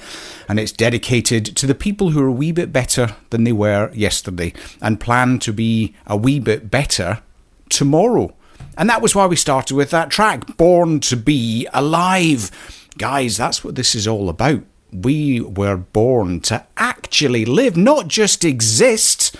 and 0.48 0.58
it's 0.58 0.72
dedicated 0.72 1.44
to 1.56 1.64
the 1.64 1.76
people 1.76 2.10
who 2.10 2.20
are 2.22 2.26
a 2.26 2.32
wee 2.32 2.50
bit 2.50 2.72
better 2.72 3.14
than 3.30 3.44
they 3.44 3.52
were 3.52 3.92
yesterday 3.94 4.52
and 4.82 4.98
plan 4.98 5.38
to 5.38 5.52
be 5.52 5.94
a 6.08 6.16
wee 6.16 6.40
bit 6.40 6.72
better 6.72 7.22
tomorrow. 7.68 8.34
And 8.76 8.90
that 8.90 9.00
was 9.00 9.14
why 9.14 9.26
we 9.26 9.36
started 9.36 9.76
with 9.76 9.90
that 9.90 10.10
track, 10.10 10.56
Born 10.56 10.98
to 11.00 11.16
Be 11.16 11.68
Alive. 11.72 12.50
Guys, 12.98 13.36
that's 13.36 13.62
what 13.62 13.76
this 13.76 13.94
is 13.94 14.08
all 14.08 14.28
about. 14.28 14.64
We 14.92 15.40
were 15.40 15.76
born 15.76 16.40
to 16.42 16.64
actually 16.76 17.44
live, 17.44 17.76
not 17.76 18.08
just 18.08 18.44
exist. 18.44 19.36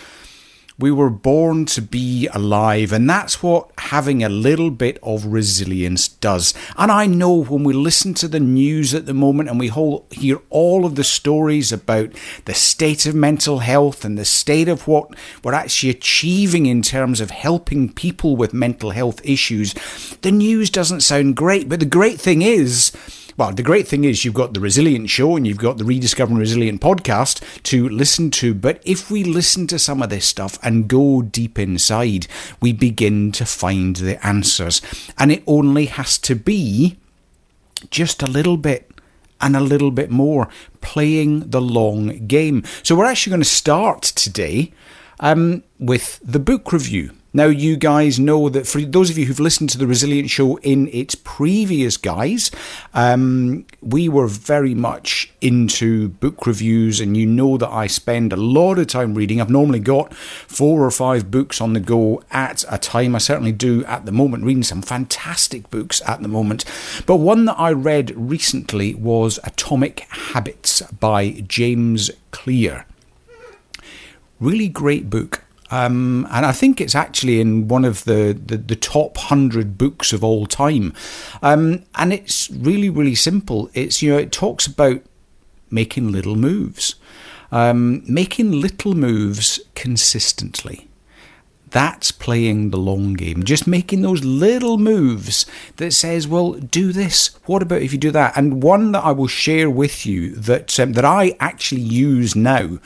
We 0.81 0.93
were 0.93 1.11
born 1.11 1.67
to 1.67 1.83
be 1.83 2.29
alive, 2.29 2.93
and 2.93 3.11
that's 3.11 3.43
what 3.43 3.69
having 3.79 4.23
a 4.23 4.29
little 4.29 4.71
bit 4.71 4.97
of 5.03 5.27
resilience 5.27 6.07
does. 6.07 6.55
And 6.77 6.93
I 6.93 7.07
know 7.07 7.43
when 7.43 7.65
we 7.65 7.73
listen 7.73 8.15
to 8.15 8.29
the 8.29 8.39
news 8.39 8.95
at 8.95 9.05
the 9.05 9.13
moment 9.13 9.49
and 9.49 9.59
we 9.59 9.73
hear 10.13 10.41
all 10.51 10.87
of 10.87 10.95
the 10.95 11.03
stories 11.03 11.73
about 11.73 12.11
the 12.45 12.55
state 12.55 13.07
of 13.07 13.17
mental 13.17 13.59
health 13.59 14.05
and 14.05 14.17
the 14.17 14.25
state 14.25 14.69
of 14.69 14.87
what 14.87 15.17
we're 15.43 15.53
actually 15.53 15.91
achieving 15.91 16.67
in 16.67 16.83
terms 16.83 17.21
of 17.21 17.31
helping 17.31 17.93
people 17.93 18.37
with 18.37 18.55
mental 18.55 18.91
health 18.91 19.21
issues, 19.25 19.75
the 20.23 20.31
news 20.31 20.71
doesn't 20.71 21.01
sound 21.01 21.35
great. 21.35 21.69
But 21.69 21.81
the 21.81 21.87
great 21.87 22.21
thing 22.21 22.43
is, 22.43 22.93
well, 23.39 23.53
the 23.53 23.63
great 23.63 23.87
thing 23.87 24.03
is 24.03 24.25
you've 24.25 24.35
got 24.35 24.53
the 24.53 24.59
Resilient 24.59 25.09
Show 25.09 25.37
and 25.37 25.47
you've 25.47 25.59
got 25.59 25.79
the 25.79 25.85
Rediscovering 25.85 26.41
Resilient 26.41 26.81
podcast 26.81 27.63
to 27.63 27.89
listen 27.89 28.33
to. 28.33 28.53
But 28.53 28.83
if 28.85 29.13
we 29.13 29.23
listen 29.23 29.69
to 29.69 29.79
some 29.79 30.03
of 30.03 30.11
this 30.11 30.27
stuff 30.27 30.59
and 30.61 30.89
go 30.89 31.23
deep 31.23 31.57
inside, 31.57 32.27
we 32.61 32.73
begin 32.73 33.31
to 33.33 33.47
find 33.47 33.95
the 33.95 34.27
answers. 34.27 34.83
And 35.17 35.31
it 35.31 35.45
only 35.47 35.87
has 35.87 36.19
to 36.19 36.35
be 36.35 36.99
just 37.91 38.25
a 38.25 38.27
little 38.27 38.57
bit 38.57 38.91
and 39.41 39.55
a 39.55 39.61
little 39.61 39.93
bit 39.93 40.11
more 40.11 40.49
playing 40.81 41.51
the 41.51 41.61
long 41.61 42.27
game. 42.27 42.65
So 42.83 42.97
we're 42.97 43.05
actually 43.05 43.31
going 43.31 43.43
to 43.43 43.49
start 43.49 44.03
today 44.03 44.73
um, 45.21 45.63
with 45.79 46.19
the 46.25 46.41
book 46.41 46.73
review. 46.73 47.13
Now, 47.33 47.47
you 47.47 47.77
guys 47.77 48.19
know 48.19 48.49
that 48.49 48.67
for 48.67 48.81
those 48.81 49.11
of 49.11 49.19
you 49.19 49.27
who've 49.27 49.39
listened 49.39 49.69
to 49.71 49.79
the 49.79 49.87
Resilient 49.87 50.31
Show 50.31 50.57
in 50.61 50.89
its 50.89 51.15
previous 51.15 51.99
guise, 51.99 52.51
um, 52.95 53.67
we 53.83 54.09
were 54.09 54.27
very 54.27 54.75
much 54.75 55.31
into 55.43 56.09
book 56.09 56.47
reviews, 56.47 57.01
and 57.01 57.17
you 57.17 57.27
know 57.27 57.59
that 57.59 57.69
I 57.69 57.87
spend 57.87 58.33
a 58.33 58.37
lot 58.37 58.79
of 58.79 58.87
time 58.87 59.15
reading. 59.15 59.41
I've 59.41 59.51
normally 59.51 59.79
got 59.79 60.15
four 60.15 60.83
or 60.83 60.91
five 60.91 61.31
books 61.31 61.61
on 61.61 61.75
the 61.75 61.81
go 61.81 62.23
at 62.31 62.65
a 62.71 62.79
time. 62.79 63.15
I 63.15 63.19
certainly 63.19 63.53
do 63.53 63.85
at 63.85 64.07
the 64.07 64.13
moment, 64.13 64.45
reading 64.45 64.63
some 64.63 64.81
fantastic 64.81 65.69
books 65.69 66.01
at 66.07 66.23
the 66.23 66.29
moment. 66.29 66.65
But 67.05 67.17
one 67.17 67.45
that 67.45 67.59
I 67.59 67.73
read 67.73 68.11
recently 68.17 68.95
was 68.95 69.39
Atomic 69.45 70.01
Habits 70.09 70.81
by 70.83 71.43
James 71.47 72.11
Clear. 72.31 72.87
Really 74.41 74.69
great 74.69 75.11
book. 75.11 75.45
Um, 75.71 76.27
and 76.31 76.47
I 76.47 76.53
think 76.53 76.81
it's 76.81 76.95
actually 76.95 77.41
in 77.41 77.69
one 77.69 77.85
of 77.85 78.05
the, 78.05 78.39
the, 78.45 78.57
the 78.57 78.77
top 78.77 79.17
hundred 79.19 79.77
books 79.77 80.13
of 80.13 80.25
all 80.25 80.47
time. 80.47 80.95
Um, 81.43 81.85
and 81.95 82.13
it's 82.13 82.51
really, 82.51 82.89
really 82.89 83.15
simple. 83.15 83.71
It's, 83.75 84.03
you 84.03 84.11
know, 84.11 84.19
it 84.19 84.33
talks 84.33 84.67
about 84.67 85.03
making 85.71 86.11
little 86.11 86.37
moves, 86.37 86.95
um, 87.53 88.03
making 88.11 88.53
little 88.53 88.95
moves 88.95 89.61
consistently. 89.75 90.89
That's 91.71 92.13
playing 92.13 92.71
the 92.71 92.79
long 92.79 93.13
game. 93.13 93.43
Just 93.43 93.67
making 93.67 94.01
those 94.01 94.25
little 94.25 94.79
moves 94.79 95.45
that 95.77 95.93
says, 95.93 96.27
"Well, 96.27 96.53
do 96.53 96.93
this. 96.93 97.39
What 97.45 97.63
about 97.63 97.83
if 97.83 97.93
you 97.93 97.99
do 97.99 98.11
that?" 98.13 98.35
And 98.39 98.63
one 98.63 98.93
that 98.93 99.05
I 99.05 99.13
will 99.13 99.27
share 99.27 99.69
with 99.69 100.07
you 100.07 100.35
that 100.37 100.81
um, 100.81 100.95
that 100.95 101.05
I 101.05 101.37
actually 101.41 101.83
use 101.83 102.35
now 102.35 102.79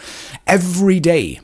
every 0.49 0.99
day 0.99 1.39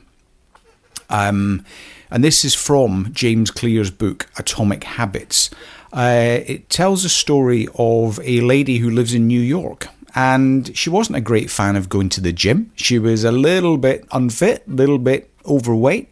um, 1.09 1.65
and 2.11 2.23
this 2.23 2.43
is 2.43 2.55
from 2.55 3.09
James 3.13 3.51
Clear's 3.51 3.91
book, 3.91 4.27
Atomic 4.37 4.83
Habits. 4.83 5.49
Uh, 5.93 6.39
it 6.45 6.69
tells 6.69 7.05
a 7.05 7.09
story 7.09 7.67
of 7.75 8.19
a 8.23 8.41
lady 8.41 8.77
who 8.77 8.89
lives 8.89 9.13
in 9.13 9.27
New 9.27 9.41
York. 9.41 9.87
And 10.15 10.75
she 10.75 10.89
wasn't 10.89 11.17
a 11.17 11.21
great 11.21 11.51
fan 11.51 11.75
of 11.75 11.89
going 11.89 12.09
to 12.09 12.21
the 12.21 12.33
gym. 12.33 12.71
She 12.75 12.97
was 12.97 13.23
a 13.23 13.31
little 13.31 13.77
bit 13.77 14.07
unfit, 14.11 14.63
a 14.67 14.71
little 14.71 14.97
bit 14.97 15.29
overweight. 15.45 16.09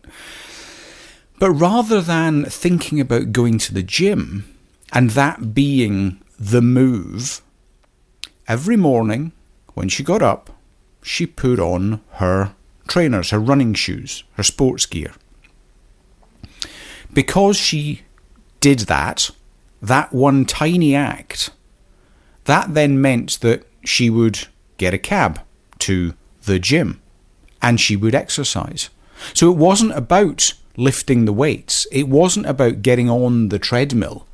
But 1.39 1.51
rather 1.51 2.01
than 2.01 2.45
thinking 2.45 2.99
about 2.99 3.31
going 3.31 3.57
to 3.59 3.73
the 3.73 3.83
gym 3.83 4.55
and 4.93 5.11
that 5.11 5.53
being 5.53 6.21
the 6.39 6.61
move, 6.61 7.41
every 8.47 8.77
morning 8.77 9.31
when 9.73 9.89
she 9.89 10.03
got 10.03 10.21
up, 10.21 10.51
she 11.01 11.25
put 11.25 11.59
on 11.59 12.01
her 12.13 12.53
trainers, 12.87 13.29
her 13.29 13.39
running 13.39 13.73
shoes, 13.73 14.23
her 14.33 14.43
sports 14.43 14.85
gear. 14.85 15.13
Because 17.13 17.57
she 17.57 18.01
did 18.59 18.79
that, 18.79 19.29
that 19.81 20.13
one 20.13 20.45
tiny 20.45 20.95
act, 20.95 21.51
that 22.45 22.73
then 22.73 23.01
meant 23.01 23.39
that 23.41 23.65
she 23.83 24.09
would 24.09 24.47
get 24.77 24.93
a 24.93 24.97
cab 24.97 25.41
to 25.79 26.13
the 26.43 26.59
gym 26.59 27.01
and 27.61 27.79
she 27.79 27.95
would 27.95 28.15
exercise. 28.15 28.89
So 29.33 29.51
it 29.51 29.57
wasn't 29.57 29.93
about 29.93 30.53
lifting 30.75 31.25
the 31.25 31.33
weights, 31.33 31.87
it 31.91 32.07
wasn't 32.07 32.45
about 32.45 32.81
getting 32.81 33.09
on 33.09 33.49
the 33.49 33.59
treadmill. 33.59 34.27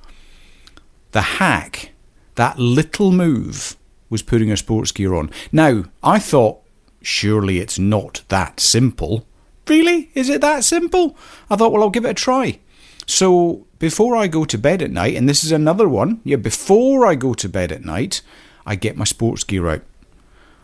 The 1.12 1.22
hack, 1.22 1.92
that 2.36 2.60
little 2.60 3.12
move, 3.12 3.78
was 4.10 4.22
putting 4.22 4.50
her 4.50 4.56
sports 4.56 4.92
gear 4.92 5.14
on. 5.14 5.32
Now, 5.52 5.86
I 6.04 6.20
thought 6.20 6.63
Surely 7.04 7.60
it's 7.60 7.78
not 7.78 8.24
that 8.30 8.60
simple. 8.60 9.28
Really? 9.68 10.10
Is 10.16 10.30
it 10.30 10.42
that 10.42 10.64
simple? 10.64 11.16
I 11.50 11.56
thought, 11.56 11.72
well, 11.72 11.84
I'll 11.84 11.90
give 11.90 12.06
it 12.06 12.12
a 12.12 12.14
try. 12.16 12.60
So 13.06 13.68
before 13.78 14.16
I 14.16 14.28
go 14.28 14.46
to 14.46 14.58
bed 14.58 14.82
at 14.82 14.90
night, 14.90 15.16
and 15.16 15.28
this 15.28 15.44
is 15.44 15.52
another 15.52 15.88
one, 15.88 16.22
yeah, 16.24 16.38
before 16.38 17.06
I 17.06 17.16
go 17.16 17.34
to 17.34 17.50
bed 17.50 17.72
at 17.72 17.84
night, 17.84 18.22
I 18.66 18.76
get 18.76 18.98
my 18.98 19.04
sports 19.04 19.44
gear 19.44 19.68
out. 19.68 19.82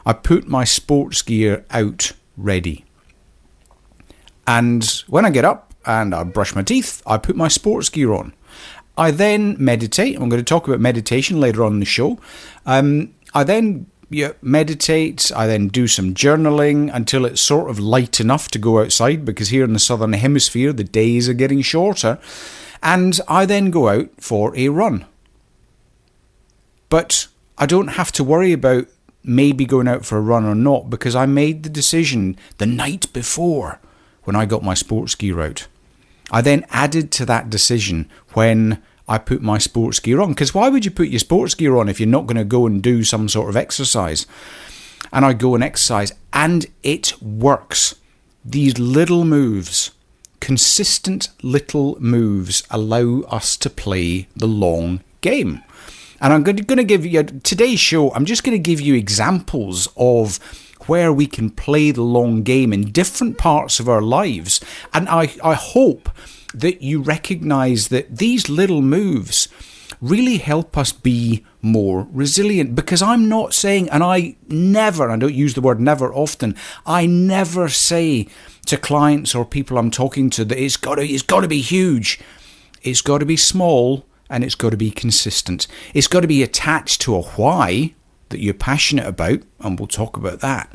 I 0.06 0.14
put 0.14 0.48
my 0.48 0.64
sports 0.64 1.22
gear 1.22 1.66
out 1.70 2.14
ready. 2.38 2.86
And 4.48 4.84
when 5.08 5.26
I 5.26 5.30
get 5.30 5.46
up 5.46 5.74
and 5.86 6.16
I 6.16 6.24
brush 6.24 6.56
my 6.56 6.64
teeth, 6.64 7.04
I 7.06 7.18
put 7.18 7.36
my 7.36 7.50
sports 7.50 7.90
gear 7.90 8.14
on. 8.14 8.34
I 8.98 9.12
then 9.12 9.56
meditate. 9.60 10.16
I'm 10.16 10.30
going 10.30 10.42
to 10.42 10.44
talk 10.44 10.68
about 10.68 10.80
meditation 10.80 11.40
later 11.40 11.64
on 11.64 11.74
in 11.74 11.80
the 11.80 11.86
show. 11.86 12.20
Um, 12.66 13.14
I 13.34 13.44
then 13.44 13.86
yeah, 14.10 14.32
meditate. 14.42 15.32
I 15.36 15.46
then 15.46 15.68
do 15.68 15.88
some 15.88 16.14
journaling 16.14 16.90
until 16.94 17.26
it's 17.26 17.42
sort 17.42 17.70
of 17.70 17.80
light 17.80 18.20
enough 18.20 18.50
to 18.50 18.60
go 18.60 18.80
outside 18.80 19.24
because 19.24 19.50
here 19.50 19.64
in 19.64 19.74
the 19.74 19.80
southern 19.80 20.14
hemisphere 20.14 20.74
the 20.74 20.84
days 20.84 21.30
are 21.30 21.34
getting 21.34 21.62
shorter. 21.62 22.20
And 22.82 23.20
I 23.28 23.46
then 23.46 23.72
go 23.72 23.90
out 23.90 24.10
for 24.18 24.56
a 24.56 24.70
run. 24.70 25.06
But 26.90 27.28
I 27.58 27.66
don't 27.66 27.90
have 27.90 28.12
to 28.14 28.24
worry 28.24 28.52
about 28.52 28.88
maybe 29.24 29.66
going 29.66 29.88
out 29.88 30.06
for 30.06 30.18
a 30.18 30.22
run 30.22 30.46
or 30.46 30.56
not 30.56 30.90
because 30.90 31.16
I 31.16 31.26
made 31.26 31.64
the 31.64 31.70
decision 31.70 32.38
the 32.58 32.66
night 32.66 33.12
before 33.14 33.80
when 34.24 34.36
I 34.36 34.46
got 34.46 34.64
my 34.64 34.74
sports 34.74 35.14
gear 35.14 35.42
out. 35.42 35.68
I 36.32 36.42
then 36.42 36.66
added 36.70 37.12
to 37.14 37.26
that 37.26 37.50
decision 37.50 38.10
when 38.34 38.82
I 39.10 39.18
put 39.18 39.42
my 39.42 39.58
sports 39.58 40.00
gear 40.00 40.22
on. 40.22 40.30
Because 40.30 40.54
why 40.54 40.70
would 40.70 40.86
you 40.86 40.92
put 40.92 41.10
your 41.10 41.20
sports 41.20 41.56
gear 41.56 41.76
on 41.76 41.90
if 41.90 42.00
you're 42.00 42.08
not 42.08 42.28
going 42.28 42.38
to 42.38 42.46
go 42.46 42.68
and 42.68 42.82
do 42.82 43.04
some 43.04 43.28
sort 43.28 43.50
of 43.50 43.58
exercise? 43.58 44.28
And 45.12 45.26
I 45.26 45.34
go 45.34 45.56
and 45.56 45.64
exercise, 45.64 46.14
and 46.32 46.68
it 46.84 47.20
works. 47.22 47.96
These 48.46 48.78
little 48.78 49.26
moves, 49.26 49.92
consistent 50.40 51.30
little 51.42 52.00
moves, 52.00 52.64
allow 52.70 53.22
us 53.22 53.58
to 53.58 53.70
play 53.70 54.28
the 54.36 54.48
long 54.48 55.02
game. 55.22 55.64
And 56.22 56.32
I'm 56.32 56.44
going 56.44 56.58
to 56.64 56.84
give 56.84 57.06
you 57.06 57.24
today's 57.24 57.80
show, 57.80 58.12
I'm 58.12 58.26
just 58.26 58.44
going 58.44 58.58
to 58.58 58.70
give 58.72 58.82
you 58.82 58.94
examples 58.94 59.88
of 59.98 60.38
where 60.88 61.12
we 61.12 61.26
can 61.28 61.50
play 61.50 61.92
the 61.92 62.04
long 62.04 62.44
game 62.44 62.74
in 62.74 62.92
different 62.92 63.38
parts 63.38 63.80
of 63.80 63.90
our 63.90 64.02
lives. 64.02 64.60
And 64.94 65.10
I, 65.10 65.34
I 65.44 65.54
hope 65.54 66.10
that 66.54 66.82
you 66.82 67.02
recognize 67.02 67.90
that 67.90 68.18
these 68.18 68.50
little 68.50 68.82
moves 68.82 69.48
really 70.02 70.38
help 70.38 70.78
us 70.78 70.92
be 70.92 71.46
more 71.62 72.08
resilient 72.12 72.76
because 72.76 73.02
I'm 73.02 73.28
not 73.28 73.54
saying, 73.54 73.90
and 73.90 74.04
I 74.04 74.36
never, 74.48 75.10
I 75.10 75.18
don't 75.18 75.34
use 75.34 75.54
the 75.54 75.62
word 75.62 75.80
never 75.80 76.14
often, 76.14 76.56
I 76.86 77.06
never 77.06 77.70
say 77.70 78.28
to 78.66 78.78
clients 78.78 79.36
or 79.36 79.46
people 79.46 79.78
I'm 79.78 79.92
talking 79.92 80.30
to 80.32 80.46
that 80.46 80.58
it's 80.58 80.78
got 80.78 80.96
to, 80.96 81.02
it's 81.02 81.24
got 81.24 81.42
to 81.42 81.48
be 81.48 81.62
huge. 81.62 82.20
It's 82.82 83.02
got 83.02 83.18
to 83.18 83.26
be 83.26 83.38
small 83.38 84.06
and 84.30 84.44
it's 84.44 84.56
got 84.56 84.70
to 84.70 84.78
be 84.78 84.92
consistent. 84.92 85.68
It's 85.94 86.08
got 86.08 86.22
to 86.22 86.28
be 86.28 86.44
attached 86.44 87.02
to 87.02 87.16
a 87.16 87.22
why 87.22 87.94
that 88.30 88.40
you're 88.40 88.54
passionate 88.54 89.08
about, 89.08 89.42
and 89.60 89.80
we'll 89.80 89.88
talk 89.88 90.16
about 90.16 90.40
that. 90.42 90.72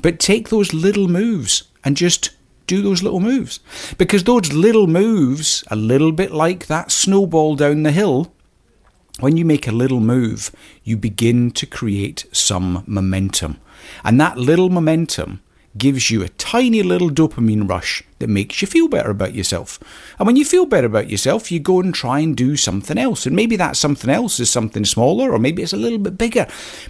But 0.00 0.20
take 0.20 0.48
those 0.48 0.72
little 0.72 1.08
moves 1.08 1.64
and 1.84 1.96
just 1.96 2.30
do 2.72 2.80
those 2.80 3.02
little 3.02 3.20
moves. 3.20 3.60
Because 3.98 4.24
those 4.24 4.50
little 4.52 4.86
moves, 4.86 5.62
a 5.70 5.76
little 5.76 6.10
bit 6.10 6.32
like 6.32 6.66
that 6.66 6.90
snowball 6.90 7.54
down 7.54 7.82
the 7.82 7.92
hill, 7.92 8.32
when 9.20 9.36
you 9.36 9.44
make 9.44 9.68
a 9.68 9.72
little 9.72 10.00
move, 10.00 10.50
you 10.82 10.96
begin 10.96 11.50
to 11.50 11.66
create 11.66 12.24
some 12.32 12.82
momentum. 12.86 13.58
And 14.04 14.18
that 14.20 14.38
little 14.38 14.70
momentum 14.70 15.42
gives 15.76 16.10
you 16.10 16.22
a 16.22 16.28
tiny 16.30 16.82
little 16.82 17.10
dopamine 17.10 17.68
rush 17.68 18.02
that 18.18 18.28
makes 18.28 18.60
you 18.60 18.68
feel 18.68 18.88
better 18.88 19.10
about 19.10 19.34
yourself. 19.34 19.78
And 20.18 20.26
when 20.26 20.36
you 20.36 20.44
feel 20.44 20.66
better 20.66 20.86
about 20.86 21.10
yourself, 21.10 21.50
you 21.50 21.60
go 21.60 21.80
and 21.80 21.94
try 21.94 22.20
and 22.20 22.36
do 22.36 22.56
something 22.56 22.98
else. 22.98 23.26
And 23.26 23.34
maybe 23.34 23.56
that 23.56 23.76
something 23.76 24.10
else 24.10 24.38
is 24.38 24.50
something 24.50 24.84
smaller 24.84 25.32
or 25.32 25.38
maybe 25.38 25.62
it's 25.62 25.72
a 25.72 25.78
little 25.78 25.98
bit 25.98 26.18
bigger. 26.18 26.46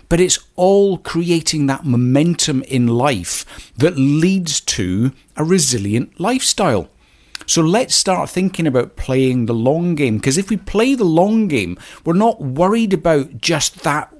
But 0.09 0.21
it's 0.21 0.39
all 0.57 0.99
creating 0.99 1.67
that 1.67 1.85
momentum 1.85 2.63
in 2.65 2.89
life 2.89 3.73
that 3.77 3.97
leads 3.97 4.61
to 4.61 5.13
a 5.37 5.45
resilient 5.45 6.19
lifestyle. 6.19 6.89
So 7.47 7.63
let's 7.63 7.95
start 7.95 8.31
thinking 8.31 8.67
about 8.67 8.97
playing 8.97 9.47
the 9.47 9.55
long 9.55 9.95
game. 9.95 10.17
Because 10.17 10.39
if 10.39 10.51
we 10.51 10.57
play 10.57 10.95
the 10.95 11.05
long 11.05 11.49
game, 11.49 11.79
we're 12.05 12.15
not 12.15 12.41
worried 12.41 12.93
about 12.93 13.39
just 13.39 13.83
that 13.83 14.13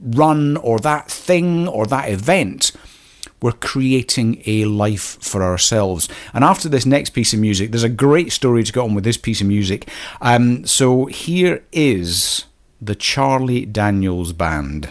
run 0.00 0.56
or 0.56 0.78
that 0.80 1.10
thing 1.10 1.68
or 1.68 1.86
that 1.86 2.08
event. 2.08 2.72
We're 3.42 3.52
creating 3.52 4.42
a 4.46 4.64
life 4.66 5.18
for 5.22 5.42
ourselves. 5.42 6.08
And 6.34 6.44
after 6.44 6.68
this 6.68 6.86
next 6.86 7.10
piece 7.10 7.32
of 7.32 7.40
music, 7.40 7.70
there's 7.70 7.82
a 7.82 7.88
great 7.88 8.32
story 8.32 8.64
to 8.64 8.72
go 8.72 8.84
on 8.84 8.94
with 8.94 9.04
this 9.04 9.16
piece 9.16 9.40
of 9.40 9.46
music. 9.46 9.88
Um, 10.20 10.66
so 10.66 11.06
here 11.06 11.64
is 11.72 12.44
the 12.80 12.94
Charlie 12.94 13.66
Daniels 13.66 14.32
Band. 14.32 14.90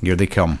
Here 0.00 0.16
they 0.16 0.26
come. 0.26 0.60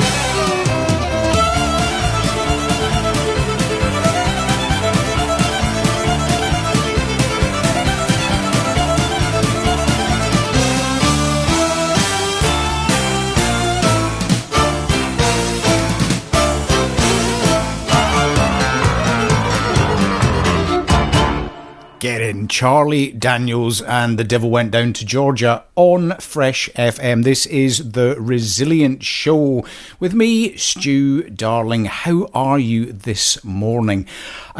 Get 22.01 22.19
in. 22.19 22.47
Charlie 22.47 23.11
Daniels 23.11 23.79
and 23.83 24.17
The 24.17 24.23
Devil 24.23 24.49
Went 24.49 24.71
Down 24.71 24.91
to 24.93 25.05
Georgia 25.05 25.65
on 25.75 26.15
Fresh 26.17 26.67
FM. 26.75 27.23
This 27.23 27.45
is 27.45 27.91
The 27.91 28.15
Resilient 28.17 29.03
Show 29.03 29.63
with 29.99 30.15
me, 30.15 30.57
Stu 30.57 31.29
Darling. 31.29 31.85
How 31.85 32.27
are 32.33 32.57
you 32.57 32.91
this 32.91 33.43
morning? 33.43 34.07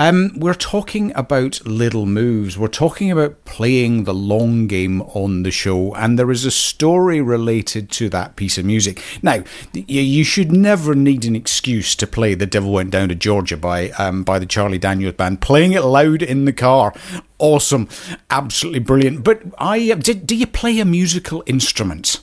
Um, 0.01 0.31
we're 0.35 0.55
talking 0.55 1.15
about 1.15 1.63
little 1.63 2.07
moves. 2.07 2.57
We're 2.57 2.69
talking 2.69 3.11
about 3.11 3.45
playing 3.45 4.05
the 4.05 4.15
long 4.15 4.65
game 4.65 5.03
on 5.03 5.43
the 5.43 5.51
show, 5.51 5.93
and 5.93 6.17
there 6.17 6.31
is 6.31 6.43
a 6.43 6.49
story 6.49 7.21
related 7.21 7.91
to 7.91 8.09
that 8.09 8.35
piece 8.35 8.57
of 8.57 8.65
music. 8.65 8.99
Now, 9.21 9.43
you 9.75 10.23
should 10.23 10.51
never 10.51 10.95
need 10.95 11.23
an 11.25 11.35
excuse 11.35 11.95
to 11.97 12.07
play 12.07 12.33
"The 12.33 12.47
Devil 12.47 12.71
Went 12.71 12.89
Down 12.89 13.09
to 13.09 13.15
Georgia" 13.15 13.57
by 13.57 13.91
um, 13.91 14.23
by 14.23 14.39
the 14.39 14.47
Charlie 14.47 14.79
Daniels 14.79 15.13
Band. 15.13 15.39
Playing 15.39 15.73
it 15.73 15.83
loud 15.83 16.23
in 16.23 16.45
the 16.45 16.53
car, 16.53 16.95
awesome, 17.37 17.87
absolutely 18.31 18.79
brilliant. 18.79 19.23
But 19.23 19.43
I 19.59 19.91
uh, 19.91 19.95
did. 19.97 20.25
Do 20.25 20.35
you 20.35 20.47
play 20.47 20.79
a 20.79 20.85
musical 20.85 21.43
instrument? 21.45 22.21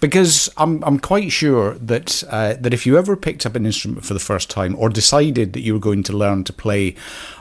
Because 0.00 0.50
I'm 0.56 0.82
I'm 0.84 0.98
quite 0.98 1.32
sure 1.32 1.74
that 1.74 2.22
uh, 2.28 2.54
that 2.60 2.72
if 2.74 2.86
you 2.86 2.98
ever 2.98 3.16
picked 3.16 3.46
up 3.46 3.56
an 3.56 3.66
instrument 3.66 4.04
for 4.04 4.14
the 4.14 4.20
first 4.20 4.50
time 4.50 4.76
or 4.78 4.88
decided 4.88 5.52
that 5.52 5.60
you 5.60 5.74
were 5.74 5.80
going 5.80 6.02
to 6.04 6.16
learn 6.16 6.44
to 6.44 6.52
play 6.52 6.94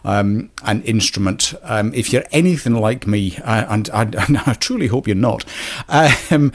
um, 0.04 0.50
an 0.64 0.84
instrument, 0.84 1.54
um, 1.64 1.94
if 1.94 2.12
you're 2.12 2.26
anything 2.32 2.76
like 2.76 3.08
me, 3.08 3.38
uh, 3.38 3.65
and, 3.70 3.89
and, 3.94 4.15
and, 4.28 4.38
I 4.38 4.54
truly 4.54 4.88
hope 4.88 5.08
you're 5.08 5.15
not. 5.15 5.46
Um, 5.89 6.52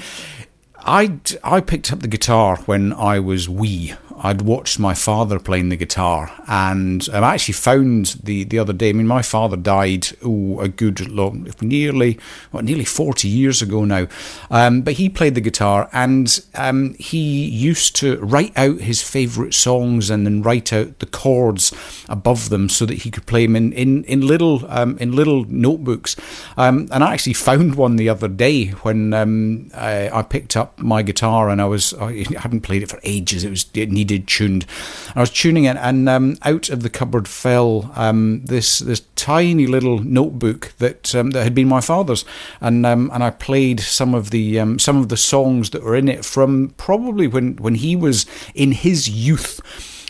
I, 0.82 1.18
I 1.44 1.60
picked 1.60 1.92
up 1.92 2.00
the 2.00 2.08
guitar 2.08 2.56
when 2.66 2.92
I 2.92 3.20
was 3.20 3.48
wee. 3.48 3.94
I'd 4.22 4.42
watched 4.42 4.78
my 4.78 4.92
father 4.92 5.38
playing 5.38 5.70
the 5.70 5.76
guitar, 5.76 6.30
and 6.46 7.08
I 7.10 7.34
actually 7.34 7.54
found 7.54 8.18
the, 8.22 8.44
the 8.44 8.58
other 8.58 8.74
day. 8.74 8.90
I 8.90 8.92
mean, 8.92 9.06
my 9.06 9.22
father 9.22 9.56
died 9.56 10.08
oh, 10.22 10.60
a 10.60 10.68
good 10.68 11.08
long, 11.08 11.50
nearly 11.62 12.18
what, 12.50 12.64
nearly 12.64 12.84
forty 12.84 13.28
years 13.28 13.62
ago 13.62 13.86
now. 13.86 14.08
Um, 14.50 14.82
but 14.82 14.94
he 14.94 15.08
played 15.08 15.34
the 15.34 15.40
guitar, 15.40 15.88
and 15.94 16.38
um, 16.54 16.94
he 16.94 17.46
used 17.46 17.96
to 17.96 18.18
write 18.18 18.52
out 18.58 18.80
his 18.80 19.02
favourite 19.02 19.54
songs 19.54 20.10
and 20.10 20.26
then 20.26 20.42
write 20.42 20.70
out 20.70 20.98
the 20.98 21.06
chords 21.06 21.72
above 22.06 22.50
them 22.50 22.68
so 22.68 22.84
that 22.84 22.98
he 22.98 23.10
could 23.10 23.24
play 23.24 23.46
them 23.46 23.56
in 23.56 23.72
in, 23.72 24.04
in 24.04 24.26
little 24.26 24.70
um, 24.70 24.98
in 24.98 25.12
little 25.12 25.46
notebooks. 25.46 26.14
Um, 26.58 26.88
and 26.92 27.02
I 27.02 27.14
actually 27.14 27.34
found 27.34 27.74
one 27.74 27.96
the 27.96 28.10
other 28.10 28.28
day 28.28 28.66
when 28.82 29.14
um, 29.14 29.70
I, 29.74 30.10
I, 30.10 30.22
picked 30.22 30.58
up 30.58 30.78
my 30.78 31.00
guitar, 31.00 31.48
and 31.48 31.62
I 31.62 31.64
was 31.64 31.94
I 31.94 32.26
hadn't 32.38 32.60
played 32.60 32.82
it 32.82 32.90
for 32.90 33.00
ages. 33.02 33.44
It 33.44 33.50
was 33.50 33.64
it 33.72 33.90
needed 33.90 34.09
needed 34.10 34.28
tuned. 34.28 34.66
I 35.14 35.20
was 35.20 35.30
tuning 35.30 35.64
it, 35.64 35.76
and 35.76 36.08
um, 36.08 36.36
out 36.42 36.68
of 36.68 36.82
the 36.82 36.90
cupboard 36.90 37.28
fell 37.28 37.90
um, 37.94 38.44
this 38.44 38.80
this 38.80 39.02
tiny 39.16 39.66
little 39.66 39.98
notebook 40.00 40.72
that 40.78 41.14
um, 41.14 41.30
that 41.30 41.44
had 41.44 41.54
been 41.54 41.68
my 41.68 41.80
father's, 41.80 42.24
and 42.60 42.84
um, 42.84 43.10
and 43.12 43.22
I 43.22 43.30
played 43.30 43.80
some 43.80 44.14
of 44.14 44.30
the 44.30 44.58
um, 44.58 44.78
some 44.78 44.96
of 44.96 45.08
the 45.08 45.16
songs 45.16 45.70
that 45.70 45.82
were 45.82 45.96
in 45.96 46.08
it 46.08 46.24
from 46.24 46.74
probably 46.76 47.26
when 47.26 47.56
when 47.56 47.76
he 47.76 47.96
was 47.96 48.26
in 48.54 48.72
his 48.72 49.08
youth 49.08 49.60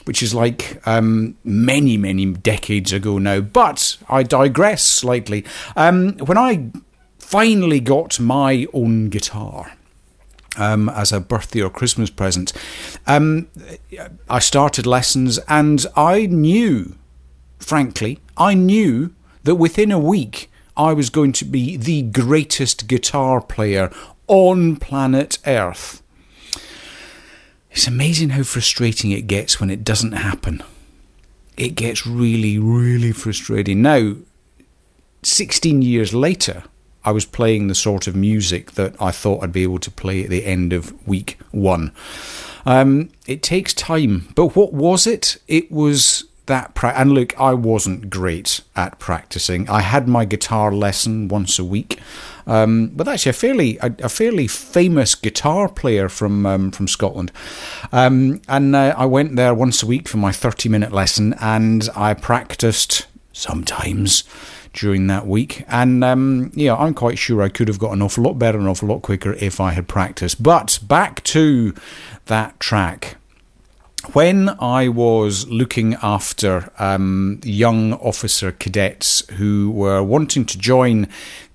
which 0.04 0.22
is 0.22 0.34
like 0.34 0.80
um, 0.88 1.36
many, 1.44 1.96
many 1.98 2.24
decades 2.24 2.90
ago 2.90 3.18
now. 3.18 3.40
But 3.40 3.98
I 4.08 4.22
digress 4.22 4.82
slightly. 4.82 5.44
Um, 5.76 6.14
when 6.14 6.38
I 6.38 6.70
finally 7.18 7.80
got 7.80 8.18
my 8.18 8.66
own 8.72 9.10
guitar, 9.10 9.70
um, 10.61 10.88
as 10.90 11.11
a 11.11 11.20
birthday 11.20 11.62
or 11.62 11.70
Christmas 11.70 12.11
present. 12.11 12.53
Um, 13.07 13.49
I 14.29 14.38
started 14.38 14.87
lessons 14.87 15.38
and 15.49 15.85
I 15.96 16.27
knew, 16.27 16.96
frankly, 17.59 18.20
I 18.37 18.55
knew 18.55 19.14
that 19.42 19.57
within 19.57 19.90
a 19.90 19.99
week 19.99 20.51
I 20.77 20.92
was 20.92 21.11
going 21.11 21.33
to 21.33 21.44
be 21.44 21.77
the 21.77 22.03
greatest 22.03 22.87
guitar 22.87 23.40
player 23.40 23.90
on 24.27 24.77
planet 24.77 25.38
Earth. 25.46 26.03
It's 27.70 27.87
amazing 27.87 28.31
how 28.31 28.42
frustrating 28.42 29.11
it 29.12 29.27
gets 29.27 29.61
when 29.61 29.70
it 29.70 29.85
doesn't 29.85 30.12
happen. 30.12 30.62
It 31.57 31.75
gets 31.75 32.07
really, 32.07 32.59
really 32.59 33.12
frustrating. 33.12 33.83
Now, 33.83 34.16
16 35.23 35.83
years 35.83 36.14
later, 36.14 36.64
I 37.04 37.12
was 37.12 37.24
playing 37.24 37.68
the 37.68 37.74
sort 37.74 38.06
of 38.06 38.14
music 38.14 38.72
that 38.72 38.94
I 39.00 39.10
thought 39.10 39.42
I'd 39.42 39.52
be 39.52 39.62
able 39.62 39.78
to 39.80 39.90
play 39.90 40.24
at 40.24 40.30
the 40.30 40.44
end 40.44 40.72
of 40.72 41.06
week 41.06 41.38
one. 41.50 41.92
Um, 42.66 43.10
it 43.26 43.42
takes 43.42 43.72
time, 43.72 44.28
but 44.34 44.54
what 44.54 44.72
was 44.72 45.06
it? 45.06 45.38
It 45.48 45.72
was 45.72 46.24
that 46.50 46.74
pra- 46.74 46.94
and 46.96 47.12
look, 47.12 47.38
I 47.40 47.54
wasn't 47.54 48.10
great 48.10 48.60
at 48.76 48.98
practicing. 48.98 49.68
I 49.70 49.80
had 49.80 50.08
my 50.08 50.24
guitar 50.24 50.72
lesson 50.72 51.28
once 51.28 51.58
a 51.58 51.64
week, 51.64 51.98
um, 52.46 52.88
but 52.88 53.08
actually 53.08 53.30
a 53.30 53.34
fairly 53.34 53.78
a, 53.78 53.94
a, 54.00 54.08
fairly 54.08 54.46
famous 54.48 55.14
guitar 55.14 55.68
player 55.68 56.08
from 56.08 56.44
um, 56.44 56.70
from 56.72 56.88
Scotland, 56.88 57.32
um, 57.92 58.42
and 58.48 58.74
uh, 58.74 58.94
I 58.96 59.06
went 59.06 59.36
there 59.36 59.54
once 59.54 59.82
a 59.82 59.86
week 59.86 60.08
for 60.08 60.18
my 60.18 60.32
thirty 60.32 60.68
minute 60.68 60.92
lesson, 60.92 61.34
and 61.40 61.88
I 61.94 62.14
practiced 62.14 63.06
sometimes 63.32 64.24
during 64.72 65.06
that 65.09 65.26
week. 65.26 65.64
And 65.68 66.02
um, 66.04 66.52
yeah, 66.54 66.74
I'm 66.74 66.94
quite 66.94 67.18
sure 67.18 67.42
I 67.42 67.48
could 67.48 67.68
have 67.68 67.78
got 67.78 67.92
an 67.92 68.02
awful 68.02 68.24
lot 68.24 68.38
better, 68.38 68.59
an 68.59 68.66
awful 68.66 68.88
lot 68.88 69.02
quicker 69.02 69.35
if 69.35 69.61
I 69.61 69.72
had 69.72 69.88
practiced. 69.88 70.42
But 70.42 70.78
back 70.83 71.22
to 71.24 71.74
that 72.26 72.59
track. 72.61 73.16
When 74.14 74.48
I 74.61 74.88
was 74.88 75.46
looking 75.48 75.94
after 76.02 76.72
um, 76.78 77.40
young 77.44 77.92
officer 77.94 78.50
cadets 78.50 79.22
who 79.33 79.70
were 79.70 80.02
wanting 80.02 80.46
to 80.46 80.59
join 80.59 81.06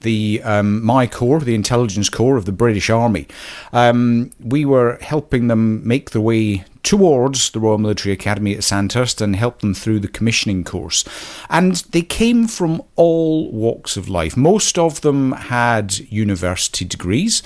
the 0.05 0.41
um, 0.43 0.85
my 0.85 1.07
corps, 1.07 1.41
the 1.41 1.55
intelligence 1.55 2.09
corps 2.09 2.37
of 2.37 2.45
the 2.45 2.51
British 2.53 2.89
Army, 2.89 3.27
um, 3.73 4.31
we 4.39 4.63
were 4.63 4.97
helping 5.01 5.47
them 5.47 5.85
make 5.85 6.11
the 6.11 6.21
way 6.21 6.63
towards 6.85 7.49
the 7.49 7.59
Royal 7.59 7.79
Military 7.79 8.13
Academy 8.13 8.53
at 8.53 8.63
Sandhurst 8.63 9.19
and 9.19 9.35
help 9.35 9.59
them 9.59 9.73
through 9.73 9.99
the 9.99 10.07
commissioning 10.07 10.63
course. 10.63 11.03
And 11.49 11.77
they 11.89 12.03
came 12.03 12.47
from 12.47 12.83
all 12.95 13.51
walks 13.51 13.97
of 13.97 14.07
life. 14.07 14.37
Most 14.37 14.77
of 14.77 15.01
them 15.01 15.31
had 15.31 15.97
university 15.97 16.85
degrees 16.85 17.41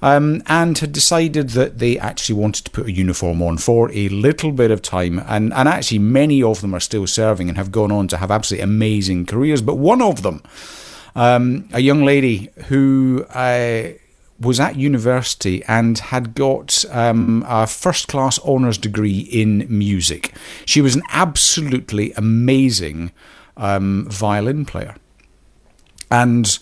um, 0.00 0.44
and 0.46 0.78
had 0.78 0.92
decided 0.92 1.50
that 1.50 1.80
they 1.80 1.98
actually 1.98 2.36
wanted 2.36 2.66
to 2.66 2.70
put 2.70 2.86
a 2.86 2.92
uniform 2.92 3.42
on 3.42 3.58
for 3.58 3.90
a 3.92 4.08
little 4.10 4.52
bit 4.52 4.70
of 4.70 4.80
time. 4.80 5.18
And, 5.26 5.52
and 5.52 5.68
actually, 5.68 5.98
many 5.98 6.40
of 6.40 6.60
them 6.60 6.72
are 6.72 6.80
still 6.80 7.08
serving 7.08 7.48
and 7.48 7.58
have 7.58 7.72
gone 7.72 7.90
on 7.90 8.06
to 8.08 8.18
have 8.18 8.30
absolutely 8.30 8.62
amazing 8.62 9.26
careers. 9.26 9.60
But 9.60 9.74
one 9.74 10.00
of 10.00 10.22
them, 10.22 10.40
um, 11.14 11.68
a 11.72 11.80
young 11.80 12.04
lady 12.04 12.50
who. 12.66 13.24
Uh, 13.30 13.98
was 14.40 14.58
at 14.58 14.74
university 14.74 15.62
and 15.68 15.98
had 15.98 16.34
got 16.34 16.84
um, 16.90 17.44
a 17.48 17.66
first 17.66 18.08
class 18.08 18.38
honours 18.40 18.76
degree 18.76 19.20
in 19.20 19.64
music. 19.68 20.34
She 20.66 20.80
was 20.80 20.96
an 20.96 21.02
absolutely 21.10 22.12
amazing 22.12 23.12
um, 23.56 24.06
violin 24.10 24.64
player. 24.64 24.96
And 26.10 26.58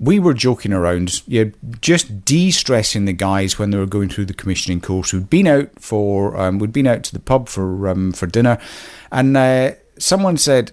we 0.00 0.18
were 0.18 0.34
joking 0.34 0.72
around, 0.72 1.26
you 1.26 1.44
know, 1.44 1.52
just 1.80 2.24
de-stressing 2.24 3.04
the 3.04 3.12
guys 3.12 3.58
when 3.58 3.70
they 3.70 3.78
were 3.78 3.86
going 3.86 4.08
through 4.08 4.26
the 4.26 4.34
commissioning 4.34 4.80
course. 4.80 5.12
We'd 5.12 5.30
been 5.30 5.46
out 5.46 5.70
for, 5.80 6.36
um, 6.36 6.58
we'd 6.58 6.72
been 6.72 6.86
out 6.86 7.02
to 7.04 7.12
the 7.12 7.20
pub 7.20 7.48
for 7.48 7.88
um, 7.88 8.12
for 8.12 8.26
dinner, 8.26 8.58
and 9.10 9.36
uh, 9.36 9.72
someone 9.98 10.36
said, 10.36 10.72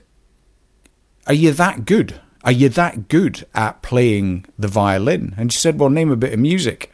"Are 1.25 1.33
you 1.33 1.51
that 1.53 1.85
good?" 1.85 2.19
Are 2.45 2.51
you 2.51 2.69
that 2.69 3.09
good 3.09 3.45
at 3.53 3.81
playing 3.81 4.45
the 4.57 4.67
violin? 4.67 5.33
And 5.37 5.51
she 5.51 5.59
said, 5.59 5.79
Well, 5.79 5.89
name 5.89 6.11
a 6.11 6.15
bit 6.15 6.33
of 6.33 6.39
music. 6.39 6.93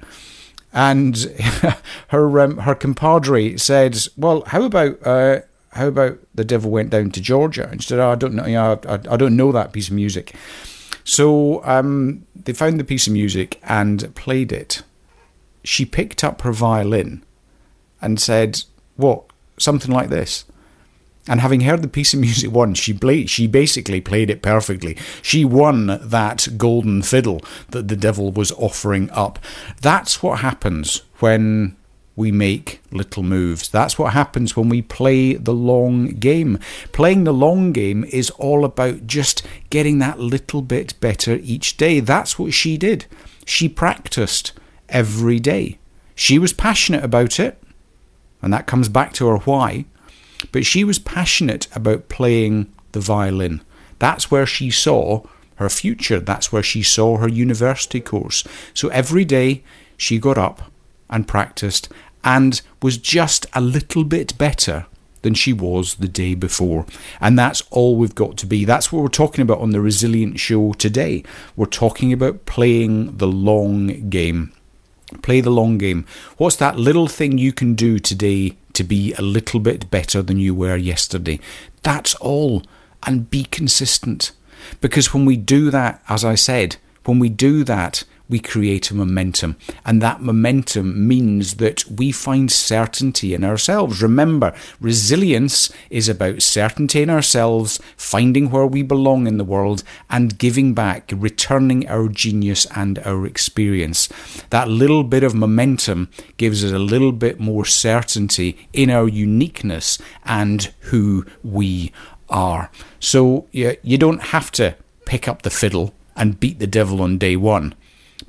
And 0.74 1.18
her 2.08 2.40
um, 2.40 2.60
her 2.60 2.74
compadre 2.74 3.58
said, 3.58 3.98
Well, 4.18 4.44
how 4.48 4.64
about 4.64 5.06
uh, 5.06 5.42
how 5.74 5.88
about 5.88 6.20
the 6.34 6.46
devil 6.46 6.72
went 6.72 6.90
down 6.90 7.12
to 7.12 7.22
Georgia? 7.22 7.68
And 7.70 7.82
she 7.82 7.90
said, 7.90 8.00
oh, 8.00 8.12
I 8.12 8.16
don't 8.16 8.34
know, 8.34 8.46
you 8.46 8.56
know, 8.56 8.80
I, 8.88 8.94
I 8.94 9.18
don't 9.18 9.38
know 9.38 9.52
that 9.52 9.72
piece 9.72 9.88
of 9.88 9.94
music. 9.94 10.36
So 11.04 11.64
um, 11.64 12.26
they 12.36 12.54
found 12.54 12.80
the 12.80 12.84
piece 12.84 13.08
of 13.08 13.14
music 13.14 13.60
and 13.64 14.14
played 14.16 14.52
it. 14.52 14.84
She 15.64 15.86
picked 15.86 16.24
up 16.24 16.42
her 16.42 16.52
violin 16.52 17.24
and 18.02 18.20
said, 18.20 18.64
"What? 18.96 19.26
Something 19.58 19.92
like 19.92 20.10
this." 20.10 20.46
And 21.28 21.40
having 21.40 21.62
heard 21.62 21.84
the 21.84 21.88
piece 21.88 22.14
of 22.14 22.20
music 22.20 22.52
once, 22.52 22.80
she 22.80 22.98
she 23.28 23.48
basically 23.48 24.02
played 24.02 24.30
it 24.30 24.42
perfectly. 24.42 24.98
She 25.22 25.46
won 25.46 26.00
that 26.02 26.48
golden 26.58 27.04
fiddle 27.04 27.42
that 27.70 27.88
the 27.88 27.96
devil 27.96 28.32
was 28.32 28.52
offering 28.54 29.10
up. 29.12 29.38
That's 29.82 30.24
what 30.24 30.40
happens 30.40 31.04
when 31.20 31.76
we 32.16 32.32
make 32.32 32.82
little 32.92 33.24
moves. 33.24 33.70
That's 33.70 33.98
what 33.98 34.14
happens 34.14 34.56
when 34.56 34.68
we 34.70 34.82
play 34.82 35.34
the 35.34 35.54
long 35.54 36.08
game. 36.08 36.60
Playing 36.92 37.24
the 37.24 37.34
long 37.34 37.72
game 37.72 38.04
is 38.06 38.30
all 38.32 38.66
about 38.66 39.08
just 39.08 39.46
getting 39.70 40.00
that 40.00 40.20
little 40.20 40.62
bit 40.62 41.00
better 41.00 41.36
each 41.42 41.78
day. 41.78 42.00
That's 42.00 42.38
what 42.38 42.54
she 42.54 42.78
did. 42.78 43.06
She 43.46 43.70
practiced 43.70 44.54
every 44.90 45.40
day. 45.40 45.80
She 46.16 46.38
was 46.38 46.54
passionate 46.54 47.04
about 47.04 47.40
it, 47.40 47.62
and 48.42 48.54
that 48.54 48.68
comes 48.68 48.90
back 48.90 49.14
to 49.14 49.28
her 49.28 49.38
why. 49.38 49.86
But 50.52 50.66
she 50.66 50.84
was 50.84 51.00
passionate 51.00 51.68
about 51.76 52.10
playing 52.10 52.72
the 52.92 53.00
violin. 53.00 53.62
That's 54.00 54.32
where 54.32 54.46
she 54.46 54.72
saw 54.72 55.24
her 55.56 55.70
future. 55.70 56.20
That's 56.20 56.52
where 56.52 56.64
she 56.64 56.82
saw 56.82 57.18
her 57.18 57.28
university 57.28 58.02
course. 58.02 58.44
So 58.74 58.90
every 58.90 59.26
day 59.26 59.64
she 59.96 60.18
got 60.18 60.38
up 60.38 60.72
and 61.10 61.28
practiced 61.28 61.90
and 62.24 62.62
was 62.82 62.98
just 62.98 63.46
a 63.54 63.62
little 63.62 64.04
bit 64.04 64.38
better 64.38 64.88
than 65.22 65.34
she 65.34 65.54
was 65.54 65.96
the 65.96 66.08
day 66.08 66.34
before. 66.34 66.86
And 67.20 67.38
that's 67.38 67.62
all 67.70 67.96
we've 67.96 68.16
got 68.16 68.38
to 68.38 68.46
be. 68.46 68.66
That's 68.66 68.92
what 68.92 69.04
we're 69.04 69.10
talking 69.10 69.44
about 69.44 69.60
on 69.60 69.70
the 69.70 69.82
Resilient 69.82 70.40
Show 70.40 70.74
today. 70.74 71.24
We're 71.56 71.68
talking 71.68 72.12
about 72.12 72.46
playing 72.46 73.18
the 73.18 73.28
long 73.28 74.10
game. 74.10 74.52
Play 75.22 75.42
the 75.42 75.52
long 75.52 75.78
game. 75.78 76.06
What's 76.38 76.56
that 76.56 76.78
little 76.80 77.08
thing 77.08 77.38
you 77.38 77.54
can 77.54 77.76
do 77.76 78.00
today 78.00 78.58
to 78.82 78.88
be 78.88 79.14
a 79.14 79.22
little 79.22 79.60
bit 79.60 79.90
better 79.92 80.22
than 80.22 80.38
you 80.38 80.56
were 80.56 80.76
yesterday? 80.76 81.40
That's 81.84 82.16
all. 82.16 82.64
And 83.04 83.30
be 83.30 83.44
consistent. 83.46 84.32
Because 84.80 85.14
when 85.14 85.26
we 85.26 85.38
do 85.38 85.72
that, 85.72 86.04
as 86.08 86.24
I 86.24 86.36
said, 86.36 86.78
when 87.06 87.20
we 87.20 87.30
do 87.30 87.64
that, 87.64 88.04
we 88.32 88.40
create 88.40 88.90
a 88.90 88.96
momentum. 88.96 89.58
And 89.86 90.02
that 90.02 90.22
momentum 90.22 91.08
means 91.08 91.56
that 91.56 91.86
we 91.86 92.12
find 92.12 92.52
certainty 92.52 93.36
in 93.36 93.44
ourselves. 93.44 94.02
Remember, 94.02 94.56
resilience 94.80 95.72
is 95.92 96.10
about 96.10 96.42
certainty 96.42 97.04
in 97.04 97.10
ourselves, 97.10 97.80
finding 97.96 98.50
where 98.50 98.66
we 98.66 98.82
belong 98.82 99.28
in 99.28 99.38
the 99.38 99.44
world, 99.44 99.84
and 100.10 100.40
giving 100.40 100.74
back, 100.74 101.12
returning 101.14 101.88
our 101.88 102.08
genius 102.08 102.66
and 102.76 102.98
our 103.00 103.28
experience. 103.28 104.10
That 104.50 104.70
little 104.70 105.04
bit 105.04 105.24
of 105.24 105.36
momentum 105.36 106.10
gives 106.38 106.64
us 106.64 106.72
a 106.72 106.80
little 106.80 107.12
bit 107.12 107.40
more 107.40 107.66
certainty 107.66 108.68
in 108.74 108.90
our 108.90 109.08
uniqueness 109.08 110.00
and 110.26 110.74
who 110.80 111.26
we 111.44 111.92
are. 112.30 112.72
So 113.00 113.48
you, 113.52 113.76
you 113.84 113.98
don't 113.98 114.24
have 114.24 114.52
to 114.54 114.76
pick 115.06 115.28
up 115.28 115.42
the 115.42 115.50
fiddle 115.50 115.94
and 116.16 116.40
beat 116.40 116.60
the 116.60 116.68
devil 116.68 117.02
on 117.02 117.18
day 117.18 117.36
one. 117.36 117.76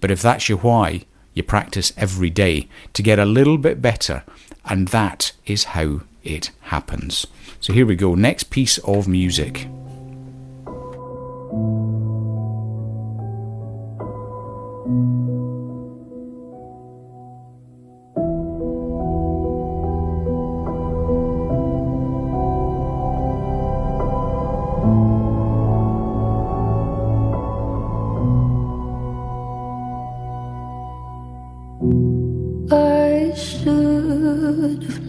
But 0.02 0.10
if 0.10 0.20
that's 0.20 0.48
your 0.48 0.58
why, 0.58 1.04
you 1.32 1.42
practice 1.42 1.92
every 1.96 2.28
day 2.28 2.68
to 2.92 3.02
get 3.02 3.18
a 3.20 3.24
little 3.24 3.56
bit 3.56 3.80
better, 3.80 4.24
and 4.64 4.88
that 4.88 5.32
is 5.46 5.64
how 5.64 6.00
it 6.24 6.50
happens. 6.62 7.26
So 7.60 7.72
here 7.72 7.86
we 7.86 7.94
go. 7.94 8.14
Next 8.14 8.50
piece 8.50 8.78
of 8.78 9.06
music. 9.06 9.68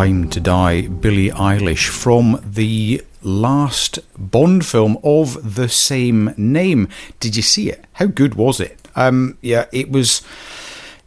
Time 0.00 0.30
to 0.30 0.40
Die, 0.40 0.86
Billie 0.86 1.28
Eilish, 1.28 1.88
from 1.88 2.40
the 2.42 3.02
last 3.22 3.98
Bond 4.16 4.64
film 4.64 4.96
of 5.04 5.56
the 5.56 5.68
same 5.68 6.32
name. 6.38 6.88
Did 7.18 7.36
you 7.36 7.42
see 7.42 7.68
it? 7.68 7.84
How 7.92 8.06
good 8.06 8.34
was 8.34 8.60
it? 8.60 8.88
Um, 8.96 9.36
yeah, 9.42 9.66
it 9.72 9.90
was. 9.90 10.22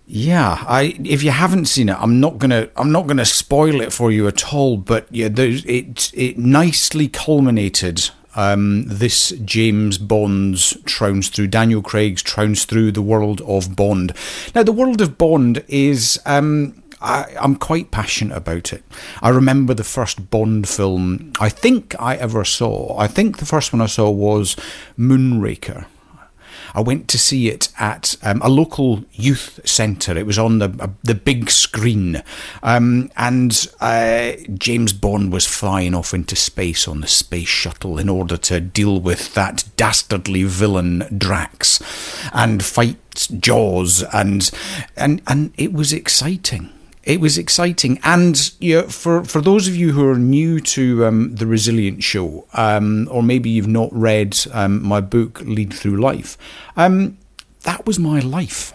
Yeah, 0.06 0.64
I 0.68 0.96
if 1.04 1.24
you 1.24 1.32
haven't 1.32 1.66
seen 1.66 1.90
it, 1.90 1.98
I'm 2.00 2.20
not 2.20 2.38
gonna 2.38 2.70
I'm 2.76 2.92
not 2.92 3.08
gonna 3.08 3.26
spoil 3.26 3.82
it 3.82 3.92
for 3.92 4.12
you 4.12 4.28
at 4.28 4.54
all. 4.54 4.78
But 4.78 5.08
yeah, 5.10 5.30
it 5.36 6.12
it 6.14 6.38
nicely 6.38 7.08
culminated 7.08 8.12
um, 8.36 8.84
this 8.86 9.32
James 9.44 9.98
Bond's 9.98 10.78
trounce 10.86 11.30
through 11.30 11.48
Daniel 11.48 11.82
Craig's 11.82 12.22
trounce 12.22 12.64
through 12.64 12.92
the 12.92 13.02
world 13.02 13.42
of 13.42 13.76
Bond. 13.76 14.14
Now, 14.54 14.62
the 14.62 14.72
world 14.72 15.02
of 15.02 15.18
Bond 15.18 15.64
is. 15.68 16.20
Um, 16.28 16.83
I, 17.04 17.36
am 17.36 17.58
quite 17.58 17.92
passionate 17.92 18.36
about 18.36 18.72
it. 18.72 18.84
I 19.22 19.30
remember 19.30 19.74
the 19.74 19.84
first 19.84 20.30
Bond 20.30 20.68
film 20.68 21.34
I 21.40 21.50
think 21.50 21.96
I 22.00 22.16
ever 22.16 22.46
saw. 22.46 22.98
I 22.98 23.08
think 23.08 23.38
the 23.38 23.46
first 23.46 23.74
one 23.74 23.82
I 23.82 23.88
saw 23.88 24.10
was 24.10 24.56
Moonraker. 24.98 25.86
I 26.76 26.82
went 26.82 27.08
to 27.10 27.20
see 27.20 27.50
it 27.50 27.70
at 27.78 28.16
um, 28.24 28.42
a 28.42 28.50
local 28.50 29.04
youth 29.12 29.60
centre. 29.64 30.18
It 30.18 30.26
was 30.26 30.40
on 30.40 30.58
the 30.58 30.76
uh, 30.80 30.88
the 31.04 31.14
big 31.14 31.52
screen, 31.52 32.24
um, 32.64 33.12
and 33.16 33.68
uh, 33.80 34.32
James 34.56 34.92
Bond 34.92 35.32
was 35.32 35.46
flying 35.46 35.94
off 35.94 36.16
into 36.16 36.36
space 36.36 36.88
on 36.88 37.02
the 37.02 37.08
space 37.08 37.48
shuttle 37.48 38.00
in 38.00 38.10
order 38.10 38.38
to 38.38 38.60
deal 38.60 39.00
with 39.00 39.36
that 39.36 39.66
dastardly 39.78 40.44
villain 40.46 41.04
Drax, 41.16 41.80
and 42.34 42.66
fight 42.66 43.28
Jaws, 43.40 44.04
and 44.12 44.50
and 44.96 45.22
and 45.28 45.54
it 45.58 45.74
was 45.74 45.94
exciting 45.94 46.72
it 47.04 47.20
was 47.20 47.38
exciting. 47.38 48.00
And 48.04 48.52
you 48.60 48.82
know, 48.82 48.88
for 48.88 49.24
for 49.24 49.42
those 49.42 49.68
of 49.68 49.76
you 49.76 49.92
who 49.92 50.08
are 50.10 50.18
new 50.18 50.60
to 50.62 51.06
um, 51.06 51.36
the 51.36 51.46
Resilient 51.46 52.04
Show, 52.04 52.46
um, 52.54 53.08
or 53.12 53.22
maybe 53.22 53.50
you've 53.50 53.68
not 53.68 53.90
read 53.92 54.38
um, 54.52 54.84
my 54.84 55.02
book 55.02 55.42
Lead 55.42 55.74
Through 55.74 55.98
Life, 55.98 56.38
um, 56.78 57.18
that 57.64 57.86
was 57.86 58.00
my 58.00 58.20
life. 58.20 58.74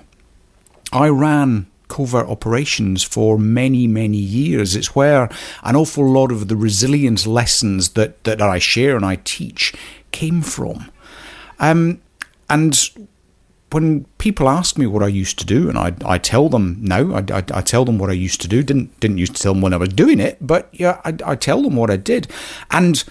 I 0.93 1.09
ran 1.09 1.67
covert 1.89 2.29
operations 2.29 3.03
for 3.03 3.39
many 3.39 3.87
many 3.87 4.19
years. 4.19 4.77
It's 4.77 4.95
where 4.95 5.31
an 5.63 5.77
awful 5.77 6.07
lot 6.07 6.31
of 6.31 6.49
the 6.49 6.57
resilience 6.57 7.27
lessons 7.27 7.91
that 7.91 8.25
that 8.25 8.43
I 8.43 8.59
share 8.59 8.95
and 8.95 9.07
I 9.07 9.17
teach 9.25 9.75
came 10.13 10.43
from. 10.43 10.91
Um, 11.59 12.01
and 12.51 12.91
when 13.71 14.05
people 14.17 14.49
ask 14.49 14.79
me 14.79 14.87
what 14.87 15.03
I 15.03 15.09
used 15.09 15.39
to 15.41 15.47
do, 15.47 15.69
and 15.69 15.79
I, 15.79 15.95
I 16.05 16.19
tell 16.19 16.49
them 16.49 16.79
no, 16.81 17.15
I, 17.15 17.19
I, 17.19 17.45
I, 17.55 17.61
tell 17.61 17.85
them 17.85 17.99
what 17.99 18.11
I 18.11 18.15
used 18.15 18.41
to 18.43 18.49
do. 18.49 18.63
Didn't 18.63 18.99
didn't 19.01 19.19
used 19.19 19.37
to 19.37 19.43
tell 19.43 19.53
them 19.53 19.63
when 19.63 19.75
I 19.75 19.79
was 19.79 19.91
doing 19.91 20.21
it, 20.21 20.39
but 20.41 20.69
yeah, 20.73 21.01
I, 21.05 21.15
I 21.25 21.35
tell 21.37 21.63
them 21.63 21.77
what 21.77 21.91
I 21.91 21.97
did, 21.97 22.29
and 22.71 23.05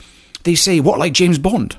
they 0.43 0.56
say, 0.56 0.80
"What 0.80 1.00
like 1.00 1.13
James 1.13 1.38
Bond?" 1.38 1.78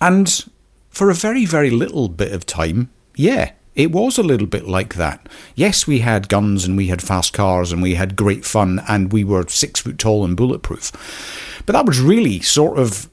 And 0.00 0.44
for 0.90 1.10
a 1.10 1.14
very 1.14 1.44
very 1.44 1.70
little 1.70 2.08
bit 2.08 2.32
of 2.32 2.46
time, 2.46 2.90
yeah, 3.14 3.52
it 3.76 3.92
was 3.92 4.18
a 4.18 4.22
little 4.22 4.46
bit 4.46 4.66
like 4.66 4.94
that. 4.94 5.28
Yes, 5.54 5.86
we 5.86 6.00
had 6.00 6.28
guns 6.28 6.64
and 6.64 6.76
we 6.76 6.88
had 6.88 7.02
fast 7.02 7.32
cars 7.32 7.70
and 7.70 7.80
we 7.82 7.94
had 7.94 8.16
great 8.16 8.44
fun 8.44 8.82
and 8.88 9.12
we 9.12 9.22
were 9.22 9.46
six 9.48 9.80
foot 9.80 9.98
tall 9.98 10.24
and 10.24 10.36
bulletproof, 10.36 11.62
but 11.64 11.74
that 11.74 11.86
was 11.86 12.00
really 12.00 12.40
sort 12.40 12.78
of 12.78 13.08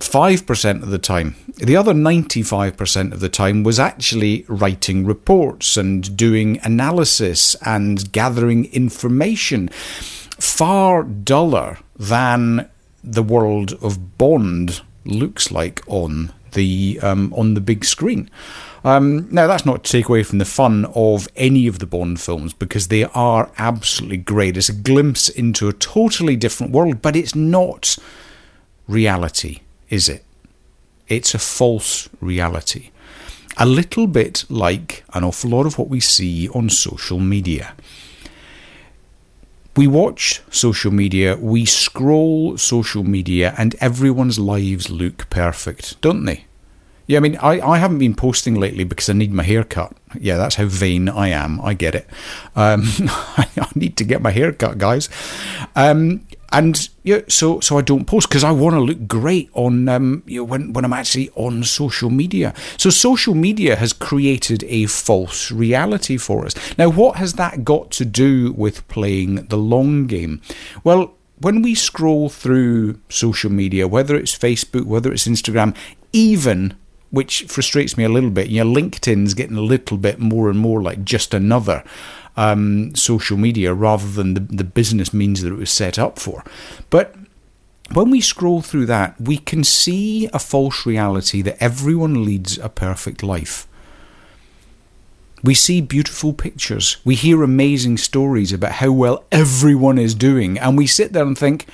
5% 0.00 0.82
of 0.82 0.90
the 0.90 0.98
time. 0.98 1.36
The 1.56 1.76
other 1.76 1.92
95% 1.92 3.12
of 3.12 3.20
the 3.20 3.28
time 3.28 3.62
was 3.62 3.78
actually 3.78 4.44
writing 4.48 5.04
reports 5.04 5.76
and 5.76 6.16
doing 6.16 6.60
analysis 6.62 7.56
and 7.62 8.10
gathering 8.12 8.66
information. 8.72 9.68
Far 10.38 11.02
duller 11.02 11.78
than 11.96 12.68
the 13.02 13.22
world 13.22 13.72
of 13.82 14.18
Bond 14.18 14.82
looks 15.04 15.50
like 15.50 15.82
on 15.86 16.32
the 16.52 16.98
um, 17.02 17.32
on 17.34 17.54
the 17.54 17.60
big 17.60 17.84
screen. 17.84 18.30
Um, 18.84 19.28
now, 19.30 19.46
that's 19.46 19.66
not 19.66 19.84
to 19.84 19.92
take 19.92 20.08
away 20.08 20.22
from 20.22 20.38
the 20.38 20.44
fun 20.44 20.86
of 20.94 21.28
any 21.36 21.66
of 21.66 21.78
the 21.78 21.86
Bond 21.86 22.20
films 22.20 22.52
because 22.52 22.88
they 22.88 23.04
are 23.04 23.50
absolutely 23.58 24.18
great. 24.18 24.56
It's 24.56 24.68
a 24.68 24.72
glimpse 24.72 25.28
into 25.28 25.68
a 25.68 25.72
totally 25.72 26.36
different 26.36 26.72
world, 26.72 27.02
but 27.02 27.16
it's 27.16 27.34
not 27.34 27.96
reality 28.86 29.60
is 29.90 30.08
it? 30.08 30.24
It's 31.08 31.34
a 31.34 31.38
false 31.38 32.08
reality. 32.20 32.90
A 33.56 33.66
little 33.66 34.06
bit 34.06 34.44
like 34.48 35.04
an 35.14 35.24
awful 35.24 35.50
lot 35.50 35.66
of 35.66 35.78
what 35.78 35.88
we 35.88 36.00
see 36.00 36.48
on 36.50 36.70
social 36.70 37.18
media. 37.18 37.74
We 39.76 39.86
watch 39.86 40.42
social 40.50 40.92
media, 40.92 41.36
we 41.36 41.64
scroll 41.64 42.58
social 42.58 43.04
media, 43.04 43.54
and 43.56 43.74
everyone's 43.80 44.38
lives 44.38 44.90
look 44.90 45.30
perfect, 45.30 46.00
don't 46.00 46.24
they? 46.24 46.44
Yeah, 47.08 47.16
I 47.16 47.20
mean, 47.20 47.36
I, 47.36 47.58
I 47.60 47.78
haven't 47.78 47.98
been 47.98 48.14
posting 48.14 48.54
lately 48.54 48.84
because 48.84 49.08
I 49.08 49.14
need 49.14 49.32
my 49.32 49.42
hair 49.42 49.64
cut. 49.64 49.94
Yeah, 50.20 50.36
that's 50.36 50.56
how 50.56 50.66
vain 50.66 51.08
I 51.08 51.28
am. 51.28 51.58
I 51.62 51.72
get 51.72 51.94
it. 51.94 52.06
Um, 52.54 52.82
I 53.08 53.68
need 53.74 53.96
to 53.96 54.04
get 54.04 54.20
my 54.20 54.30
hair 54.30 54.52
cut, 54.52 54.76
guys. 54.76 55.08
Um, 55.74 56.26
and 56.50 56.88
yeah, 57.02 57.20
so 57.28 57.60
so 57.60 57.78
I 57.78 57.82
don't 57.82 58.06
post 58.06 58.28
because 58.28 58.44
I 58.44 58.50
want 58.50 58.74
to 58.74 58.80
look 58.80 59.06
great 59.06 59.50
on 59.52 59.88
um, 59.88 60.22
you 60.26 60.40
know, 60.40 60.44
when 60.44 60.72
when 60.72 60.84
I'm 60.84 60.92
actually 60.92 61.30
on 61.34 61.62
social 61.64 62.10
media. 62.10 62.54
So 62.78 62.90
social 62.90 63.34
media 63.34 63.76
has 63.76 63.92
created 63.92 64.64
a 64.64 64.86
false 64.86 65.50
reality 65.50 66.16
for 66.16 66.46
us. 66.46 66.54
Now, 66.78 66.88
what 66.88 67.16
has 67.16 67.34
that 67.34 67.64
got 67.64 67.90
to 67.92 68.04
do 68.04 68.52
with 68.52 68.86
playing 68.88 69.46
the 69.46 69.58
long 69.58 70.06
game? 70.06 70.40
Well, 70.84 71.14
when 71.40 71.62
we 71.62 71.74
scroll 71.74 72.28
through 72.28 72.98
social 73.08 73.50
media, 73.50 73.86
whether 73.86 74.16
it's 74.16 74.36
Facebook, 74.36 74.86
whether 74.86 75.12
it's 75.12 75.28
Instagram, 75.28 75.76
even 76.12 76.76
which 77.10 77.44
frustrates 77.44 77.96
me 77.96 78.04
a 78.04 78.08
little 78.08 78.30
bit, 78.30 78.48
you 78.48 78.62
know, 78.62 78.70
LinkedIn's 78.70 79.34
getting 79.34 79.56
a 79.56 79.62
little 79.62 79.96
bit 79.96 80.18
more 80.18 80.50
and 80.50 80.58
more 80.58 80.82
like 80.82 81.04
just 81.04 81.32
another 81.32 81.82
um, 82.36 82.94
social 82.94 83.36
media 83.36 83.72
rather 83.74 84.06
than 84.06 84.34
the, 84.34 84.40
the 84.40 84.64
business 84.64 85.12
means 85.12 85.42
that 85.42 85.52
it 85.52 85.56
was 85.56 85.70
set 85.70 85.98
up 85.98 86.18
for. 86.18 86.44
But 86.90 87.14
when 87.92 88.10
we 88.10 88.20
scroll 88.20 88.60
through 88.60 88.86
that, 88.86 89.18
we 89.20 89.38
can 89.38 89.64
see 89.64 90.28
a 90.32 90.38
false 90.38 90.84
reality 90.84 91.42
that 91.42 91.62
everyone 91.62 92.24
leads 92.24 92.58
a 92.58 92.68
perfect 92.68 93.22
life. 93.22 93.66
We 95.42 95.54
see 95.54 95.80
beautiful 95.80 96.32
pictures. 96.32 96.98
We 97.04 97.14
hear 97.14 97.42
amazing 97.42 97.98
stories 97.98 98.52
about 98.52 98.72
how 98.72 98.92
well 98.92 99.24
everyone 99.32 99.98
is 99.98 100.14
doing. 100.14 100.58
And 100.58 100.76
we 100.76 100.86
sit 100.86 101.12
there 101.12 101.24
and 101.24 101.38
think, 101.38 101.66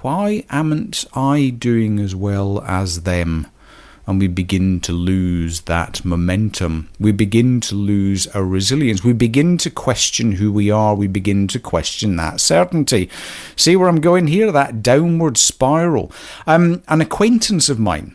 why 0.00 0.44
amn't 0.50 1.04
I 1.14 1.50
doing 1.50 2.00
as 2.00 2.14
well 2.14 2.60
as 2.62 3.02
them? 3.02 3.46
And 4.12 4.20
we 4.20 4.28
begin 4.28 4.78
to 4.80 4.92
lose 4.92 5.62
that 5.62 6.04
momentum. 6.04 6.90
We 7.00 7.12
begin 7.12 7.62
to 7.62 7.74
lose 7.74 8.26
our 8.28 8.44
resilience. 8.44 9.02
We 9.02 9.14
begin 9.14 9.56
to 9.58 9.70
question 9.70 10.32
who 10.32 10.52
we 10.52 10.70
are. 10.70 10.94
We 10.94 11.06
begin 11.06 11.48
to 11.48 11.58
question 11.58 12.16
that 12.16 12.38
certainty. 12.38 13.08
See 13.56 13.74
where 13.74 13.88
I'm 13.88 14.02
going 14.02 14.26
here? 14.26 14.52
That 14.52 14.82
downward 14.82 15.38
spiral. 15.38 16.12
Um, 16.46 16.82
an 16.88 17.00
acquaintance 17.00 17.70
of 17.70 17.78
mine 17.78 18.14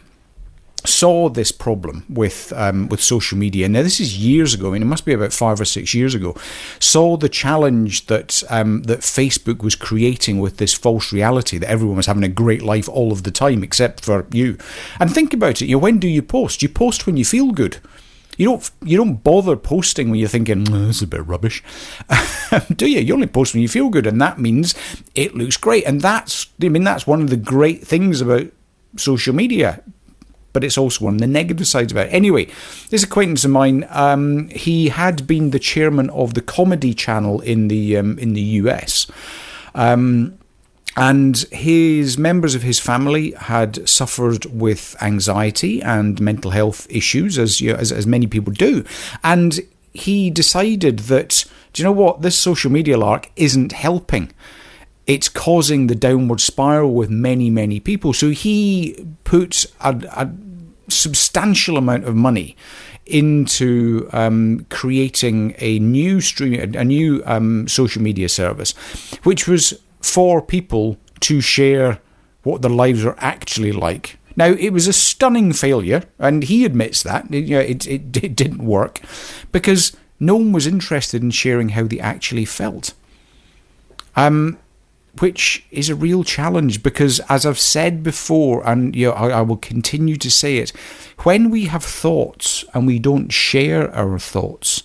saw 0.88 1.30
this 1.30 1.52
problem 1.52 2.06
with 2.10 2.54
um, 2.56 2.88
with 2.89 3.02
social 3.02 3.38
media. 3.38 3.67
Now 3.67 3.84
this 3.84 4.00
is 4.00 4.17
years 4.17 4.54
ago. 4.54 4.69
I 4.69 4.73
mean, 4.73 4.82
it 4.82 4.86
must 4.86 5.06
be 5.06 5.13
about 5.13 5.34
five 5.34 5.60
or 5.60 5.65
six 5.65 5.93
years 5.93 6.15
ago. 6.15 6.36
Saw 6.80 7.17
the 7.17 7.30
challenge 7.30 8.08
that 8.08 8.43
um, 8.50 8.84
that 8.84 9.00
Facebook 9.00 9.63
was 9.63 9.76
creating 9.76 10.39
with 10.39 10.58
this 10.58 10.73
false 10.73 11.12
reality 11.12 11.58
that 11.58 11.69
everyone 11.69 11.97
was 11.97 12.06
having 12.06 12.23
a 12.23 12.30
great 12.30 12.62
life 12.62 12.89
all 12.89 13.12
of 13.12 13.23
the 13.23 13.32
time 13.32 13.63
except 13.63 14.04
for 14.04 14.28
you. 14.32 14.58
And 15.00 15.13
think 15.13 15.34
about 15.34 15.62
it. 15.62 15.67
You 15.67 15.76
know, 15.76 15.82
when 15.82 16.00
do 16.00 16.08
you 16.08 16.21
post? 16.21 16.62
You 16.62 16.69
post 16.69 17.06
when 17.06 17.17
you 17.17 17.26
feel 17.26 17.52
good. 17.52 17.78
You 18.38 18.45
don't 18.45 18.71
you 18.84 18.97
don't 18.97 19.23
bother 19.23 19.56
posting 19.56 20.10
when 20.10 20.19
you're 20.19 20.30
thinking 20.30 20.71
oh, 20.71 20.86
this 20.86 20.97
is 20.97 21.02
a 21.02 21.08
bit 21.08 21.26
rubbish, 21.26 21.63
do 22.76 22.88
you? 22.88 23.00
You 23.00 23.13
only 23.13 23.28
post 23.28 23.54
when 23.54 23.63
you 23.63 23.67
feel 23.67 23.89
good, 23.89 24.06
and 24.06 24.21
that 24.21 24.39
means 24.39 24.76
it 25.15 25.36
looks 25.36 25.58
great. 25.58 25.86
And 25.86 26.02
that's 26.02 26.47
I 26.62 26.69
mean 26.69 26.84
that's 26.84 27.08
one 27.08 27.21
of 27.21 27.30
the 27.32 27.38
great 27.38 27.86
things 27.86 28.21
about 28.21 28.47
social 28.95 29.34
media 29.34 29.84
but 30.58 30.63
it's 30.63 30.76
also 30.76 31.06
one 31.06 31.13
of 31.13 31.20
the 31.20 31.28
negative 31.28 31.67
sides 31.67 31.91
about 31.91 32.08
it. 32.08 32.13
Anyway, 32.13 32.48
this 32.89 33.04
acquaintance 33.04 33.46
of 33.46 33.52
mine, 33.52 33.86
um, 33.91 34.50
he 34.50 34.89
had 34.89 35.28
been 35.28 35.52
the 35.52 35.60
chairman 35.60 36.10
of 36.10 36.34
the 36.34 36.41
comedy 36.41 36.96
channel 36.96 37.41
in 37.41 37.67
the 37.67 37.96
um, 37.96 38.17
in 38.17 38.34
the 38.34 38.41
US. 38.41 39.06
Um, 39.76 40.39
and 40.96 41.38
his 41.52 42.17
members 42.17 42.56
of 42.56 42.63
his 42.63 42.80
family 42.80 43.34
had 43.34 43.88
suffered 43.88 44.46
with 44.46 44.96
anxiety 45.00 45.80
and 45.84 46.20
mental 46.20 46.50
health 46.50 46.88
issues, 46.89 47.38
as, 47.38 47.62
you 47.62 47.74
know, 47.74 47.78
as 47.78 47.91
as 47.91 48.08
many 48.08 48.26
people 48.26 48.52
do, 48.52 48.84
and 49.24 49.60
he 49.93 50.32
decided 50.32 50.98
that 51.12 51.46
do 51.74 51.84
you 51.84 51.86
know 51.86 51.91
what 51.91 52.24
this 52.24 52.36
social 52.36 52.72
media 52.72 52.98
lark 52.98 53.30
isn't 53.36 53.74
helping 53.74 54.34
it's 55.08 55.30
causing 55.30 55.88
the 55.88 55.96
downward 55.96 56.41
spiral 56.41 56.93
with 56.93 57.10
many, 57.10 57.50
many 57.50 57.80
people. 57.80 58.12
So 58.12 58.30
he 58.30 59.08
put 59.24 59.65
a, 59.80 59.96
a 60.12 60.26
substantial 60.88 61.78
amount 61.78 62.06
of 62.06 62.15
money 62.15 62.56
into 63.06 64.10
um, 64.12 64.65
creating 64.69 65.56
a 65.60 65.80
new 65.80 66.21
stream, 66.21 66.76
a 66.76 66.84
new 66.84 67.23
um, 67.26 67.67
social 67.67 68.02
media 68.02 68.30
service, 68.30 68.73
which 69.23 69.47
was 69.47 69.80
for 70.02 70.41
people 70.41 70.97
to 71.21 71.41
share 71.41 72.00
what 72.43 72.62
their 72.62 72.71
lives 72.71 73.06
are 73.06 73.15
actually 73.19 73.71
like. 73.71 74.17
Now, 74.36 74.47
it 74.47 74.69
was 74.69 74.88
a 74.88 74.93
stunning 74.93 75.52
failure, 75.52 76.04
and 76.19 76.43
he 76.43 76.63
admits 76.63 77.02
that. 77.04 77.32
You 77.34 77.56
know, 77.56 77.60
it, 77.60 77.88
it, 77.88 78.17
it 78.23 78.36
didn't 78.36 78.63
work 78.63 79.02
because 79.52 79.95
no 80.19 80.36
one 80.36 80.52
was 80.52 80.67
interested 80.67 81.21
in 81.21 81.32
sharing 81.32 81.69
how 81.69 81.84
they 81.84 82.00
actually 82.00 82.45
felt. 82.45 82.93
Um, 84.15 84.58
which 85.22 85.66
is 85.72 85.90
a 85.90 85.96
real 85.96 86.24
challenge 86.24 86.84
because, 86.84 87.20
as 87.30 87.46
I've 87.46 87.60
said 87.60 88.04
before, 88.04 88.68
and 88.68 88.96
you 88.96 89.08
know, 89.08 89.14
I, 89.14 89.30
I, 89.30 89.42
will 89.42 89.58
continue 89.58 90.16
to 90.18 90.32
say 90.32 90.58
it, 90.58 90.72
when 91.24 91.50
we 91.50 91.66
have 91.66 91.84
thoughts 91.84 92.66
and 92.74 92.88
we 92.88 93.00
don't 93.00 93.30
share 93.30 93.94
our 93.94 94.20
thoughts, 94.20 94.84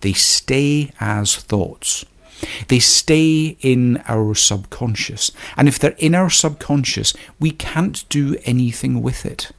they 0.00 0.12
stay 0.12 0.90
as 1.00 1.36
thoughts. 1.36 2.04
They 2.68 2.80
stay 2.80 3.56
in 3.60 4.02
our 4.08 4.34
subconscious. 4.34 5.30
And 5.56 5.68
if 5.68 5.78
they're 5.78 5.96
in 5.98 6.14
our 6.14 6.30
subconscious, 6.30 7.14
we 7.38 7.50
can't 7.50 8.08
do 8.08 8.36
anything 8.44 9.02
with 9.02 9.24
it. 9.24 9.52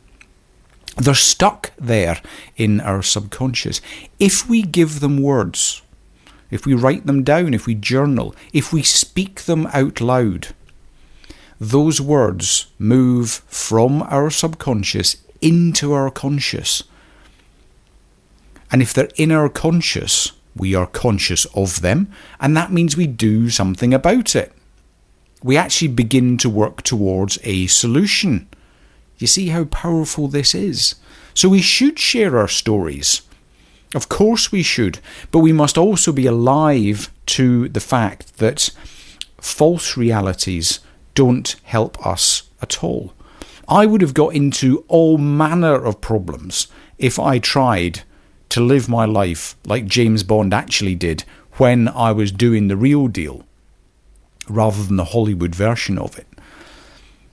They're 0.97 1.15
stuck 1.15 1.71
there 1.77 2.21
in 2.55 2.81
our 2.81 3.01
subconscious. 3.01 3.81
If 4.19 4.49
we 4.49 4.61
give 4.61 4.99
them 4.99 5.21
words, 5.21 5.81
if 6.53 6.67
we 6.67 6.75
write 6.75 7.07
them 7.07 7.23
down, 7.23 7.55
if 7.55 7.65
we 7.65 7.73
journal, 7.73 8.35
if 8.53 8.71
we 8.71 8.83
speak 8.83 9.41
them 9.41 9.67
out 9.73 9.99
loud, 9.99 10.49
those 11.59 11.99
words 11.99 12.67
move 12.77 13.41
from 13.47 14.03
our 14.03 14.29
subconscious 14.29 15.17
into 15.41 15.93
our 15.93 16.11
conscious. 16.11 16.83
And 18.71 18.83
if 18.83 18.93
they're 18.93 19.09
in 19.15 19.31
our 19.31 19.49
conscious, 19.49 20.31
we 20.55 20.75
are 20.75 20.85
conscious 20.85 21.45
of 21.55 21.81
them, 21.81 22.11
and 22.39 22.55
that 22.55 22.71
means 22.71 22.95
we 22.95 23.07
do 23.07 23.49
something 23.49 23.91
about 23.91 24.35
it. 24.35 24.53
We 25.41 25.57
actually 25.57 25.87
begin 25.87 26.37
to 26.37 26.49
work 26.51 26.83
towards 26.83 27.39
a 27.43 27.65
solution. 27.65 28.47
You 29.17 29.25
see 29.25 29.47
how 29.47 29.65
powerful 29.65 30.27
this 30.27 30.53
is? 30.53 30.95
So 31.33 31.49
we 31.49 31.61
should 31.61 31.97
share 31.97 32.37
our 32.37 32.47
stories. 32.47 33.23
Of 33.93 34.09
course 34.09 34.51
we 34.51 34.63
should, 34.63 34.99
but 35.31 35.39
we 35.39 35.53
must 35.53 35.77
also 35.77 36.11
be 36.11 36.25
alive 36.25 37.11
to 37.27 37.69
the 37.69 37.79
fact 37.79 38.37
that 38.37 38.69
false 39.39 39.95
realities 39.95 40.79
don't 41.13 41.55
help 41.63 42.03
us 42.05 42.43
at 42.61 42.83
all. 42.83 43.13
I 43.67 43.85
would 43.85 44.01
have 44.01 44.13
got 44.13 44.35
into 44.35 44.83
all 44.87 45.17
manner 45.17 45.75
of 45.75 46.01
problems 46.01 46.67
if 46.97 47.19
I 47.19 47.39
tried 47.39 48.01
to 48.49 48.61
live 48.61 48.89
my 48.89 49.05
life 49.05 49.55
like 49.65 49.85
James 49.85 50.23
Bond 50.23 50.53
actually 50.53 50.95
did 50.95 51.23
when 51.53 51.87
I 51.87 52.11
was 52.11 52.31
doing 52.31 52.67
the 52.67 52.77
real 52.77 53.07
deal 53.07 53.45
rather 54.49 54.83
than 54.83 54.97
the 54.97 55.05
Hollywood 55.05 55.55
version 55.55 55.97
of 55.97 56.17
it. 56.17 56.27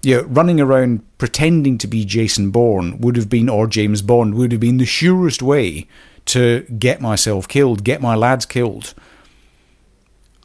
Yeah, 0.02 0.22
running 0.24 0.60
around 0.60 1.02
pretending 1.18 1.76
to 1.78 1.86
be 1.86 2.04
Jason 2.04 2.50
Bourne 2.50 2.98
would 3.00 3.16
have 3.16 3.28
been, 3.28 3.48
or 3.48 3.66
James 3.66 4.00
Bond, 4.00 4.34
would 4.34 4.52
have 4.52 4.60
been 4.60 4.78
the 4.78 4.86
surest 4.86 5.42
way 5.42 5.86
to 6.26 6.62
get 6.78 7.00
myself 7.00 7.48
killed, 7.48 7.84
get 7.84 8.00
my 8.00 8.14
lads 8.14 8.46
killed. 8.46 8.94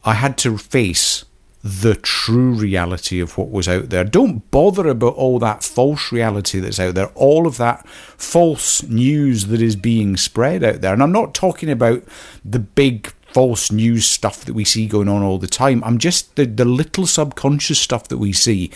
I 0.04 0.14
had 0.14 0.38
to 0.40 0.58
face 0.58 1.26
the 1.66 1.96
true 1.96 2.54
reality 2.54 3.20
of 3.20 3.40
what 3.40 3.50
was 3.50 3.68
out 3.68 3.90
there. 3.90 4.04
Don't 4.04 4.50
bother 4.52 4.88
about 4.88 5.16
all 5.16 5.40
that 5.40 5.64
false 5.64 6.12
reality 6.12 6.60
that's 6.60 6.80
out 6.80 6.94
there, 6.94 7.08
all 7.16 7.48
of 7.48 7.58
that 7.58 7.90
false 7.90 8.84
news 8.84 9.48
that 9.48 9.64
is 9.64 9.76
being 9.76 10.16
spread 10.16 10.64
out 10.64 10.82
there. 10.82 10.94
And 10.94 11.02
I'm 11.02 11.12
not 11.12 11.34
talking 11.34 11.72
about 11.72 12.04
the 12.44 12.60
big 12.60 13.12
false 13.34 13.72
news 13.72 14.06
stuff 14.06 14.46
that 14.46 14.54
we 14.54 14.64
see 14.64 14.86
going 14.86 15.10
on 15.10 15.24
all 15.24 15.40
the 15.40 15.48
time. 15.48 15.84
I'm 15.84 15.98
just 15.98 16.36
the, 16.36 16.46
the 16.46 16.66
little 16.66 17.08
subconscious 17.08 17.80
stuff 17.80 18.08
that 18.10 18.20
we 18.20 18.32
see 18.32 18.70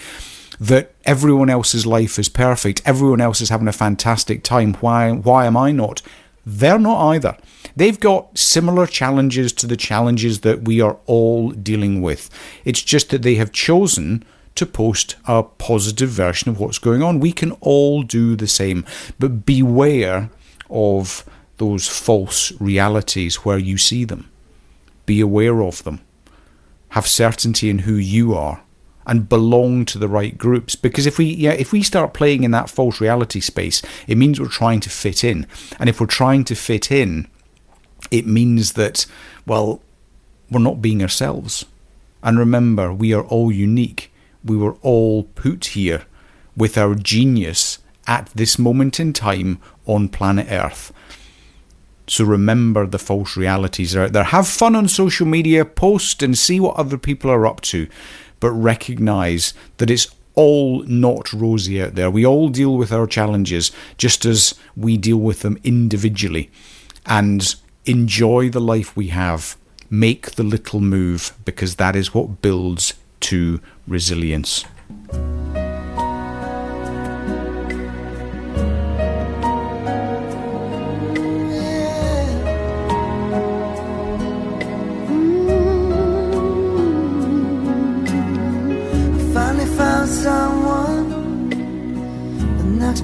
that 0.60 0.92
everyone 1.06 1.50
else's 1.50 1.86
life 1.86 2.18
is 2.18 2.28
perfect, 2.28 2.82
everyone 2.86 3.22
else 3.22 3.40
is 3.40 3.50
having 3.50 3.68
a 3.68 3.72
fantastic 3.72 4.44
time. 4.44 4.74
Why 4.74 5.12
why 5.12 5.46
am 5.46 5.56
I 5.56 5.72
not? 5.72 6.02
They're 6.58 6.80
not 6.80 7.14
either. 7.14 7.38
They've 7.76 8.00
got 8.00 8.38
similar 8.38 8.88
challenges 8.88 9.54
to 9.54 9.68
the 9.68 9.78
challenges 9.78 10.42
that 10.42 10.64
we 10.64 10.82
are 10.82 10.98
all 11.06 11.52
dealing 11.52 12.02
with. 12.02 12.30
It's 12.66 12.82
just 12.82 13.12
that 13.12 13.22
they 13.22 13.36
have 13.36 13.52
chosen 13.52 14.26
to 14.56 14.66
post 14.66 15.16
a 15.26 15.44
positive 15.44 16.10
version 16.10 16.50
of 16.50 16.60
what's 16.60 16.80
going 16.80 17.04
on. 17.04 17.20
We 17.20 17.32
can 17.32 17.52
all 17.62 18.02
do 18.02 18.36
the 18.36 18.48
same, 18.48 18.84
but 19.20 19.46
beware 19.46 20.32
of 20.70 21.24
those 21.58 21.88
false 21.88 22.52
realities 22.60 23.46
where 23.46 23.60
you 23.60 23.78
see 23.78 24.04
them. 24.04 24.30
Be 25.06 25.22
aware 25.22 25.62
of 25.62 25.84
them. 25.84 26.02
Have 26.90 27.06
certainty 27.06 27.70
in 27.70 27.80
who 27.80 27.94
you 27.94 28.34
are 28.34 28.64
and 29.10 29.28
belong 29.28 29.86
to 29.86 29.98
the 29.98 30.08
right 30.08 30.38
groups. 30.38 30.76
Because 30.76 31.08
if 31.08 31.18
we 31.18 31.26
yeah, 31.26 31.54
if 31.54 31.72
we 31.72 31.82
start 31.82 32.14
playing 32.14 32.44
in 32.44 32.52
that 32.52 32.70
false 32.70 33.02
reality 33.02 33.40
space, 33.40 33.82
it 34.08 34.20
means 34.20 34.40
we're 34.40 34.48
trying 34.48 34.80
to 34.82 34.90
fit 34.90 35.24
in. 35.24 35.48
And 35.80 35.90
if 35.90 36.00
we're 36.00 36.06
trying 36.06 36.44
to 36.46 36.56
fit 36.56 36.92
in, 36.92 37.28
it 38.12 38.28
means 38.28 38.74
that, 38.74 39.08
well, 39.48 39.82
we're 40.52 40.60
not 40.60 40.84
being 40.84 41.02
ourselves. 41.02 41.66
And 42.22 42.38
remember, 42.38 42.94
we 42.94 43.12
are 43.14 43.24
all 43.24 43.52
unique. 43.52 44.12
We 44.46 44.56
were 44.56 44.76
all 44.84 45.24
put 45.24 45.66
here 45.68 46.06
with 46.56 46.78
our 46.78 46.94
genius 46.94 47.80
at 48.06 48.30
this 48.36 48.60
moment 48.60 49.00
in 49.00 49.14
time 49.14 49.60
on 49.88 50.10
planet 50.10 50.48
Earth. 50.52 50.94
So 52.06 52.26
remember 52.26 52.86
the 52.86 53.00
false 53.00 53.36
realities 53.36 53.96
are 53.96 54.04
out 54.04 54.14
there. 54.14 54.24
Have 54.26 54.48
fun 54.48 54.76
on 54.76 54.88
social 54.88 55.26
media, 55.26 55.66
post 55.66 56.22
and 56.22 56.38
see 56.38 56.60
what 56.60 56.76
other 56.76 56.98
people 56.98 57.32
are 57.32 57.48
up 57.48 57.62
to 57.62 57.88
but 58.40 58.52
recognize 58.52 59.54
that 59.78 59.90
it's 59.90 60.08
all 60.36 60.84
not 60.84 61.34
rosy 61.34 61.82
out 61.82 61.96
there. 61.96 62.10
We 62.10 62.26
all 62.26 62.50
deal 62.50 62.78
with 62.78 62.92
our 62.92 63.08
challenges 63.08 63.72
just 63.98 64.26
as 64.26 64.56
we 64.76 64.98
deal 64.98 65.18
with 65.18 65.42
them 65.42 65.58
individually. 65.64 66.50
And 67.06 67.56
enjoy 67.86 68.50
the 68.50 68.62
life 68.62 68.96
we 68.96 69.08
have. 69.08 69.58
Make 69.90 70.32
the 70.32 70.44
little 70.44 70.80
move 70.80 71.34
because 71.44 71.76
that 71.76 71.96
is 71.96 72.14
what 72.14 72.42
builds 72.42 72.94
to 73.22 73.60
resilience. 73.88 74.64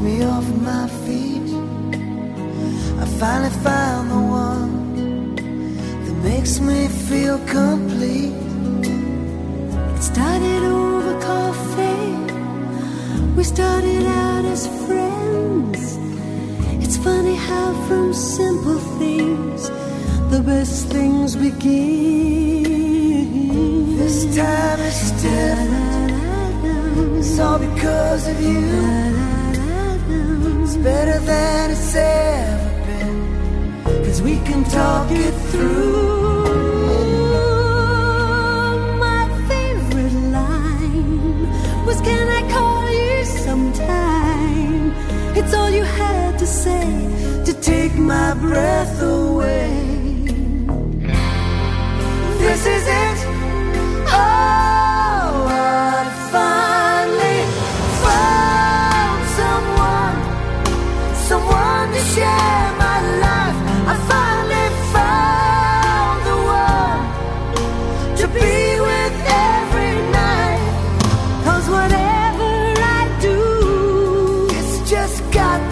Me 0.05 0.23
off 0.23 0.47
my 0.71 0.87
feet. 1.03 1.49
I 3.03 3.05
finally 3.19 3.53
found 3.67 4.11
the 4.11 4.21
one 4.45 5.35
that 6.05 6.17
makes 6.29 6.59
me 6.59 6.87
feel 7.09 7.37
complete. 7.59 8.35
It 9.95 10.03
started 10.11 10.61
over 10.77 11.13
coffee. 11.31 12.09
We 13.35 13.43
started 13.43 14.05
out 14.05 14.45
as 14.53 14.67
friends. 14.85 15.81
It's 16.83 16.97
funny 16.97 17.35
how 17.49 17.73
from 17.87 18.13
simple 18.13 18.79
things 18.99 19.71
the 20.33 20.41
best 20.51 20.87
things 20.93 21.35
begin. 21.35 22.35
This 23.97 24.17
time 24.35 24.79
it's 24.89 25.11
different. 25.23 26.04
It's 27.27 27.39
all 27.39 27.57
because 27.57 28.27
of 28.27 28.39
you 28.39 28.61
It's 30.63 30.77
better 30.77 31.17
than 31.31 31.71
it's 31.71 31.95
ever 31.95 32.69
been. 32.85 34.05
Cause 34.05 34.21
we 34.21 34.35
can 34.47 34.63
talk 34.65 35.09
it 35.09 35.33
through. 35.49 36.45
My 39.05 39.23
favorite 39.49 40.17
line 40.37 41.41
was 41.87 41.99
Can 42.01 42.27
I 42.29 42.41
call 42.55 42.83
you 43.01 43.25
sometime? 43.25 44.93
It's 45.35 45.51
all 45.55 45.71
you 45.71 45.83
had 45.83 46.37
to 46.37 46.45
say 46.45 46.85
to 47.43 47.53
take 47.59 47.95
my 47.95 48.35
breath 48.35 49.01
away. 49.01 49.73
This 52.43 52.61
is 52.75 52.85
it. 53.05 53.19
Oh, 54.13 55.14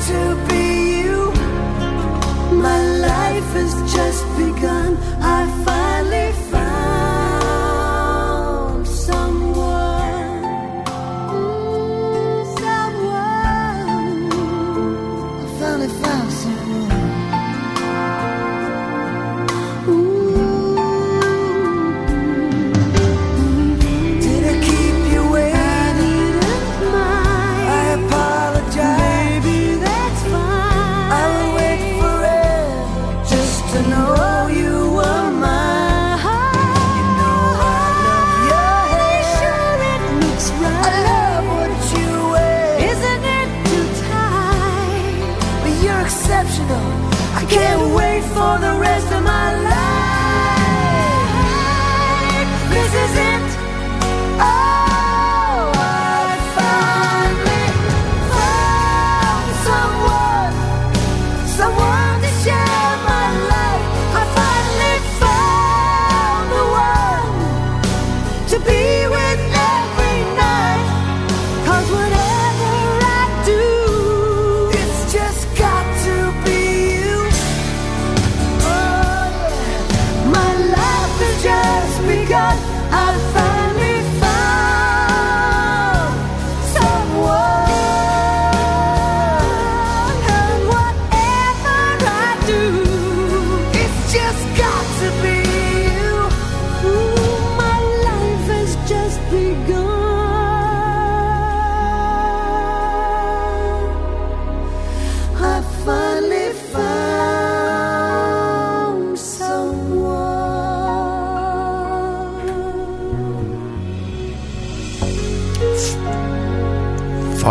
to 0.07 0.35
be 0.49 0.62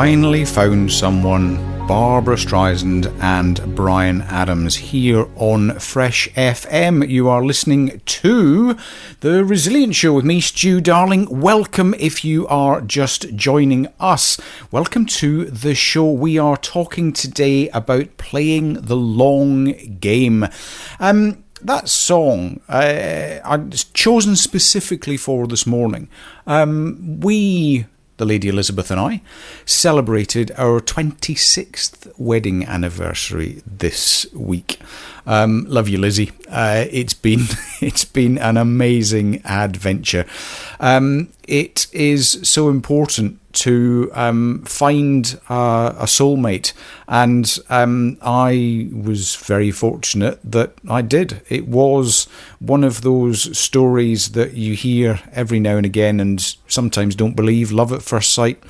Finally 0.02 0.44
found 0.44 0.90
someone. 0.92 1.54
Barbra 1.86 2.34
Streisand 2.34 3.06
and 3.22 3.76
Bryan 3.76 4.22
Adams 4.22 4.74
here 4.74 5.28
on 5.36 5.78
Fresh 5.78 6.28
FM. 6.30 7.08
You 7.08 7.28
are 7.28 7.44
listening 7.44 8.02
to 8.04 8.76
The 9.20 9.44
Resilient 9.44 9.94
Show 9.94 10.12
with 10.14 10.24
me, 10.24 10.40
Stu 10.40 10.80
Darling. 10.80 11.28
Welcome 11.40 11.94
if 12.00 12.24
you 12.24 12.48
are 12.48 12.80
just 12.80 13.36
joining 13.36 13.86
us. 14.00 14.40
Welcome 14.72 15.06
to 15.06 15.44
the 15.44 15.76
show. 15.76 16.10
We 16.10 16.36
are 16.36 16.56
talking 16.56 17.12
today 17.12 17.68
about 17.68 18.16
playing 18.16 18.72
the 18.72 18.96
long 18.96 19.66
game. 20.00 20.48
Um, 20.98 21.44
that 21.60 21.88
song 21.88 22.60
uh, 22.68 23.38
I've 23.44 23.92
chosen 23.92 24.34
specifically 24.34 25.16
for 25.16 25.46
this 25.46 25.64
morning. 25.64 26.08
Um, 26.44 27.20
we 27.20 27.86
the 28.22 28.26
Lady 28.26 28.48
Elizabeth 28.48 28.88
and 28.92 29.00
I, 29.00 29.20
celebrated 29.66 30.52
our 30.56 30.80
26th 30.80 32.12
wedding 32.16 32.64
anniversary 32.64 33.62
this 33.66 34.26
week. 34.32 34.78
Um, 35.26 35.64
love 35.68 35.88
you, 35.88 35.98
Lizzie. 35.98 36.30
Uh, 36.48 36.84
it's 36.88 37.14
been 37.14 37.46
it's 37.80 38.04
been 38.04 38.38
an 38.38 38.56
amazing 38.56 39.42
adventure. 39.44 40.24
Um, 40.78 41.30
it 41.48 41.88
is 41.92 42.38
so 42.44 42.68
important 42.68 43.40
to 43.54 44.10
um, 44.14 44.62
find 44.66 45.38
uh, 45.48 45.94
a 45.98 46.04
soulmate, 46.04 46.72
and 47.12 47.58
um, 47.68 48.16
I 48.22 48.88
was 48.90 49.36
very 49.36 49.70
fortunate 49.70 50.40
that 50.42 50.72
I 50.88 51.02
did. 51.02 51.42
It 51.50 51.68
was 51.68 52.26
one 52.58 52.84
of 52.84 53.02
those 53.02 53.54
stories 53.58 54.30
that 54.30 54.54
you 54.54 54.74
hear 54.74 55.20
every 55.30 55.60
now 55.60 55.76
and 55.76 55.84
again, 55.84 56.20
and 56.20 56.40
sometimes 56.68 57.14
don't 57.14 57.36
believe. 57.36 57.70
Love 57.70 57.92
at 57.92 58.00
first 58.00 58.32
sight. 58.32 58.62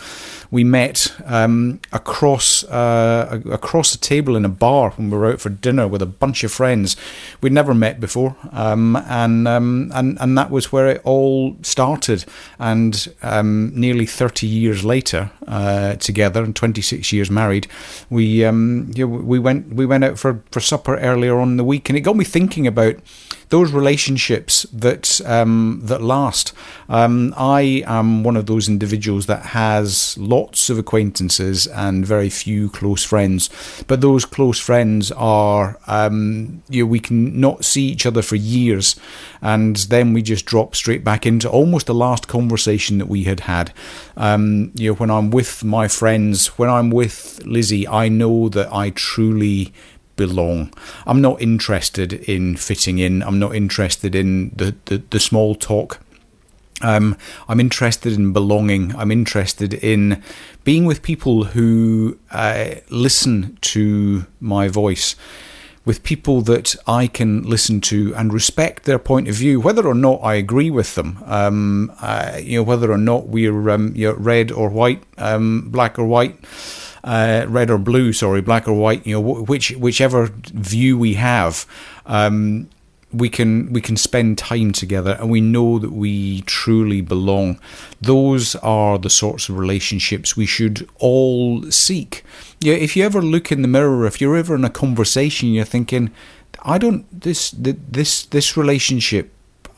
We 0.50 0.64
met 0.64 1.14
um, 1.24 1.80
across 1.92 2.64
uh, 2.64 3.40
across 3.50 3.92
the 3.92 3.98
table 3.98 4.34
in 4.34 4.44
a 4.44 4.50
bar 4.50 4.90
when 4.90 5.08
we 5.08 5.16
were 5.16 5.32
out 5.32 5.40
for 5.40 5.48
dinner 5.48 5.86
with 5.86 6.02
a 6.02 6.06
bunch 6.06 6.42
of 6.42 6.50
friends 6.52 6.96
we'd 7.40 7.52
never 7.52 7.74
met 7.74 8.00
before, 8.00 8.36
um, 8.50 8.96
and 8.96 9.46
um, 9.46 9.92
and 9.94 10.18
and 10.20 10.36
that 10.36 10.50
was 10.50 10.72
where 10.72 10.88
it 10.88 11.00
all 11.04 11.56
started. 11.62 12.24
And 12.58 13.06
um, 13.22 13.72
nearly 13.74 14.04
thirty 14.04 14.48
years 14.48 14.84
later, 14.84 15.30
uh, 15.46 15.94
together 15.94 16.42
and 16.42 16.56
twenty 16.56 16.82
six 16.82 17.12
years 17.12 17.30
married, 17.30 17.66
we 18.10 18.31
um, 18.44 18.90
you 18.94 19.06
know, 19.06 19.16
we 19.16 19.38
went 19.38 19.74
we 19.74 19.86
went 19.86 20.04
out 20.04 20.18
for, 20.18 20.42
for 20.50 20.60
supper 20.60 20.96
earlier 20.96 21.38
on 21.38 21.50
in 21.50 21.56
the 21.56 21.64
week, 21.64 21.88
and 21.88 21.96
it 21.96 22.02
got 22.02 22.16
me 22.16 22.24
thinking 22.24 22.66
about 22.66 22.96
those 23.52 23.70
relationships 23.70 24.62
that 24.72 25.20
um, 25.26 25.78
that 25.84 26.00
last. 26.00 26.54
Um, 26.88 27.34
I 27.36 27.84
am 27.86 28.24
one 28.24 28.34
of 28.34 28.46
those 28.46 28.66
individuals 28.66 29.26
that 29.26 29.44
has 29.46 30.16
lots 30.16 30.70
of 30.70 30.78
acquaintances 30.78 31.66
and 31.66 32.04
very 32.04 32.30
few 32.30 32.70
close 32.70 33.04
friends, 33.04 33.50
but 33.86 34.00
those 34.00 34.24
close 34.24 34.58
friends 34.58 35.12
are 35.12 35.78
um, 35.86 36.62
you 36.70 36.82
know, 36.82 36.90
we 36.90 36.98
can 36.98 37.38
not 37.38 37.62
see 37.62 37.84
each 37.84 38.06
other 38.06 38.22
for 38.22 38.36
years, 38.36 38.96
and 39.42 39.76
then 39.76 40.14
we 40.14 40.22
just 40.22 40.46
drop 40.46 40.74
straight 40.74 41.04
back 41.04 41.26
into 41.26 41.50
almost 41.50 41.86
the 41.86 41.94
last 41.94 42.28
conversation 42.28 42.96
that 42.96 43.08
we 43.08 43.24
had 43.24 43.40
had. 43.40 43.74
Um, 44.16 44.72
you 44.74 44.90
know, 44.90 44.94
when 44.94 45.10
I'm 45.10 45.30
with 45.30 45.62
my 45.62 45.88
friends, 45.88 46.46
when 46.58 46.70
I'm 46.70 46.88
with 46.88 47.44
Lizzie, 47.44 47.86
I 47.86 48.08
know 48.08 48.48
that 48.48 48.72
I 48.72 48.90
truly 48.90 49.74
belong. 50.26 50.72
I'm 51.06 51.20
not 51.20 51.42
interested 51.42 52.12
in 52.12 52.56
fitting 52.56 52.98
in. 52.98 53.22
I'm 53.22 53.38
not 53.38 53.54
interested 53.54 54.14
in 54.14 54.50
the, 54.54 54.74
the, 54.84 55.02
the 55.10 55.20
small 55.20 55.54
talk. 55.54 56.00
Um, 56.80 57.16
I'm 57.48 57.60
interested 57.60 58.12
in 58.12 58.32
belonging. 58.32 58.94
I'm 58.94 59.10
interested 59.10 59.74
in 59.74 60.22
being 60.64 60.84
with 60.84 61.02
people 61.02 61.44
who 61.54 62.18
uh, 62.30 62.76
listen 62.88 63.58
to 63.72 64.26
my 64.40 64.68
voice, 64.68 65.16
with 65.84 66.02
people 66.02 66.42
that 66.42 66.76
I 66.86 67.08
can 67.08 67.42
listen 67.42 67.80
to 67.92 68.14
and 68.14 68.32
respect 68.32 68.84
their 68.84 68.98
point 68.98 69.28
of 69.28 69.34
view, 69.34 69.60
whether 69.60 69.86
or 69.86 69.94
not 69.94 70.20
I 70.22 70.34
agree 70.34 70.70
with 70.70 70.94
them. 70.94 71.18
Um, 71.26 71.92
uh, 72.00 72.38
you 72.40 72.58
know, 72.58 72.62
whether 72.62 72.90
or 72.92 72.98
not 72.98 73.26
we're 73.26 73.70
um, 73.70 73.92
you 73.96 74.08
know, 74.08 74.14
red 74.14 74.52
or 74.52 74.68
white, 74.70 75.02
um, 75.18 75.68
black 75.70 75.98
or 75.98 76.06
white 76.06 76.36
uh, 77.04 77.46
red 77.48 77.70
or 77.70 77.78
blue, 77.78 78.12
sorry, 78.12 78.40
black 78.40 78.68
or 78.68 78.74
white, 78.74 79.06
you 79.06 79.14
know, 79.14 79.20
which 79.20 79.70
whichever 79.72 80.30
view 80.52 80.96
we 80.96 81.14
have, 81.14 81.66
um, 82.06 82.68
we 83.12 83.28
can 83.28 83.72
we 83.72 83.80
can 83.80 83.96
spend 83.96 84.38
time 84.38 84.72
together, 84.72 85.16
and 85.20 85.30
we 85.30 85.40
know 85.40 85.78
that 85.78 85.92
we 85.92 86.42
truly 86.42 87.00
belong. 87.00 87.58
Those 88.00 88.54
are 88.56 88.98
the 88.98 89.10
sorts 89.10 89.48
of 89.48 89.58
relationships 89.58 90.36
we 90.36 90.46
should 90.46 90.88
all 90.98 91.70
seek. 91.70 92.24
Yeah, 92.60 92.74
if 92.74 92.96
you 92.96 93.04
ever 93.04 93.20
look 93.20 93.50
in 93.50 93.62
the 93.62 93.68
mirror, 93.68 94.06
if 94.06 94.20
you're 94.20 94.36
ever 94.36 94.54
in 94.54 94.64
a 94.64 94.70
conversation, 94.70 95.50
you're 95.50 95.64
thinking, 95.64 96.10
I 96.62 96.78
don't 96.78 97.04
this 97.20 97.50
this 97.50 98.24
this 98.26 98.56
relationship 98.56 99.32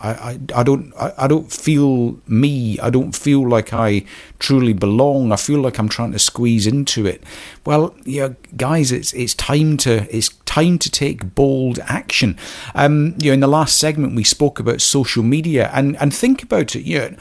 I, 0.04 0.10
I, 0.10 0.38
I 0.56 0.62
don't 0.62 0.92
I, 0.98 1.12
I 1.18 1.26
don't 1.26 1.50
feel 1.50 2.18
me. 2.26 2.78
I 2.78 2.90
don't 2.90 3.12
feel 3.12 3.48
like 3.48 3.72
I 3.72 4.04
truly 4.38 4.74
belong. 4.74 5.32
I 5.32 5.36
feel 5.36 5.60
like 5.60 5.78
I'm 5.78 5.88
trying 5.88 6.12
to 6.12 6.18
squeeze 6.18 6.66
into 6.66 7.06
it. 7.06 7.22
Well, 7.64 7.94
yeah, 8.04 8.30
guys, 8.56 8.92
it's 8.92 9.14
it's 9.14 9.34
time 9.34 9.78
to 9.78 10.06
it's 10.14 10.28
time 10.44 10.78
to 10.80 10.90
take 10.90 11.34
bold 11.34 11.78
action. 11.84 12.36
Um, 12.74 13.14
you 13.18 13.30
know, 13.30 13.34
in 13.34 13.40
the 13.40 13.46
last 13.46 13.78
segment 13.78 14.14
we 14.14 14.24
spoke 14.24 14.60
about 14.60 14.82
social 14.82 15.22
media 15.22 15.70
and 15.72 15.96
and 15.96 16.14
think 16.14 16.42
about 16.42 16.76
it. 16.76 16.82
You 16.82 16.98
know, 16.98 17.16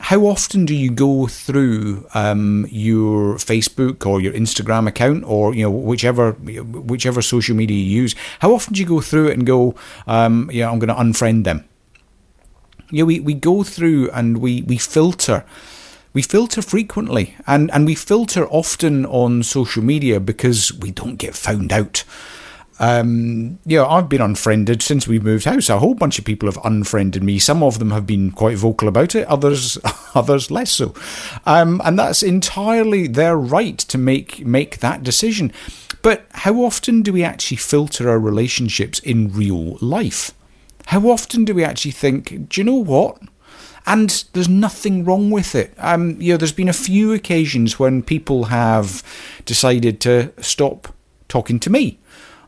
how 0.00 0.26
often 0.26 0.66
do 0.66 0.74
you 0.74 0.90
go 0.90 1.28
through 1.28 2.06
um, 2.12 2.66
your 2.70 3.36
Facebook 3.36 4.04
or 4.06 4.20
your 4.20 4.34
Instagram 4.34 4.86
account 4.86 5.24
or 5.24 5.54
you 5.54 5.62
know 5.62 5.70
whichever 5.70 6.32
whichever 6.32 7.22
social 7.22 7.56
media 7.56 7.78
you 7.78 8.02
use? 8.02 8.14
How 8.40 8.52
often 8.52 8.74
do 8.74 8.80
you 8.80 8.86
go 8.86 9.00
through 9.00 9.28
it 9.28 9.32
and 9.38 9.46
go, 9.46 9.74
um, 10.06 10.50
yeah, 10.52 10.70
I'm 10.70 10.78
going 10.78 10.94
to 10.94 10.94
unfriend 10.94 11.44
them? 11.44 11.64
You 12.90 13.02
know, 13.02 13.06
we, 13.06 13.20
we 13.20 13.34
go 13.34 13.62
through 13.62 14.10
and 14.10 14.38
we, 14.38 14.62
we 14.62 14.78
filter. 14.78 15.44
We 16.14 16.22
filter 16.22 16.62
frequently 16.62 17.36
and, 17.46 17.70
and 17.70 17.86
we 17.86 17.94
filter 17.94 18.48
often 18.48 19.06
on 19.06 19.42
social 19.42 19.82
media 19.82 20.20
because 20.20 20.72
we 20.72 20.90
don't 20.90 21.16
get 21.16 21.34
found 21.34 21.72
out. 21.72 22.04
Um, 22.80 23.58
you 23.66 23.78
know, 23.78 23.86
I've 23.86 24.08
been 24.08 24.20
unfriended 24.20 24.82
since 24.82 25.08
we 25.08 25.18
moved 25.18 25.44
house. 25.44 25.68
A 25.68 25.78
whole 25.78 25.94
bunch 25.94 26.18
of 26.18 26.24
people 26.24 26.48
have 26.48 26.64
unfriended 26.64 27.22
me. 27.22 27.38
Some 27.38 27.62
of 27.62 27.78
them 27.78 27.90
have 27.90 28.06
been 28.06 28.30
quite 28.30 28.56
vocal 28.56 28.88
about 28.88 29.14
it. 29.14 29.26
Others, 29.26 29.78
others 30.14 30.50
less 30.50 30.70
so. 30.70 30.94
Um, 31.44 31.80
and 31.84 31.98
that's 31.98 32.22
entirely 32.22 33.06
their 33.08 33.36
right 33.36 33.78
to 33.78 33.98
make 33.98 34.46
make 34.46 34.78
that 34.78 35.02
decision. 35.02 35.52
But 36.02 36.26
how 36.30 36.62
often 36.62 37.02
do 37.02 37.12
we 37.12 37.24
actually 37.24 37.56
filter 37.56 38.08
our 38.08 38.20
relationships 38.20 39.00
in 39.00 39.32
real 39.32 39.76
life? 39.80 40.32
How 40.88 41.10
often 41.10 41.44
do 41.44 41.54
we 41.54 41.64
actually 41.64 41.90
think, 41.90 42.48
do 42.48 42.60
you 42.60 42.64
know 42.64 42.82
what? 42.82 43.20
And 43.86 44.24
there's 44.32 44.48
nothing 44.48 45.04
wrong 45.04 45.30
with 45.30 45.54
it. 45.54 45.74
Um, 45.76 46.18
you 46.18 46.32
know, 46.32 46.38
there's 46.38 46.50
been 46.50 46.68
a 46.68 46.72
few 46.72 47.12
occasions 47.12 47.78
when 47.78 48.02
people 48.02 48.44
have 48.44 49.02
decided 49.44 50.00
to 50.00 50.32
stop 50.40 50.94
talking 51.28 51.60
to 51.60 51.68
me 51.68 51.98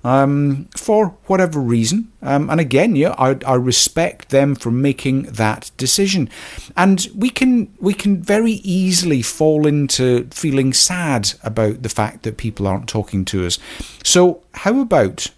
um, 0.05 0.71
for 0.75 1.09
whatever 1.27 1.61
reason. 1.61 2.11
Um, 2.23 2.49
and 2.49 2.59
again, 2.59 2.97
yeah, 2.97 3.15
I, 3.19 3.37
I 3.47 3.57
respect 3.57 4.31
them 4.31 4.55
for 4.55 4.71
making 4.71 5.25
that 5.25 5.71
decision. 5.77 6.31
And 6.79 7.09
we 7.15 7.29
can 7.29 7.71
we 7.79 7.93
can 7.93 8.23
very 8.23 8.53
easily 8.53 9.21
fall 9.21 9.67
into 9.67 10.27
feeling 10.31 10.73
sad 10.73 11.35
about 11.45 11.83
the 11.83 11.91
fact 11.91 12.23
that 12.23 12.39
people 12.39 12.67
aren't 12.67 12.89
talking 12.89 13.27
to 13.27 13.45
us. 13.45 13.59
So 14.03 14.43
how 14.55 14.81
about 14.81 15.29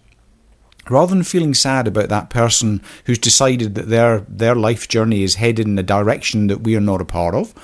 rather 0.91 1.15
than 1.15 1.23
feeling 1.23 1.55
sad 1.55 1.87
about 1.87 2.09
that 2.09 2.31
person 2.31 2.83
who's 3.05 3.19
decided 3.19 3.75
that 3.75 3.89
their 3.89 4.21
their 4.29 4.55
life 4.55 4.89
journey 4.89 5.23
is 5.23 5.37
headed 5.37 5.67
in 5.67 5.79
a 5.79 5.83
direction 5.83 6.49
that 6.49 6.63
we 6.63 6.77
are 6.77 6.81
not 6.81 7.01
a 7.01 7.05
part 7.05 7.35
of, 7.35 7.55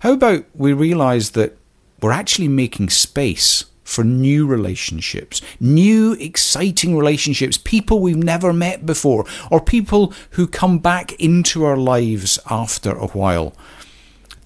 how 0.00 0.12
about 0.12 0.44
we 0.54 0.72
realize 0.72 1.30
that 1.30 1.56
we're 2.00 2.12
actually 2.12 2.48
making 2.48 2.90
space 2.90 3.64
for 3.84 4.04
new 4.04 4.46
relationships, 4.46 5.42
new 5.60 6.12
exciting 6.14 6.96
relationships, 6.96 7.58
people 7.58 8.00
we've 8.00 8.16
never 8.16 8.52
met 8.52 8.86
before, 8.86 9.26
or 9.50 9.60
people 9.60 10.12
who 10.30 10.46
come 10.46 10.78
back 10.78 11.12
into 11.20 11.64
our 11.64 11.76
lives 11.76 12.38
after 12.48 12.90
a 12.92 13.08
while. 13.08 13.54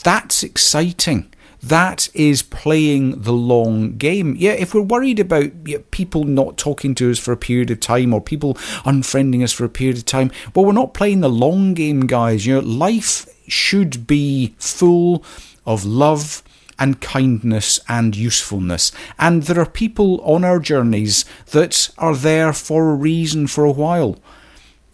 That's 0.03 0.43
exciting. 0.43 1.33
That 1.63 2.09
is 2.15 2.43
playing 2.43 3.23
the 3.23 3.33
long 3.33 3.97
game. 3.97 4.37
Yeah, 4.39 4.53
if 4.53 4.75
we're 4.75 4.83
worried 4.83 5.19
about 5.19 5.53
people 5.91 6.25
not 6.25 6.57
talking 6.57 6.95
to 6.97 7.11
us 7.11 7.19
for 7.19 7.33
a 7.33 7.37
period 7.37 7.71
of 7.71 7.81
time 7.81 8.13
or 8.15 8.21
people 8.21 8.55
unfriending 8.85 9.43
us 9.43 9.53
for 9.53 9.65
a 9.65 9.69
period 9.69 9.97
of 9.97 10.05
time, 10.05 10.31
well, 10.55 10.65
we're 10.65 10.73
not 10.73 10.95
playing 10.95 11.21
the 11.21 11.31
long 11.31 11.75
game, 11.75 12.07
guys. 12.07 12.47
You 12.47 12.55
know, 12.55 12.61
life 12.61 13.27
should 13.49 14.07
be 14.07 14.55
full 14.59 15.25
of 15.65 15.85
love 15.85 16.43
and 16.79 17.01
kindness 17.01 17.81
and 17.89 18.15
usefulness. 18.15 18.93
And 19.19 19.45
there 19.45 19.61
are 19.61 19.67
people 19.67 20.21
on 20.21 20.45
our 20.45 20.59
journeys 20.59 21.25
that 21.47 21.91
are 21.99 22.15
there 22.15 22.53
for 22.53 22.91
a 22.91 22.95
reason 22.95 23.47
for 23.47 23.65
a 23.65 23.73
while. 23.73 24.19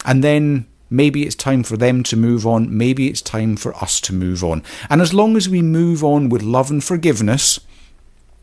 And 0.04 0.22
then 0.22 0.66
maybe 0.92 1.24
it's 1.24 1.34
time 1.34 1.62
for 1.62 1.76
them 1.76 2.02
to 2.04 2.16
move 2.16 2.46
on, 2.46 2.76
maybe 2.76 3.08
it's 3.08 3.22
time 3.22 3.56
for 3.56 3.74
us 3.76 4.00
to 4.02 4.12
move 4.12 4.44
on. 4.44 4.62
And 4.88 5.00
as 5.00 5.14
long 5.14 5.36
as 5.36 5.48
we 5.48 5.62
move 5.62 6.04
on 6.04 6.28
with 6.28 6.42
love 6.42 6.70
and 6.70 6.84
forgiveness, 6.84 7.58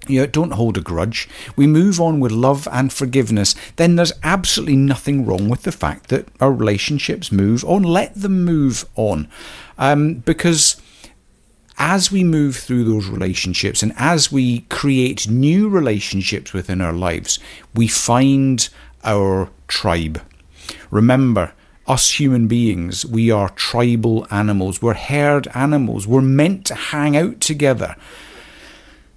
you 0.08 0.20
know, 0.20 0.26
don't 0.26 0.52
hold 0.52 0.78
a 0.78 0.82
grudge. 0.82 1.30
We 1.56 1.68
move 1.68 2.00
on 2.00 2.20
with 2.20 2.32
love 2.32 2.68
and 2.72 2.92
forgiveness, 2.92 3.56
then 3.76 3.96
there's 3.96 4.14
absolutely 4.24 4.78
nothing 4.78 5.26
wrong 5.26 5.50
with 5.50 5.64
the 5.64 5.72
fact 5.72 6.10
that 6.10 6.28
our 6.42 6.52
relationships 6.52 7.32
move 7.32 7.64
on. 7.66 7.84
Let 7.84 8.16
them 8.16 8.44
move 8.44 8.86
on. 8.96 9.28
Um, 9.78 10.16
because 10.16 10.82
as 11.78 12.12
we 12.12 12.24
move 12.24 12.58
through 12.58 12.84
those 12.84 13.08
relationships 13.08 13.82
and 13.82 13.94
as 13.96 14.32
we 14.32 14.62
create 14.62 15.30
new 15.30 15.70
relationships 15.70 16.54
within 16.54 16.82
our 16.82 16.94
lives, 16.94 17.40
we 17.74 17.88
find 17.88 18.70
our 19.04 19.50
tribe. 19.68 20.22
Remember, 20.92 21.54
us 21.90 22.12
human 22.12 22.48
beings, 22.48 23.06
we 23.06 23.32
are 23.32 23.50
tribal 23.50 24.28
animals, 24.30 24.82
we're 24.82 24.94
herd 24.94 25.48
animals, 25.56 26.08
we're 26.08 26.22
meant 26.22 26.66
to 26.68 26.76
hang 26.76 27.18
out 27.18 27.42
together. 27.42 27.96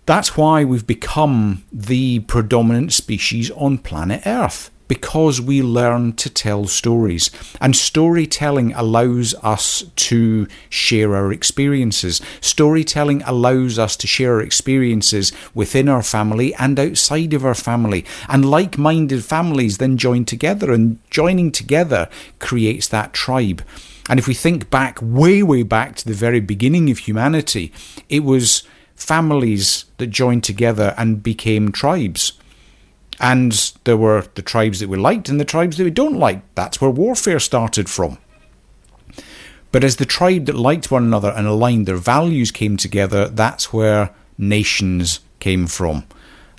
That's 0.06 0.36
why 0.36 0.64
we've 0.64 0.86
become 0.86 1.64
the 1.70 2.20
predominant 2.20 2.92
species 2.92 3.50
on 3.52 3.78
planet 3.78 4.22
Earth 4.26 4.70
because 4.92 5.40
we 5.40 5.62
learn 5.62 6.12
to 6.12 6.28
tell 6.28 6.66
stories. 6.66 7.30
And 7.62 7.74
storytelling 7.74 8.74
allows 8.74 9.34
us 9.42 9.84
to 9.96 10.46
share 10.68 11.16
our 11.16 11.32
experiences. 11.32 12.20
Storytelling 12.42 13.22
allows 13.22 13.78
us 13.78 13.96
to 13.96 14.06
share 14.06 14.34
our 14.34 14.42
experiences 14.42 15.32
within 15.54 15.88
our 15.88 16.02
family 16.02 16.54
and 16.56 16.78
outside 16.78 17.32
of 17.32 17.42
our 17.42 17.54
family. 17.54 18.04
And 18.28 18.44
like 18.50 18.76
minded 18.76 19.24
families 19.24 19.78
then 19.78 19.96
join 19.96 20.26
together, 20.26 20.70
and 20.70 20.98
joining 21.08 21.52
together 21.52 22.10
creates 22.38 22.88
that 22.88 23.14
tribe. 23.14 23.62
And 24.10 24.20
if 24.20 24.28
we 24.28 24.34
think 24.34 24.68
back, 24.68 24.98
way, 25.00 25.42
way 25.42 25.62
back 25.62 25.96
to 25.96 26.04
the 26.04 26.12
very 26.12 26.40
beginning 26.40 26.90
of 26.90 26.98
humanity, 26.98 27.72
it 28.10 28.24
was 28.24 28.62
families 28.94 29.86
that 29.96 30.08
joined 30.08 30.44
together 30.44 30.94
and 30.98 31.22
became 31.22 31.72
tribes. 31.72 32.34
And 33.22 33.72
there 33.84 33.96
were 33.96 34.26
the 34.34 34.42
tribes 34.42 34.80
that 34.80 34.88
we 34.88 34.98
liked 34.98 35.28
and 35.28 35.40
the 35.40 35.44
tribes 35.44 35.76
that 35.76 35.84
we 35.84 35.90
don't 35.90 36.18
like. 36.18 36.42
That's 36.56 36.80
where 36.80 36.90
warfare 36.90 37.38
started 37.38 37.88
from. 37.88 38.18
But 39.70 39.84
as 39.84 39.96
the 39.96 40.04
tribe 40.04 40.46
that 40.46 40.56
liked 40.56 40.90
one 40.90 41.04
another 41.04 41.30
and 41.30 41.46
aligned 41.46 41.86
their 41.86 41.96
values 41.96 42.50
came 42.50 42.76
together, 42.76 43.28
that's 43.28 43.72
where 43.72 44.10
nations 44.36 45.20
came 45.38 45.66
from. 45.66 46.04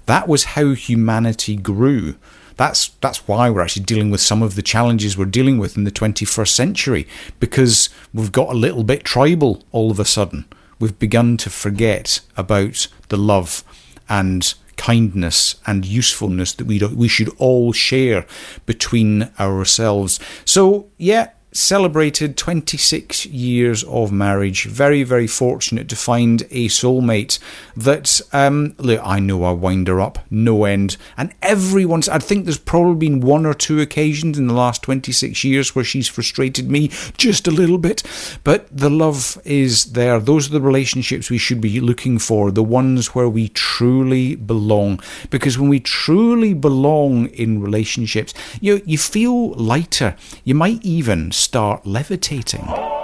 That 0.05 0.28
was 0.28 0.43
how 0.43 0.74
humanity 0.74 1.55
grew. 1.55 2.16
That's 2.55 2.89
that's 3.01 3.28
why 3.28 3.49
we're 3.49 3.61
actually 3.61 3.86
dealing 3.86 4.09
with 4.09 4.22
some 4.22 4.41
of 4.41 4.55
the 4.55 4.61
challenges 4.61 5.18
we're 5.18 5.26
dealing 5.26 5.57
with 5.57 5.76
in 5.76 5.84
the 5.86 5.91
21st 5.91 6.49
century 6.49 7.07
because 7.39 7.89
we've 8.14 8.32
got 8.32 8.49
a 8.49 8.57
little 8.57 8.84
bit 8.84 9.03
tribal 9.03 9.64
all 9.72 9.91
of 9.91 9.99
a 9.99 10.05
sudden. 10.05 10.45
We've 10.80 10.97
begun 10.97 11.38
to 11.38 11.49
forget 11.49 12.20
about 12.38 12.88
the 13.09 13.18
love 13.18 13.64
and 14.09 14.53
kindness 14.78 15.55
and 15.65 15.86
usefulness 15.86 16.53
that 16.53 16.65
we 16.65 16.80
we 16.80 17.07
should 17.07 17.30
all 17.38 17.74
share 17.74 18.26
between 18.65 19.30
ourselves. 19.39 20.19
So 20.45 20.88
yeah, 20.97 21.30
celebrated 21.54 22.36
26 22.36 23.26
years 23.28 23.84
of 23.84 24.12
marriage. 24.12 24.66
Very, 24.66 25.04
very 25.04 25.28
fortunate 25.28 25.88
to 25.89 25.95
find 25.95 26.41
a 26.43 26.68
soulmate 26.68 27.39
that, 27.76 28.22
um, 28.34 28.76
look, 28.78 28.99
I 29.04 29.20
know 29.20 29.43
I 29.43 29.51
wind 29.51 29.88
her 29.88 30.01
up 30.01 30.20
no 30.30 30.66
end. 30.66 30.97
And 31.16 31.34
everyone's, 31.41 32.10
I 32.10 32.20
think 32.20 32.45
there's 32.45 32.58
probably 32.58 33.08
been 33.08 33.22
one 33.22 33.45
or 33.45 33.54
two 33.54 33.80
occasions 33.80 34.38
in 34.38 34.47
the 34.47 34.54
last 34.54 34.82
26 34.82 35.43
years 35.43 35.76
where 35.76 35.86
she's 35.86 36.08
frustrated 36.08 36.70
me 36.70 36.89
just 37.18 37.47
a 37.47 37.51
little 37.51 37.78
bit. 37.78 38.04
But 38.43 38.68
the 38.76 38.89
love 38.89 39.39
is 39.45 39.93
there. 39.93 40.20
Those 40.20 40.49
are 40.49 40.54
the 40.54 40.62
relationships 40.62 41.30
we 41.30 41.38
should 41.38 41.62
be 41.62 41.80
looking 41.80 42.20
for, 42.20 42.51
the 42.51 42.64
ones 42.64 43.14
where 43.14 43.30
we 43.30 43.49
truly 43.49 44.36
belong. 44.36 44.99
Because 45.30 45.58
when 45.58 45.70
we 45.70 45.80
truly 45.80 46.54
belong 46.54 47.28
in 47.28 47.62
relationships, 47.62 48.34
you, 48.60 48.82
you 48.86 48.97
feel 48.97 49.51
lighter. 49.51 50.16
You 50.43 50.56
might 50.56 50.84
even 50.84 51.32
start 51.44 51.86
levitating. 51.86 53.03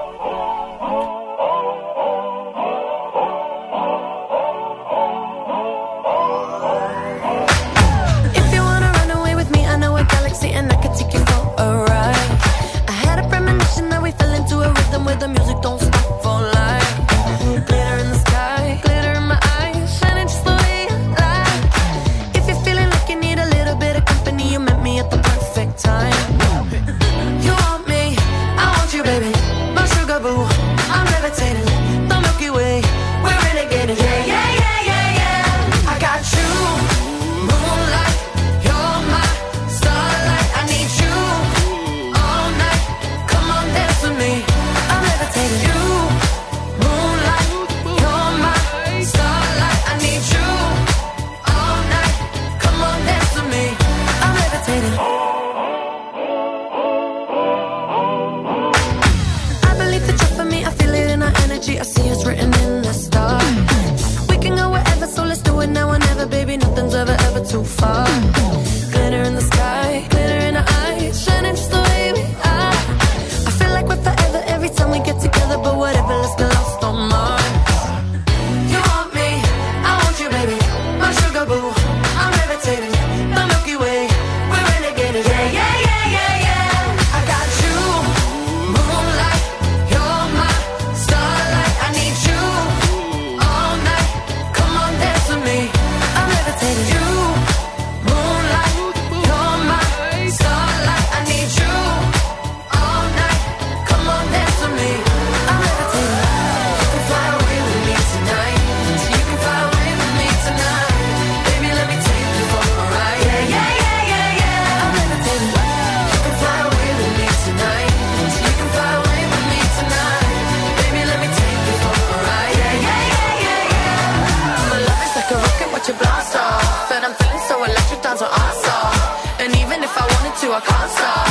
To, 130.40 130.48
can't 130.48 130.92
stop. 130.92 131.28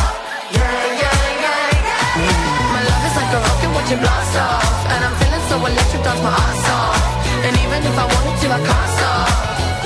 Yeah, 0.53 1.01
yeah, 1.01 1.45
yeah, 1.45 1.89
yeah. 1.89 2.73
My 2.75 2.83
love 2.89 3.05
is 3.09 3.17
like 3.17 3.33
a 3.33 3.41
rocket, 3.41 3.71
watch 3.73 3.91
it 3.95 4.01
blast 4.05 4.37
off. 4.37 4.69
And 4.93 5.01
I'm 5.07 5.15
feeling 5.21 5.45
so 5.49 5.57
electric, 5.65 6.03
dance 6.05 6.23
my 6.27 6.33
ass 6.45 6.69
off. 6.77 7.01
And 7.47 7.55
even 7.65 7.81
if 7.89 7.97
I 7.97 8.05
till 8.41 8.53
I 8.53 8.61
can't 8.69 8.91
stop. 8.97 9.29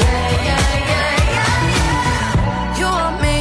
Yeah, 0.02 0.46
yeah, 0.48 0.90
yeah, 0.90 1.34
yeah. 1.34 2.78
You 2.78 2.86
want 2.98 3.16
me, 3.22 3.36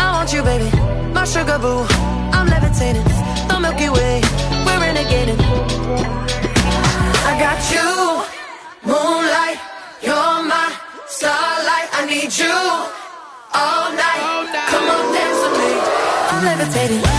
I 0.00 0.06
want 0.16 0.32
you, 0.32 0.42
baby. 0.42 0.70
My 1.12 1.24
sugar 1.24 1.58
boo, 1.58 1.84
I'm 2.32 2.46
levitating. 2.48 3.04
The 3.48 3.56
Milky 3.60 3.88
Way, 3.90 4.22
we're 4.64 4.80
renegading. 4.80 5.40
I 7.28 7.32
got 7.44 7.60
you, 7.74 7.88
moonlight. 8.90 9.58
You're 10.00 10.40
my 10.52 10.72
starlight. 11.06 11.88
I 11.98 12.06
need 12.08 12.32
you 12.32 12.56
all 13.52 13.92
night. 13.92 14.28
With 14.40 14.72
me. 14.72 14.77
I'm 16.38 16.44
levitating. 16.44 17.17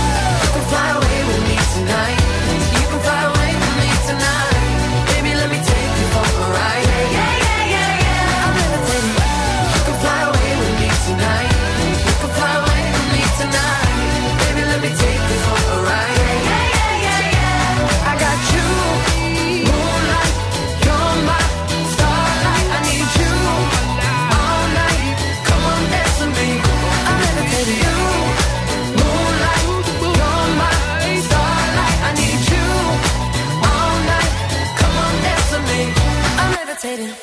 Levitating. 36.84 37.16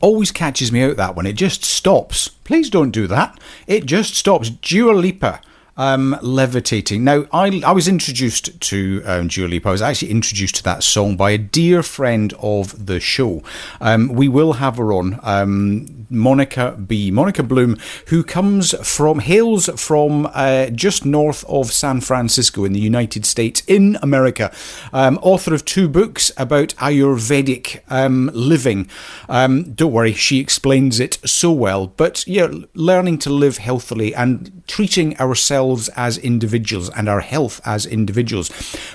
always 0.00 0.32
catches 0.32 0.72
me 0.72 0.82
out 0.82 0.96
that 0.96 1.14
one. 1.14 1.26
It 1.26 1.34
just 1.34 1.64
stops. 1.64 2.28
Please 2.28 2.68
don't 2.68 2.90
do 2.90 3.06
that. 3.06 3.38
It 3.66 3.86
just 3.86 4.14
stops. 4.14 4.50
Dua 4.50 4.92
Lipa. 4.92 5.40
Um, 5.82 6.16
levitating. 6.22 7.02
Now, 7.02 7.24
I, 7.32 7.60
I 7.66 7.72
was 7.72 7.88
introduced 7.88 8.60
to 8.70 9.02
um, 9.04 9.26
Dua 9.26 9.48
Lipa. 9.48 9.68
I 9.68 9.72
was 9.72 9.82
actually 9.82 10.12
introduced 10.12 10.54
to 10.56 10.62
that 10.62 10.84
song 10.84 11.16
by 11.16 11.32
a 11.32 11.38
dear 11.38 11.82
friend 11.82 12.32
of 12.38 12.86
the 12.86 13.00
show. 13.00 13.42
Um, 13.80 14.06
we 14.14 14.28
will 14.28 14.52
have 14.52 14.76
her 14.76 14.92
on, 14.92 15.18
um, 15.24 16.06
Monica 16.08 16.76
B. 16.86 17.10
Monica 17.10 17.42
Bloom, 17.42 17.78
who 18.08 18.22
comes 18.22 18.74
from, 18.86 19.18
hails 19.18 19.68
from 19.80 20.30
uh, 20.34 20.66
just 20.66 21.04
north 21.04 21.42
of 21.48 21.72
San 21.72 22.00
Francisco 22.00 22.64
in 22.64 22.74
the 22.74 22.80
United 22.80 23.26
States, 23.26 23.62
in 23.66 23.98
America. 24.02 24.52
Um, 24.92 25.18
author 25.20 25.52
of 25.52 25.64
two 25.64 25.88
books 25.88 26.30
about 26.36 26.76
Ayurvedic 26.76 27.80
um, 27.88 28.30
living. 28.34 28.88
Don't 29.26 29.92
worry, 29.92 30.12
she 30.12 30.38
explains 30.38 31.00
it 31.00 31.18
so 31.24 31.50
well. 31.50 31.88
But 31.88 32.24
yeah, 32.28 32.52
learning 32.74 33.18
to 33.20 33.30
live 33.30 33.56
healthily 33.56 34.14
and 34.14 34.62
treating 34.68 35.18
ourselves 35.18 35.71
as 35.90 36.18
individuals 36.18 36.90
and 36.90 37.08
our 37.08 37.20
health 37.20 37.60
as 37.64 37.86
individuals. 37.86 38.50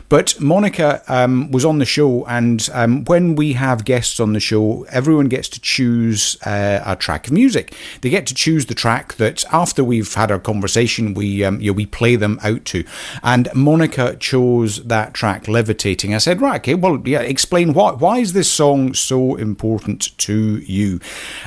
But 0.09 0.39
Monica 0.39 1.01
um, 1.07 1.51
was 1.51 1.65
on 1.65 1.80
the 1.80 1.86
show, 1.86 2.25
and 2.25 2.67
um, 2.73 3.03
when 3.05 3.36
we 3.36 3.53
have 3.53 3.86
guests 3.86 4.19
on 4.19 4.34
the 4.34 4.39
show, 4.39 4.84
everyone 4.89 5.28
gets 5.28 5.49
to 5.49 5.61
choose 5.61 6.38
uh, 6.45 6.82
a 6.86 6.95
track 6.95 7.28
of 7.28 7.34
music. 7.34 7.73
They 8.01 8.09
get 8.09 8.28
to 8.28 8.34
choose 8.36 8.65
the 8.65 8.75
track 8.75 9.15
that 9.15 9.43
after 9.51 9.84
we've 9.84 10.13
had 10.13 10.32
our 10.32 10.39
conversation, 10.39 11.13
we 11.13 11.43
um, 11.43 11.59
you 11.61 11.71
know, 11.71 11.75
we 11.75 11.86
play 11.86 12.15
them 12.15 12.39
out 12.43 12.65
to. 12.65 12.84
And 13.23 13.49
Monica 13.53 14.15
chose 14.19 14.84
that 14.86 15.13
track, 15.13 15.47
"Levitating." 15.47 16.13
I 16.13 16.19
said, 16.19 16.41
right, 16.41 16.59
okay, 16.61 16.75
well, 16.75 17.01
yeah, 17.05 17.21
explain 17.21 17.73
why. 17.73 17.91
Why 17.91 18.19
is 18.19 18.34
this 18.34 18.51
song 18.51 18.93
so 18.93 19.36
important 19.36 20.17
to 20.19 20.57
you? 20.57 20.99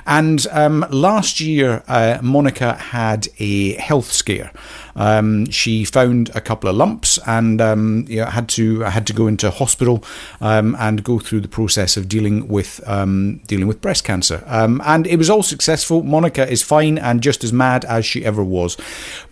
And 0.06 0.46
um, 0.50 0.86
last 0.90 1.40
year, 1.40 1.82
uh, 1.88 2.18
Monica 2.22 2.74
had 2.74 3.28
a 3.38 3.74
health 3.74 4.12
scare. 4.12 4.52
Um, 4.96 5.46
she 5.50 5.84
found 5.84 6.30
a 6.34 6.40
couple 6.40 6.68
of 6.68 6.76
lumps 6.76 7.18
and 7.26 7.60
um, 7.60 8.04
you 8.08 8.20
know, 8.20 8.26
had 8.26 8.48
to 8.50 8.80
had 8.80 9.06
to 9.06 9.12
go 9.12 9.26
into 9.26 9.50
hospital 9.50 10.04
um, 10.40 10.76
and 10.78 11.04
go 11.04 11.18
through 11.18 11.40
the 11.40 11.48
process 11.48 11.96
of 11.96 12.08
dealing 12.08 12.48
with 12.48 12.80
um, 12.86 13.40
dealing 13.46 13.66
with 13.66 13.80
breast 13.80 14.04
cancer. 14.04 14.42
Um, 14.46 14.80
and 14.84 15.06
it 15.06 15.16
was 15.16 15.30
all 15.30 15.42
successful. 15.42 16.02
Monica 16.02 16.48
is 16.48 16.62
fine 16.62 16.98
and 16.98 17.22
just 17.22 17.44
as 17.44 17.52
mad 17.52 17.84
as 17.84 18.04
she 18.04 18.24
ever 18.24 18.44
was. 18.44 18.76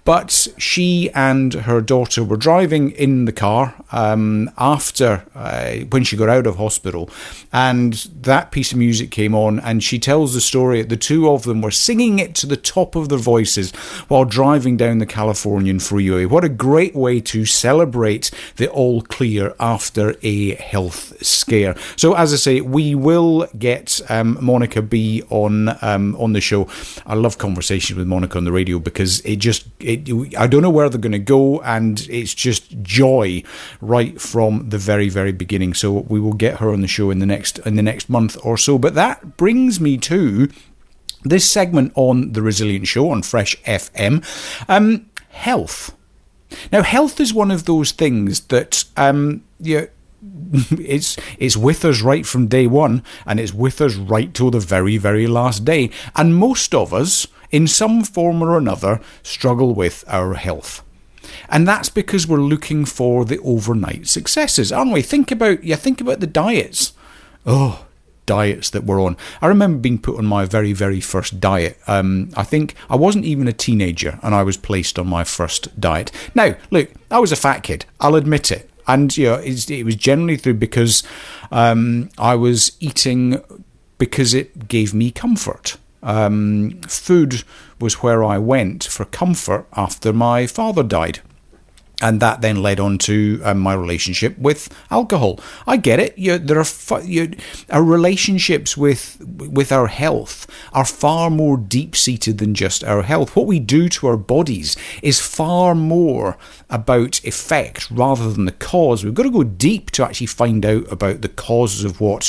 But 0.09 0.49
she 0.57 1.11
and 1.15 1.53
her 1.53 1.83
daughter 1.83 2.25
were 2.25 2.39
driving 2.39 2.93
in 2.93 3.27
the 3.27 3.33
car 3.33 3.75
um, 3.93 4.51
after 4.57 5.23
uh, 5.35 5.85
when 5.91 6.03
she 6.03 6.17
got 6.17 6.31
out 6.31 6.47
of 6.47 6.57
hospital, 6.57 7.11
and 7.53 7.93
that 8.23 8.51
piece 8.51 8.73
of 8.73 8.79
music 8.79 9.11
came 9.11 9.35
on, 9.35 9.61
and 9.61 9.85
she 9.85 9.99
tells 9.99 10.33
the 10.33 10.41
story. 10.41 10.83
The 10.83 10.97
two 10.97 11.29
of 11.29 11.43
them 11.43 11.61
were 11.61 11.71
singing 11.71 12.21
it 12.21 12.35
to 12.37 12.47
the 12.47 12.57
top 12.57 12.97
of 12.97 13.11
their 13.11 13.19
voices 13.19 13.71
while 14.09 14.25
driving 14.25 14.79
down 14.79 14.97
the 14.97 15.05
Californian 15.05 15.79
freeway. 15.79 16.25
What 16.25 16.43
a 16.43 16.49
great 16.49 16.95
way 16.95 17.21
to 17.21 17.45
celebrate 17.45 18.31
the 18.57 18.71
all 18.71 19.03
clear 19.03 19.55
after 19.61 20.15
a 20.23 20.55
health 20.55 21.23
scare. 21.23 21.77
So, 21.97 22.15
as 22.15 22.33
I 22.33 22.37
say, 22.37 22.63
we 22.63 22.95
will 22.95 23.47
get 23.59 24.01
um, 24.09 24.39
Monica 24.41 24.81
B 24.81 25.23
on 25.29 25.77
um, 25.83 26.17
on 26.17 26.33
the 26.33 26.41
show. 26.41 26.67
I 27.05 27.13
love 27.13 27.37
conversations 27.37 27.99
with 27.99 28.07
Monica 28.07 28.39
on 28.39 28.45
the 28.45 28.53
radio 28.53 28.79
because 28.79 29.21
it 29.21 29.37
just 29.37 29.67
it, 29.81 29.98
I 30.37 30.47
don't 30.47 30.63
know 30.63 30.71
where 30.71 30.89
they're 30.89 31.01
going 31.01 31.13
to 31.13 31.19
go, 31.19 31.61
and 31.63 32.01
it's 32.09 32.35
just 32.35 32.83
joy 32.83 33.43
right 33.81 34.21
from 34.21 34.69
the 34.71 34.79
very 34.79 35.09
very 35.09 35.33
beginning. 35.33 35.75
So 35.75 35.93
we 35.93 36.21
will 36.21 36.33
get 36.33 36.59
her 36.59 36.73
on 36.73 36.81
the 36.81 36.89
show 36.89 37.11
in 37.11 37.19
the 37.19 37.27
next 37.27 37.59
in 37.61 37.77
the 37.77 37.83
next 37.83 38.09
month 38.09 38.37
or 38.43 38.57
so. 38.57 38.79
But 38.79 38.95
that 38.95 39.37
brings 39.37 39.81
me 39.81 39.99
to 39.99 40.49
this 41.25 41.51
segment 41.51 41.93
on 41.95 42.33
the 42.33 42.43
Resilient 42.43 42.87
Show 42.87 43.11
on 43.11 43.23
Fresh 43.23 43.57
FM. 43.63 44.25
Um, 44.69 45.07
health. 45.31 45.95
Now, 46.73 46.83
health 46.83 47.21
is 47.21 47.35
one 47.35 47.51
of 47.51 47.65
those 47.65 47.93
things 47.93 48.41
that 48.49 48.85
um, 48.97 49.45
you 49.61 49.89
it's 50.71 51.17
it's 51.39 51.57
with 51.57 51.85
us 51.85 52.01
right 52.01 52.27
from 52.27 52.49
day 52.49 52.67
one, 52.67 53.03
and 53.27 53.39
it's 53.39 53.55
with 53.55 53.81
us 53.81 53.95
right 53.95 54.33
till 54.33 54.51
the 54.51 54.61
very 54.61 54.97
very 54.97 55.27
last 55.27 55.65
day. 55.65 55.91
And 56.17 56.37
most 56.37 56.75
of 56.75 56.93
us, 56.93 57.27
in 57.51 57.67
some 57.67 58.05
form 58.05 58.43
or 58.43 58.57
another, 58.59 59.01
struggle 59.23 59.75
with 59.75 60.05
our 60.09 60.35
health. 60.35 60.83
And 61.49 61.67
that's 61.69 61.89
because 61.89 62.27
we're 62.27 62.39
looking 62.39 62.85
for 62.85 63.25
the 63.25 63.39
overnight 63.41 64.09
successes, 64.09 64.73
aren't 64.73 64.93
we? 64.93 65.03
Think 65.03 65.31
about 65.31 65.65
yeah, 65.65 65.77
think 65.77 66.01
about 66.01 66.21
the 66.21 66.27
diets. 66.27 66.93
Oh, 67.47 67.87
diets 68.29 68.71
that 68.71 68.85
we're 68.85 69.03
on. 69.03 69.17
I 69.41 69.47
remember 69.47 69.79
being 69.79 69.99
put 69.99 70.19
on 70.19 70.27
my 70.27 70.45
very, 70.45 70.73
very 70.73 71.01
first 71.01 71.41
diet. 71.41 71.79
Um, 71.87 72.31
I 72.37 72.45
think 72.45 72.75
I 72.89 72.95
wasn't 72.95 73.25
even 73.25 73.49
a 73.49 73.53
teenager 73.53 74.21
and 74.23 74.35
I 74.35 74.43
was 74.43 74.57
placed 74.57 74.99
on 74.99 75.09
my 75.09 75.25
first 75.25 75.81
diet. 75.81 76.13
Now, 76.35 76.55
look, 76.71 76.91
I 77.11 77.19
was 77.19 77.33
a 77.33 77.37
fat 77.37 77.63
kid. 77.63 77.87
I'll 78.01 78.17
admit 78.17 78.53
it. 78.53 78.68
And 78.89 79.17
you 79.17 79.27
know, 79.27 79.35
it 79.35 79.85
was 79.85 79.97
generally 79.97 80.37
through 80.37 80.55
because 80.55 81.03
um, 81.53 82.11
I 82.19 82.35
was 82.35 82.73
eating 82.81 83.41
because 83.99 84.35
it 84.35 84.69
gave 84.69 84.95
me 84.95 85.11
comfort. 85.11 85.77
Um, 86.03 86.81
food 86.89 87.43
was 87.81 88.03
where 88.03 88.25
I 88.25 88.39
went 88.39 88.85
for 88.85 89.05
comfort 89.05 89.67
after 89.75 90.13
my 90.13 90.47
father 90.47 90.83
died 90.83 91.21
and 92.01 92.21
that 92.21 92.41
then 92.41 92.63
led 92.63 92.79
on 92.79 92.97
to 92.99 93.41
um, 93.45 93.59
my 93.59 93.75
relationship 93.75 94.39
with 94.39 94.69
alcohol. 94.91 95.41
I 95.67 95.77
get 95.77 95.99
it. 95.99 96.17
You, 96.17 96.39
there 96.39 96.61
are 96.61 97.03
you, 97.03 97.33
our 97.71 97.83
relationships 97.83 98.77
with 98.77 99.21
with 99.21 99.73
our 99.73 99.89
health 99.89 100.47
are 100.73 100.85
far 100.85 101.29
more 101.31 101.57
deep 101.57 101.97
seated 101.97 102.39
than 102.39 102.55
just 102.55 102.85
our 102.85 103.03
health. 103.03 103.35
What 103.35 103.47
we 103.47 103.59
do 103.59 103.89
to 103.89 104.07
our 104.07 104.17
bodies 104.17 104.77
is 105.03 105.21
far 105.21 105.75
more 105.75 106.37
about 106.71 107.25
effect 107.25 107.91
rather 107.91 108.31
than 108.31 108.45
the 108.45 108.53
cause. 108.53 109.05
We've 109.05 109.15
got 109.15 109.25
to 109.25 109.31
go 109.31 109.45
deep 109.45 109.91
to 109.93 110.05
actually 110.05 110.27
find 110.29 110.65
out 110.65 110.91
about 110.93 111.23
the 111.23 111.29
causes 111.29 111.85
of 111.85 112.01
what 112.01 112.29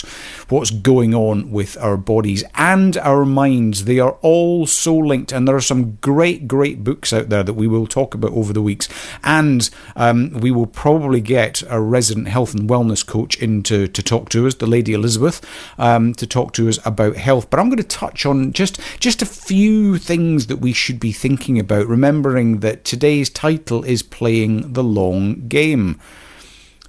what's 0.49 0.71
going 0.71 1.13
on 1.13 1.51
with 1.51 1.77
our 1.77 1.97
bodies 1.97 2.43
and 2.55 2.97
our 2.97 3.23
minds. 3.25 3.85
They 3.85 3.99
are 3.99 4.17
all 4.21 4.65
so 4.65 4.95
linked, 4.95 5.31
and 5.31 5.47
there 5.47 5.55
are 5.55 5.61
some 5.61 5.97
great, 5.97 6.47
great 6.47 6.83
books 6.83 7.13
out 7.13 7.29
there 7.29 7.43
that 7.43 7.53
we 7.53 7.67
will 7.67 7.85
talk 7.85 8.15
about 8.15 8.31
over 8.31 8.51
the 8.51 8.61
weeks 8.61 8.89
and 9.23 9.58
and 9.59 10.33
um, 10.33 10.39
we 10.41 10.51
will 10.51 10.65
probably 10.65 11.21
get 11.21 11.61
a 11.69 11.79
resident 11.81 12.27
health 12.27 12.53
and 12.53 12.69
wellness 12.69 13.05
coach 13.05 13.37
in 13.39 13.63
to, 13.63 13.87
to 13.87 14.01
talk 14.01 14.29
to 14.29 14.47
us, 14.47 14.55
the 14.55 14.67
Lady 14.67 14.93
Elizabeth, 14.93 15.45
um, 15.77 16.13
to 16.13 16.25
talk 16.25 16.53
to 16.53 16.69
us 16.69 16.79
about 16.85 17.15
health. 17.17 17.49
But 17.49 17.59
I'm 17.59 17.69
going 17.69 17.77
to 17.77 17.83
touch 17.83 18.25
on 18.25 18.53
just 18.53 18.79
just 18.99 19.21
a 19.21 19.25
few 19.25 19.97
things 19.97 20.47
that 20.47 20.57
we 20.57 20.73
should 20.73 20.99
be 20.99 21.11
thinking 21.11 21.59
about, 21.59 21.87
remembering 21.87 22.59
that 22.59 22.85
today's 22.85 23.29
title 23.29 23.83
is 23.83 24.01
playing 24.01 24.73
the 24.73 24.83
long 24.83 25.47
game. 25.47 25.99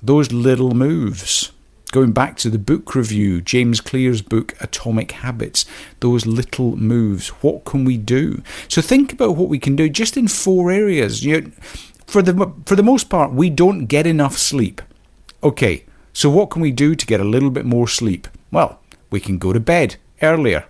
Those 0.03 0.33
little 0.33 0.73
moves. 0.75 1.53
Going 1.93 2.13
back 2.13 2.37
to 2.37 2.51
the 2.51 2.59
book 2.59 2.95
review, 2.95 3.41
James 3.41 3.81
Clear's 3.81 4.23
book 4.23 4.55
Atomic 4.61 5.11
Habits, 5.11 5.67
those 5.99 6.25
little 6.25 6.77
moves, 6.77 7.29
what 7.43 7.65
can 7.65 7.85
we 7.85 7.97
do? 7.97 8.43
So 8.69 8.81
think 8.81 9.13
about 9.13 9.35
what 9.35 9.49
we 9.49 9.59
can 9.59 9.75
do 9.75 9.89
just 9.89 10.17
in 10.17 10.29
four 10.29 10.71
areas. 10.71 11.25
You 11.25 11.41
know, 11.41 11.51
for 12.11 12.23
the 12.23 12.53
for 12.67 12.75
the 12.75 12.83
most 12.83 13.09
part, 13.09 13.33
we 13.33 13.51
don't 13.51 13.87
get 13.87 14.07
enough 14.07 14.37
sleep. 14.37 14.83
Okay, 15.43 15.85
so 16.13 16.29
what 16.29 16.51
can 16.51 16.61
we 16.61 16.73
do 16.73 16.95
to 16.95 17.07
get 17.07 17.21
a 17.21 17.25
little 17.25 17.51
bit 17.51 17.65
more 17.65 17.87
sleep? 17.87 18.27
Well, 18.51 18.81
we 19.11 19.21
can 19.21 19.39
go 19.39 19.53
to 19.53 19.61
bed 19.61 19.97
earlier. 20.21 20.65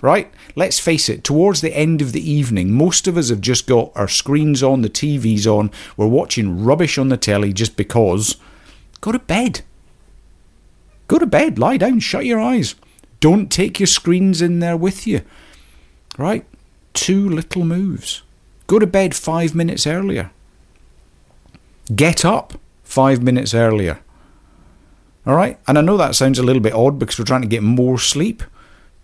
Right? 0.00 0.32
Let's 0.54 0.78
face 0.78 1.08
it, 1.08 1.24
towards 1.24 1.60
the 1.60 1.76
end 1.76 2.00
of 2.00 2.12
the 2.12 2.30
evening, 2.30 2.72
most 2.72 3.08
of 3.08 3.16
us 3.16 3.30
have 3.30 3.40
just 3.40 3.66
got 3.66 3.90
our 3.96 4.06
screens 4.06 4.62
on, 4.62 4.82
the 4.82 4.88
TVs 4.88 5.44
on, 5.44 5.72
we're 5.96 6.06
watching 6.06 6.64
rubbish 6.64 6.98
on 6.98 7.08
the 7.08 7.16
telly 7.16 7.52
just 7.52 7.76
because. 7.76 8.36
Go 9.00 9.10
to 9.10 9.18
bed. 9.18 9.62
Go 11.08 11.18
to 11.18 11.26
bed, 11.26 11.58
lie 11.58 11.78
down, 11.78 11.98
shut 11.98 12.26
your 12.26 12.40
eyes. 12.40 12.76
Don't 13.18 13.50
take 13.50 13.80
your 13.80 13.88
screens 13.88 14.40
in 14.40 14.60
there 14.60 14.76
with 14.76 15.04
you. 15.04 15.22
Right? 16.16 16.46
Two 16.94 17.28
little 17.28 17.64
moves. 17.64 18.22
Go 18.68 18.78
to 18.78 18.86
bed 18.86 19.16
five 19.16 19.52
minutes 19.52 19.84
earlier. 19.84 20.30
Get 21.94 22.24
up 22.24 22.54
five 22.82 23.22
minutes 23.22 23.54
earlier. 23.54 24.00
All 25.26 25.34
right? 25.34 25.58
And 25.66 25.78
I 25.78 25.82
know 25.82 25.96
that 25.96 26.14
sounds 26.14 26.38
a 26.38 26.42
little 26.42 26.62
bit 26.62 26.74
odd 26.74 26.98
because 26.98 27.18
we're 27.18 27.24
trying 27.24 27.42
to 27.42 27.48
get 27.48 27.62
more 27.62 27.98
sleep, 27.98 28.42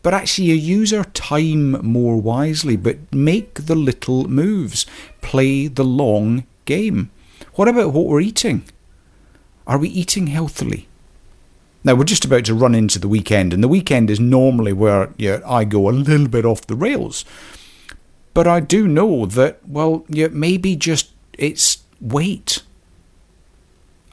but 0.05 0.12
actually, 0.12 0.49
you 0.49 0.55
use 0.55 0.93
our 0.93 1.05
time 1.05 1.70
more 1.82 2.20
wisely, 2.20 2.76
but 2.76 3.11
make 3.11 3.55
the 3.55 3.74
little 3.74 4.28
moves. 4.28 4.85
Play 5.22 5.66
the 5.66 5.82
long 5.82 6.45
game. 6.66 7.11
What 7.55 7.68
about 7.68 7.95
what 7.95 8.05
we're 8.05 8.20
eating? 8.20 8.64
Are 9.66 9.78
we 9.78 9.89
eating 9.89 10.26
healthily? 10.26 10.89
Now, 11.85 11.95
we're 11.95 12.05
just 12.05 12.26
about 12.26 12.45
to 12.45 12.55
run 12.55 12.74
into 12.74 12.99
the 12.99 13.09
weekend, 13.09 13.55
and 13.55 13.64
the 13.64 13.68
weekend 13.68 14.11
is 14.11 14.20
normally 14.20 14.74
where 14.74 15.09
yeah, 15.16 15.41
I 15.47 15.64
go 15.64 15.89
a 15.89 15.91
little 15.91 16.28
bit 16.28 16.45
off 16.45 16.66
the 16.66 16.76
rails. 16.76 17.24
But 18.35 18.47
I 18.47 18.61
do 18.61 18.87
know 18.87 19.24
that, 19.24 19.66
well, 19.66 20.05
yeah, 20.11 20.28
maybe 20.30 20.76
just 20.76 21.12
it's 21.32 21.78
wait. 21.99 22.62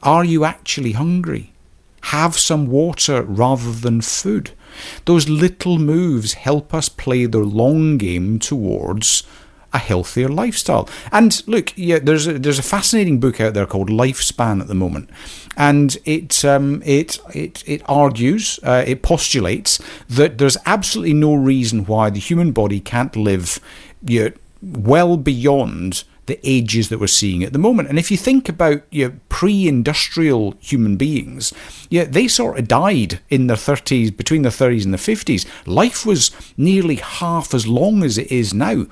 Are 0.02 0.24
you 0.24 0.44
actually 0.44 0.92
hungry? 0.92 1.52
Have 2.06 2.36
some 2.36 2.66
water 2.66 3.22
rather 3.22 3.72
than 3.72 4.00
food. 4.00 4.50
Those 5.04 5.28
little 5.28 5.78
moves 5.78 6.34
help 6.34 6.74
us 6.74 6.88
play 6.88 7.26
the 7.26 7.38
long 7.38 7.98
game 7.98 8.38
towards 8.38 9.22
a 9.72 9.78
healthier 9.78 10.28
lifestyle. 10.28 10.88
And 11.10 11.42
look, 11.46 11.72
yeah, 11.76 11.98
there's 11.98 12.26
a, 12.26 12.38
there's 12.38 12.58
a 12.58 12.62
fascinating 12.62 13.20
book 13.20 13.40
out 13.40 13.54
there 13.54 13.66
called 13.66 13.88
Lifespan 13.88 14.60
at 14.60 14.68
the 14.68 14.74
moment, 14.74 15.08
and 15.56 15.96
it 16.04 16.44
um, 16.44 16.82
it 16.84 17.18
it 17.34 17.62
it 17.66 17.82
argues, 17.86 18.60
uh, 18.62 18.84
it 18.86 19.02
postulates 19.02 19.80
that 20.08 20.38
there's 20.38 20.56
absolutely 20.66 21.14
no 21.14 21.34
reason 21.34 21.86
why 21.86 22.10
the 22.10 22.20
human 22.20 22.52
body 22.52 22.80
can't 22.80 23.16
live, 23.16 23.60
you 24.06 24.24
know, 24.24 24.32
well 24.62 25.16
beyond 25.16 26.04
the 26.26 26.38
ages 26.44 26.88
that 26.88 27.00
we're 27.00 27.06
seeing 27.08 27.42
at 27.42 27.52
the 27.52 27.58
moment. 27.58 27.88
And 27.88 27.98
if 27.98 28.10
you 28.10 28.16
think 28.16 28.48
about 28.48 28.82
you 28.90 29.08
know, 29.08 29.14
pre-industrial 29.28 30.54
human 30.60 30.96
beings, 30.96 31.52
yeah, 31.90 32.04
they 32.04 32.28
sort 32.28 32.58
of 32.58 32.68
died 32.68 33.20
in 33.28 33.48
their 33.48 33.56
30s, 33.56 34.16
between 34.16 34.42
their 34.42 34.52
30s 34.52 34.84
and 34.84 34.94
their 34.94 34.98
50s. 34.98 35.46
Life 35.66 36.06
was 36.06 36.30
nearly 36.56 36.96
half 36.96 37.54
as 37.54 37.66
long 37.66 38.04
as 38.04 38.18
it 38.18 38.30
is 38.30 38.54
now. 38.54 38.86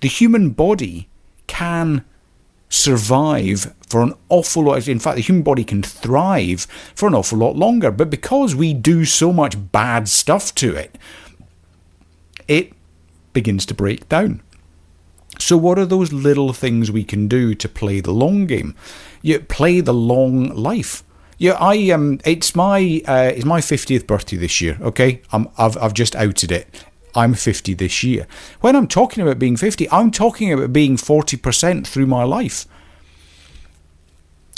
The 0.00 0.08
human 0.08 0.50
body 0.50 1.08
can 1.46 2.04
survive 2.68 3.74
for 3.88 4.00
an 4.02 4.14
awful 4.28 4.64
lot. 4.64 4.86
In 4.86 5.00
fact, 5.00 5.16
the 5.16 5.22
human 5.22 5.42
body 5.42 5.64
can 5.64 5.82
thrive 5.82 6.62
for 6.94 7.08
an 7.08 7.14
awful 7.14 7.38
lot 7.38 7.56
longer. 7.56 7.90
But 7.90 8.08
because 8.08 8.54
we 8.54 8.72
do 8.72 9.04
so 9.04 9.32
much 9.32 9.72
bad 9.72 10.08
stuff 10.08 10.54
to 10.56 10.76
it, 10.76 10.96
it 12.46 12.72
begins 13.32 13.66
to 13.66 13.74
break 13.74 14.08
down. 14.08 14.40
So, 15.40 15.56
what 15.56 15.78
are 15.78 15.86
those 15.86 16.12
little 16.12 16.52
things 16.52 16.90
we 16.90 17.04
can 17.04 17.26
do 17.26 17.54
to 17.54 17.68
play 17.68 18.00
the 18.00 18.12
long 18.12 18.46
game? 18.46 18.74
You 19.22 19.40
play 19.40 19.80
the 19.80 19.94
long 19.94 20.54
life. 20.54 21.02
Yeah, 21.38 21.56
I 21.58 21.90
um, 21.90 22.20
it's 22.24 22.54
my 22.54 23.02
uh, 23.06 23.32
it's 23.34 23.46
my 23.46 23.60
fiftieth 23.60 24.06
birthday 24.06 24.36
this 24.36 24.60
year. 24.60 24.78
Okay, 24.80 25.22
I'm, 25.32 25.48
I've 25.56 25.76
I've 25.78 25.94
just 25.94 26.14
outed 26.14 26.52
it. 26.52 26.84
I'm 27.14 27.34
50 27.34 27.74
this 27.74 28.02
year. 28.02 28.26
When 28.60 28.76
I'm 28.76 28.86
talking 28.86 29.22
about 29.22 29.38
being 29.38 29.56
50, 29.56 29.90
I'm 29.90 30.10
talking 30.10 30.52
about 30.52 30.72
being 30.72 30.96
40% 30.96 31.86
through 31.86 32.06
my 32.06 32.22
life. 32.22 32.66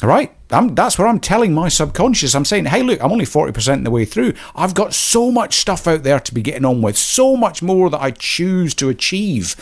All 0.03 0.09
right? 0.09 0.35
I'm, 0.51 0.74
that's 0.74 0.99
where 0.99 1.07
I'm 1.07 1.20
telling 1.20 1.55
my 1.55 1.68
subconscious. 1.68 2.35
I'm 2.35 2.45
saying, 2.45 2.66
hey, 2.66 2.83
look, 2.83 3.03
I'm 3.03 3.12
only 3.12 3.24
40% 3.24 3.85
the 3.85 3.91
way 3.91 4.05
through. 4.05 4.35
I've 4.55 4.74
got 4.74 4.93
so 4.93 5.30
much 5.30 5.57
stuff 5.57 5.87
out 5.87 6.03
there 6.03 6.20
to 6.20 6.35
be 6.35 6.43
getting 6.43 6.64
on 6.64 6.83
with, 6.83 6.99
so 6.99 7.37
much 7.37 7.62
more 7.62 7.89
that 7.89 8.03
I 8.03 8.11
choose 8.11 8.74
to 8.74 8.89
achieve. 8.89 9.57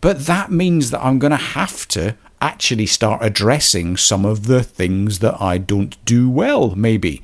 But 0.00 0.26
that 0.26 0.50
means 0.50 0.90
that 0.90 1.04
I'm 1.04 1.18
going 1.18 1.32
to 1.32 1.36
have 1.36 1.86
to 1.88 2.16
actually 2.40 2.86
start 2.86 3.22
addressing 3.22 3.96
some 3.96 4.24
of 4.24 4.46
the 4.46 4.62
things 4.62 5.18
that 5.18 5.40
I 5.40 5.58
don't 5.58 6.02
do 6.04 6.30
well, 6.30 6.74
maybe. 6.74 7.22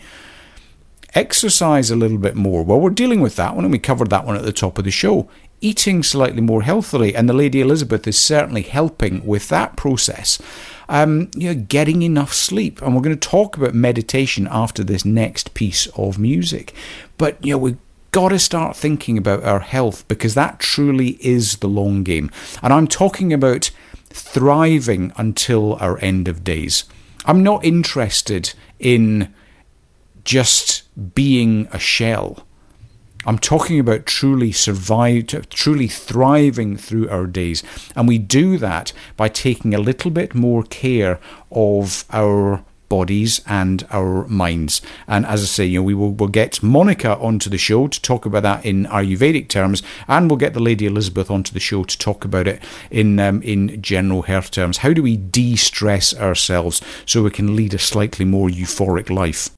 Exercise 1.14 1.91
a 1.91 1.97
little 1.97 2.18
bit 2.18 2.35
more. 2.35 2.62
Well, 2.62 2.79
we're 2.79 2.91
dealing 2.91 3.22
with 3.22 3.37
that 3.37 3.55
one, 3.55 3.64
and 3.64 3.72
we 3.72 3.79
covered 3.79 4.11
that 4.11 4.27
one 4.27 4.37
at 4.37 4.43
the 4.43 4.53
top 4.53 4.77
of 4.77 4.85
the 4.85 4.91
show. 4.91 5.29
Eating 5.62 6.03
slightly 6.03 6.43
more 6.43 6.61
healthily, 6.62 7.14
and 7.14 7.27
the 7.27 7.33
Lady 7.33 7.62
Elizabeth 7.62 8.07
is 8.07 8.18
certainly 8.18 8.61
helping 8.61 9.24
with 9.24 9.49
that 9.49 9.77
process. 9.77 10.39
Um, 10.91 11.31
you 11.35 11.55
know, 11.55 11.61
getting 11.66 12.03
enough 12.03 12.35
sleep, 12.35 12.83
and 12.83 12.95
we're 12.95 13.01
going 13.01 13.18
to 13.18 13.29
talk 13.29 13.57
about 13.57 13.74
meditation 13.74 14.47
after 14.51 14.85
this 14.85 15.07
next 15.07 15.55
piece 15.55 15.87
of 15.97 16.18
music. 16.18 16.74
But 17.16 17.43
you 17.43 17.55
know, 17.55 17.59
we 17.59 17.77
got 18.17 18.31
to 18.31 18.39
start 18.39 18.75
thinking 18.75 19.19
about 19.19 19.45
our 19.45 19.61
health 19.61 20.09
because 20.09 20.33
that 20.33 20.59
truly 20.59 21.19
is 21.21 21.59
the 21.59 21.69
long 21.69 22.03
game. 22.03 22.31
And 22.62 22.73
I'm 22.73 22.87
talking 22.87 23.31
about 23.31 23.71
thriving 24.09 25.12
until 25.19 25.75
our 25.75 25.99
end 25.99 26.27
of 26.27 26.43
days. 26.43 26.85
I'm 27.27 27.43
not 27.43 27.62
interested 27.62 28.55
in 28.79 29.35
just 30.25 30.85
being 31.14 31.69
a 31.73 31.79
shell. 31.79 32.47
I'm 33.27 33.39
talking 33.39 33.79
about 33.79 34.07
truly 34.07 34.51
survive, 34.51 35.27
truly 35.51 35.87
thriving 35.87 36.79
through 36.79 37.11
our 37.11 37.27
days. 37.27 37.62
And 37.95 38.09
we 38.09 38.17
do 38.17 38.57
that 38.57 38.95
by 39.19 39.29
taking 39.29 39.75
a 39.75 39.79
little 39.79 40.11
bit 40.11 40.35
more 40.35 40.62
care 40.62 41.21
of 41.51 42.07
our 42.11 42.64
bodies 42.89 43.41
and 43.47 43.87
our 43.91 44.26
minds. 44.28 44.82
And 45.07 45.26
as 45.26 45.43
I 45.43 45.47
say, 45.47 45.64
you 45.66 45.80
know, 45.80 45.84
we 45.84 45.95
will 45.95 46.12
we'll 46.12 46.28
get 46.28 46.62
Monica 46.62 47.16
onto 47.18 47.51
the 47.51 47.59
show 47.59 47.89
to 47.89 48.03
talk 48.03 48.26
about 48.26 48.43
that 48.43 48.64
in 48.64 48.87
Ayurvedic 48.87 49.49
terms, 49.49 49.82
and 50.09 50.30
we'll 50.30 50.37
get 50.37 50.55
the 50.55 50.61
Lady 50.61 50.87
Elizabeth 50.87 51.30
onto 51.30 51.53
the 51.53 51.61
show 51.61 51.84
to 51.84 51.99
talk 51.99 52.24
about 52.24 52.49
it 52.49 52.62
in 52.91 53.18
um, 53.20 53.43
in 53.43 53.80
general 53.82 54.22
health 54.22 54.51
terms. 54.51 54.78
How 54.78 54.93
do 54.93 55.03
we 55.03 55.16
de-stress 55.16 56.14
ourselves 56.14 56.80
so 57.05 57.22
we 57.22 57.30
can 57.30 57.57
lead 57.57 57.74
a 57.74 57.78
slightly 57.78 58.24
more 58.24 58.49
euphoric 58.49 59.11
life? 59.11 59.51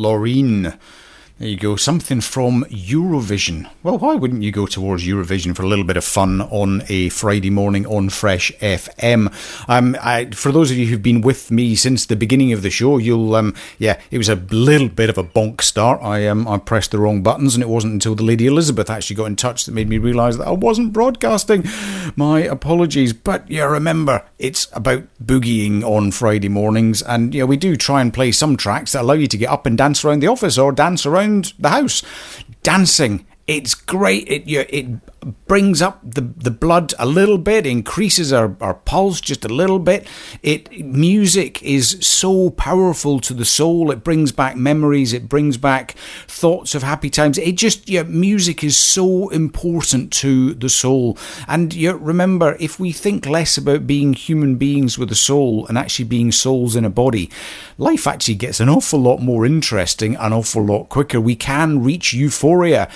Loreen. 0.00 0.78
There 1.40 1.48
you 1.48 1.56
go. 1.56 1.74
Something 1.74 2.20
from 2.20 2.64
Eurovision. 2.64 3.70
Well, 3.82 3.96
why 3.96 4.14
wouldn't 4.14 4.42
you 4.42 4.52
go 4.52 4.66
towards 4.66 5.06
Eurovision 5.06 5.56
for 5.56 5.62
a 5.62 5.66
little 5.66 5.86
bit 5.86 5.96
of 5.96 6.04
fun 6.04 6.42
on 6.42 6.82
a 6.90 7.08
Friday 7.08 7.48
morning 7.48 7.86
on 7.86 8.10
Fresh 8.10 8.52
FM? 8.60 9.32
Um, 9.66 9.96
I, 10.02 10.26
for 10.32 10.52
those 10.52 10.70
of 10.70 10.76
you 10.76 10.84
who've 10.84 11.02
been 11.02 11.22
with 11.22 11.50
me 11.50 11.76
since 11.76 12.04
the 12.04 12.14
beginning 12.14 12.52
of 12.52 12.60
the 12.60 12.68
show, 12.68 12.98
you'll, 12.98 13.34
um, 13.34 13.54
yeah, 13.78 13.98
it 14.10 14.18
was 14.18 14.28
a 14.28 14.34
little 14.34 14.90
bit 14.90 15.08
of 15.08 15.16
a 15.16 15.24
bonk 15.24 15.62
start. 15.62 16.02
I, 16.02 16.26
um, 16.26 16.46
I 16.46 16.58
pressed 16.58 16.90
the 16.90 16.98
wrong 16.98 17.22
buttons, 17.22 17.54
and 17.54 17.62
it 17.62 17.70
wasn't 17.70 17.94
until 17.94 18.14
the 18.14 18.22
Lady 18.22 18.46
Elizabeth 18.46 18.90
actually 18.90 19.16
got 19.16 19.24
in 19.24 19.36
touch 19.36 19.64
that 19.64 19.72
made 19.72 19.88
me 19.88 19.96
realise 19.96 20.36
that 20.36 20.46
I 20.46 20.52
wasn't 20.52 20.92
broadcasting. 20.92 21.64
My 22.16 22.40
apologies, 22.40 23.14
but 23.14 23.50
yeah, 23.50 23.64
remember 23.64 24.26
it's 24.38 24.68
about 24.74 25.04
boogieing 25.24 25.84
on 25.84 26.12
Friday 26.12 26.50
mornings, 26.50 27.00
and 27.00 27.34
yeah, 27.34 27.44
we 27.44 27.56
do 27.56 27.76
try 27.76 28.02
and 28.02 28.12
play 28.12 28.30
some 28.30 28.58
tracks 28.58 28.92
that 28.92 29.00
allow 29.00 29.14
you 29.14 29.26
to 29.28 29.38
get 29.38 29.48
up 29.48 29.64
and 29.64 29.78
dance 29.78 30.04
around 30.04 30.20
the 30.20 30.26
office 30.26 30.58
or 30.58 30.70
dance 30.70 31.06
around 31.06 31.29
the 31.58 31.68
house. 31.68 32.02
Dancing, 32.62 33.26
it's 33.46 33.74
great. 33.74 34.28
It 34.28 34.46
it 34.46 34.86
brings 35.46 35.82
up 35.82 36.00
the 36.02 36.20
the 36.20 36.50
blood 36.50 36.94
a 36.98 37.06
little 37.06 37.38
bit, 37.38 37.66
increases 37.66 38.32
our, 38.32 38.56
our 38.60 38.74
pulse 38.74 39.20
just 39.20 39.44
a 39.44 39.48
little 39.48 39.78
bit. 39.78 40.06
It 40.42 40.84
music 40.84 41.62
is 41.62 41.98
so 42.00 42.50
powerful 42.50 43.20
to 43.20 43.34
the 43.34 43.44
soul. 43.44 43.90
It 43.90 44.02
brings 44.02 44.32
back 44.32 44.56
memories. 44.56 45.12
It 45.12 45.28
brings 45.28 45.56
back 45.56 45.92
thoughts 46.26 46.74
of 46.74 46.82
happy 46.82 47.10
times. 47.10 47.38
It 47.38 47.56
just 47.56 47.88
yeah, 47.88 48.04
music 48.04 48.64
is 48.64 48.76
so 48.76 49.28
important 49.28 50.12
to 50.14 50.54
the 50.54 50.68
soul. 50.68 51.18
And 51.46 51.74
you 51.74 51.92
remember, 51.92 52.56
if 52.58 52.80
we 52.80 52.92
think 52.92 53.26
less 53.26 53.58
about 53.58 53.86
being 53.86 54.14
human 54.14 54.56
beings 54.56 54.98
with 54.98 55.12
a 55.12 55.16
soul 55.16 55.66
and 55.66 55.76
actually 55.76 56.06
being 56.06 56.32
souls 56.32 56.76
in 56.76 56.84
a 56.84 56.90
body, 56.90 57.30
life 57.76 58.06
actually 58.06 58.36
gets 58.36 58.60
an 58.60 58.68
awful 58.68 59.00
lot 59.00 59.20
more 59.20 59.44
interesting, 59.44 60.16
an 60.16 60.32
awful 60.32 60.64
lot 60.64 60.88
quicker. 60.88 61.20
We 61.20 61.36
can 61.36 61.82
reach 61.82 62.12
euphoria. 62.14 62.88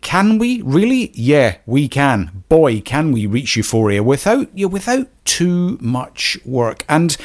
Can 0.00 0.38
we 0.38 0.62
really? 0.62 1.12
Yeah, 1.14 1.56
we 1.70 1.88
can. 1.88 2.44
Boy, 2.48 2.80
can 2.80 3.12
we 3.12 3.26
reach 3.26 3.56
euphoria 3.56 4.02
without 4.02 4.48
yeah, 4.54 4.66
without 4.66 5.06
too 5.24 5.78
much 5.80 6.36
work. 6.44 6.84
And 6.88 7.16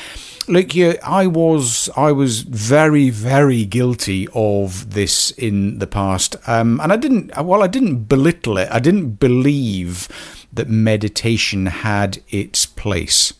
look, 0.48 0.76
yeah, 0.76 0.93
I 1.04 1.26
was 1.26 1.89
I 1.98 2.12
was 2.12 2.41
very 2.41 3.10
very 3.10 3.66
guilty 3.66 4.28
of 4.34 4.93
this 4.93 5.32
in 5.32 5.80
the 5.80 5.88
past, 5.88 6.36
um, 6.48 6.80
and 6.82 6.93
I 6.93 6.98
didn't. 6.98 7.36
Well, 7.43 7.64
I 7.64 7.68
didn't 7.68 8.04
belittle 8.04 8.58
it. 8.60 8.70
I 8.72 8.80
didn't 8.80 9.20
believe 9.20 10.08
that 10.54 10.70
meditation 10.70 11.66
had 11.66 12.22
its 12.30 12.68
place. 12.68 13.34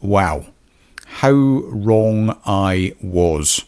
Wow, 0.00 0.46
how 1.20 1.32
wrong 1.32 2.38
I 2.46 2.94
was. 3.02 3.64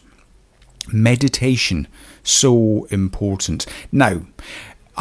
Meditation 0.91 1.87
so 2.23 2.85
important. 2.89 3.65
Now, 3.91 4.21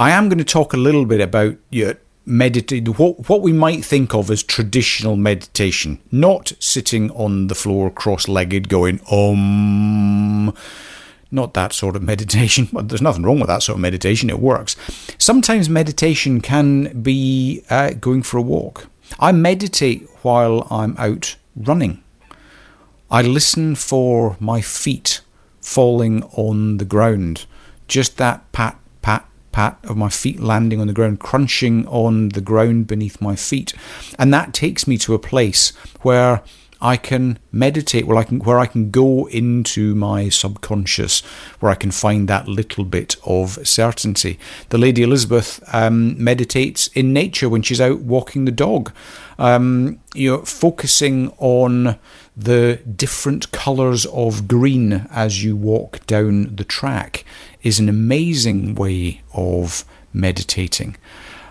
I 0.00 0.12
am 0.12 0.30
going 0.30 0.38
to 0.38 0.44
talk 0.44 0.72
a 0.72 0.78
little 0.78 1.04
bit 1.04 1.20
about 1.20 1.58
your 1.68 1.96
meditate 2.24 2.88
what 2.98 3.28
what 3.28 3.42
we 3.42 3.52
might 3.52 3.84
think 3.84 4.14
of 4.14 4.30
as 4.30 4.42
traditional 4.42 5.14
meditation, 5.14 5.98
not 6.10 6.54
sitting 6.58 7.10
on 7.10 7.48
the 7.48 7.54
floor 7.54 7.90
cross-legged 7.90 8.70
going 8.70 9.00
um 9.10 10.54
not 11.30 11.52
that 11.52 11.74
sort 11.74 11.96
of 11.96 12.02
meditation. 12.02 12.66
Well, 12.72 12.84
there's 12.84 13.02
nothing 13.02 13.24
wrong 13.24 13.40
with 13.40 13.48
that 13.48 13.62
sort 13.62 13.76
of 13.76 13.82
meditation. 13.82 14.30
It 14.30 14.38
works. 14.38 14.74
Sometimes 15.18 15.68
meditation 15.68 16.40
can 16.40 17.02
be 17.02 17.62
uh, 17.68 17.90
going 17.90 18.22
for 18.22 18.38
a 18.38 18.42
walk. 18.56 18.86
I 19.18 19.32
meditate 19.32 20.08
while 20.22 20.66
I'm 20.70 20.94
out 20.96 21.36
running. 21.54 22.02
I 23.10 23.20
listen 23.20 23.74
for 23.74 24.38
my 24.40 24.62
feet 24.62 25.20
falling 25.60 26.22
on 26.32 26.78
the 26.78 26.86
ground. 26.86 27.44
Just 27.86 28.16
that 28.16 28.50
pat, 28.52 28.79
pat, 29.60 29.78
of 29.84 29.96
my 29.96 30.08
feet 30.08 30.40
landing 30.40 30.80
on 30.80 30.86
the 30.86 30.92
ground, 30.94 31.20
crunching 31.20 31.86
on 31.86 32.30
the 32.30 32.40
ground 32.40 32.86
beneath 32.86 33.20
my 33.20 33.36
feet. 33.36 33.74
And 34.18 34.32
that 34.32 34.54
takes 34.54 34.86
me 34.86 34.96
to 34.98 35.12
a 35.14 35.18
place 35.18 35.74
where 36.00 36.42
I 36.80 36.96
can 36.96 37.38
meditate, 37.52 38.06
where 38.06 38.16
I 38.16 38.24
can 38.24 38.38
where 38.38 38.58
I 38.58 38.64
can 38.64 38.90
go 38.90 39.28
into 39.28 39.94
my 39.94 40.30
subconscious, 40.30 41.20
where 41.60 41.70
I 41.70 41.74
can 41.74 41.90
find 41.90 42.26
that 42.28 42.48
little 42.48 42.84
bit 42.84 43.16
of 43.22 43.58
certainty. 43.68 44.38
The 44.70 44.78
Lady 44.78 45.02
Elizabeth 45.02 45.62
um, 45.74 46.22
meditates 46.22 46.86
in 46.94 47.12
nature 47.12 47.50
when 47.50 47.60
she's 47.60 47.82
out 47.82 48.00
walking 48.00 48.46
the 48.46 48.52
dog. 48.66 48.92
Um, 49.38 50.00
you're 50.14 50.46
focusing 50.46 51.34
on 51.36 51.98
the 52.36 52.80
different 52.96 53.50
colours 53.52 54.06
of 54.06 54.48
green 54.48 55.06
as 55.10 55.44
you 55.44 55.56
walk 55.56 56.04
down 56.06 56.56
the 56.56 56.64
track 56.64 57.24
is 57.62 57.78
an 57.78 57.88
amazing 57.88 58.74
way 58.74 59.22
of 59.34 59.84
meditating. 60.12 60.96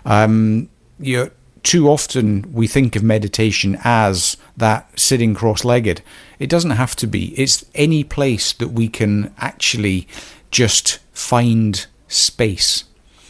Um, 0.04 0.68
you're 0.98 1.30
too 1.62 1.88
often 1.88 2.50
we 2.52 2.66
think 2.66 2.96
of 2.96 3.02
meditation 3.02 3.78
as 3.84 4.36
that 4.56 4.98
sitting 4.98 5.34
cross 5.34 5.64
legged. 5.64 6.02
It 6.38 6.48
doesn't 6.48 6.70
have 6.70 6.96
to 6.96 7.06
be. 7.06 7.38
It's 7.38 7.64
any 7.74 8.02
place 8.02 8.52
that 8.54 8.68
we 8.68 8.88
can 8.88 9.34
actually 9.38 10.08
just 10.50 10.98
find 11.12 11.86
space. 12.08 12.84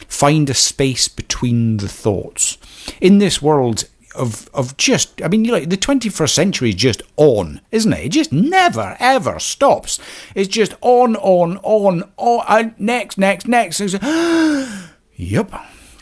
Find 0.07 0.49
a 0.49 0.53
space 0.53 1.07
between 1.07 1.77
the 1.77 1.87
thoughts. 1.87 2.57
In 2.99 3.19
this 3.19 3.41
world 3.41 3.85
of 4.15 4.49
of 4.53 4.77
just 4.77 5.21
I 5.21 5.27
mean 5.27 5.43
know 5.43 5.59
the 5.59 5.77
21st 5.77 6.29
century 6.29 6.69
is 6.69 6.75
just 6.75 7.01
on, 7.17 7.61
isn't 7.71 7.93
it? 7.93 8.05
It 8.05 8.09
just 8.09 8.31
never 8.31 8.95
ever 8.99 9.39
stops. 9.39 9.99
It's 10.35 10.47
just 10.47 10.73
on 10.81 11.15
on 11.17 11.57
on 11.63 12.11
on 12.17 12.45
and 12.47 12.79
next 12.79 13.17
next 13.17 13.47
next. 13.47 13.79
yep. 15.15 15.53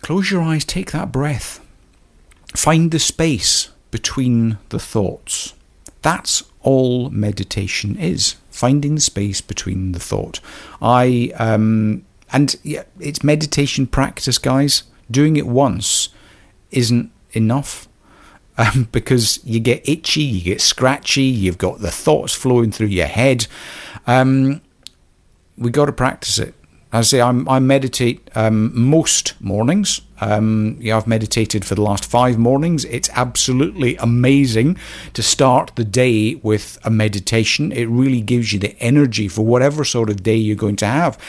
Close 0.01 0.31
your 0.31 0.41
eyes, 0.41 0.65
take 0.65 0.91
that 0.91 1.11
breath. 1.11 1.59
Find 2.55 2.91
the 2.91 2.99
space 2.99 3.69
between 3.91 4.57
the 4.69 4.79
thoughts. 4.79 5.53
That's 6.01 6.43
all 6.61 7.09
meditation 7.09 7.97
is. 7.97 8.35
Finding 8.49 8.95
the 8.95 9.01
space 9.01 9.41
between 9.41 9.91
the 9.91 9.99
thought. 9.99 10.39
I 10.81 11.31
um 11.37 12.05
and 12.31 12.55
yeah, 12.63 12.83
it's 12.99 13.23
meditation 13.23 13.87
practice, 13.87 14.37
guys. 14.37 14.83
Doing 15.09 15.37
it 15.37 15.47
once 15.47 16.09
isn't 16.71 17.11
enough 17.31 17.88
um, 18.59 18.87
because 18.91 19.39
you 19.43 19.59
get 19.59 19.87
itchy, 19.89 20.21
you 20.21 20.43
get 20.43 20.61
scratchy, 20.61 21.23
you've 21.23 21.57
got 21.57 21.79
the 21.79 21.91
thoughts 21.91 22.33
flowing 22.33 22.71
through 22.71 22.87
your 22.87 23.07
head. 23.07 23.47
Um, 24.05 24.61
we 25.57 25.71
got 25.71 25.85
to 25.85 25.91
practice 25.91 26.37
it. 26.37 26.53
I 26.91 27.01
say 27.01 27.21
I'm, 27.21 27.47
I 27.47 27.59
meditate 27.59 28.31
um, 28.33 28.71
most 28.73 29.39
mornings. 29.39 30.01
Um, 30.21 30.77
yeah, 30.79 30.97
I've 30.97 31.05
meditated 31.05 31.63
for 31.63 31.75
the 31.75 31.83
last 31.83 32.03
five 32.03 32.39
mornings. 32.39 32.83
It's 32.85 33.09
absolutely 33.13 33.95
amazing 33.97 34.75
to 35.13 35.21
start 35.21 35.71
the 35.75 35.83
day 35.83 36.35
with 36.35 36.79
a 36.83 36.89
meditation. 36.89 37.71
It 37.71 37.85
really 37.85 38.21
gives 38.21 38.53
you 38.53 38.59
the 38.59 38.75
energy 38.79 39.27
for 39.27 39.45
whatever 39.45 39.83
sort 39.85 40.09
of 40.09 40.23
day 40.23 40.35
you're 40.35 40.55
going 40.55 40.77
to 40.77 40.87
have. 40.87 41.19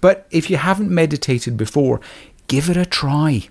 But 0.00 0.28
if 0.30 0.50
you 0.50 0.56
haven't 0.56 0.90
meditated 0.90 1.56
before, 1.56 2.00
give 2.46 2.70
it 2.70 2.76
a 2.76 2.86
try. 2.86 3.48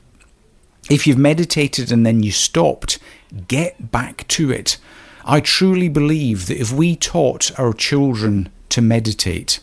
If 0.89 1.05
you've 1.05 1.17
meditated 1.17 1.91
and 1.91 2.05
then 2.05 2.23
you 2.23 2.31
stopped, 2.31 2.99
get 3.47 3.91
back 3.91 4.27
to 4.29 4.51
it. 4.51 4.77
I 5.25 5.41
truly 5.41 5.89
believe 5.89 6.45
that 6.47 6.59
if 6.59 6.71
we 6.71 6.95
taught 6.95 7.57
our 7.59 7.73
children 7.73 8.49
to 8.69 8.81
meditate, 8.81 9.59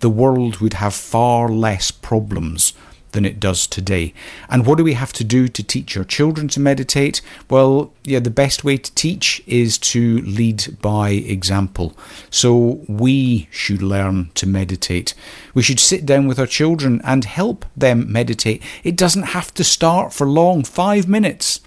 the 0.00 0.10
world 0.10 0.58
would 0.58 0.74
have 0.74 0.94
far 0.94 1.48
less 1.48 1.90
problems 1.90 2.74
than 3.12 3.24
it 3.24 3.40
does 3.40 3.66
today. 3.66 4.12
And 4.48 4.66
what 4.66 4.78
do 4.78 4.84
we 4.84 4.94
have 4.94 5.12
to 5.14 5.24
do 5.24 5.48
to 5.48 5.62
teach 5.62 5.96
our 5.96 6.04
children 6.04 6.48
to 6.48 6.60
meditate? 6.60 7.20
Well, 7.48 7.92
yeah, 8.04 8.18
the 8.18 8.30
best 8.30 8.64
way 8.64 8.76
to 8.76 8.94
teach 8.94 9.42
is 9.46 9.78
to 9.78 10.20
lead 10.22 10.80
by 10.80 11.10
example. 11.10 11.96
So 12.30 12.84
we 12.88 13.48
should 13.50 13.82
learn 13.82 14.30
to 14.34 14.46
meditate. 14.46 15.14
We 15.54 15.62
should 15.62 15.80
sit 15.80 16.04
down 16.04 16.26
with 16.26 16.38
our 16.38 16.46
children 16.46 17.00
and 17.04 17.24
help 17.24 17.64
them 17.76 18.10
meditate. 18.10 18.62
It 18.84 18.96
doesn't 18.96 19.34
have 19.34 19.52
to 19.54 19.64
start 19.64 20.12
for 20.12 20.26
long, 20.26 20.64
five 20.64 21.08
minutes. 21.08 21.60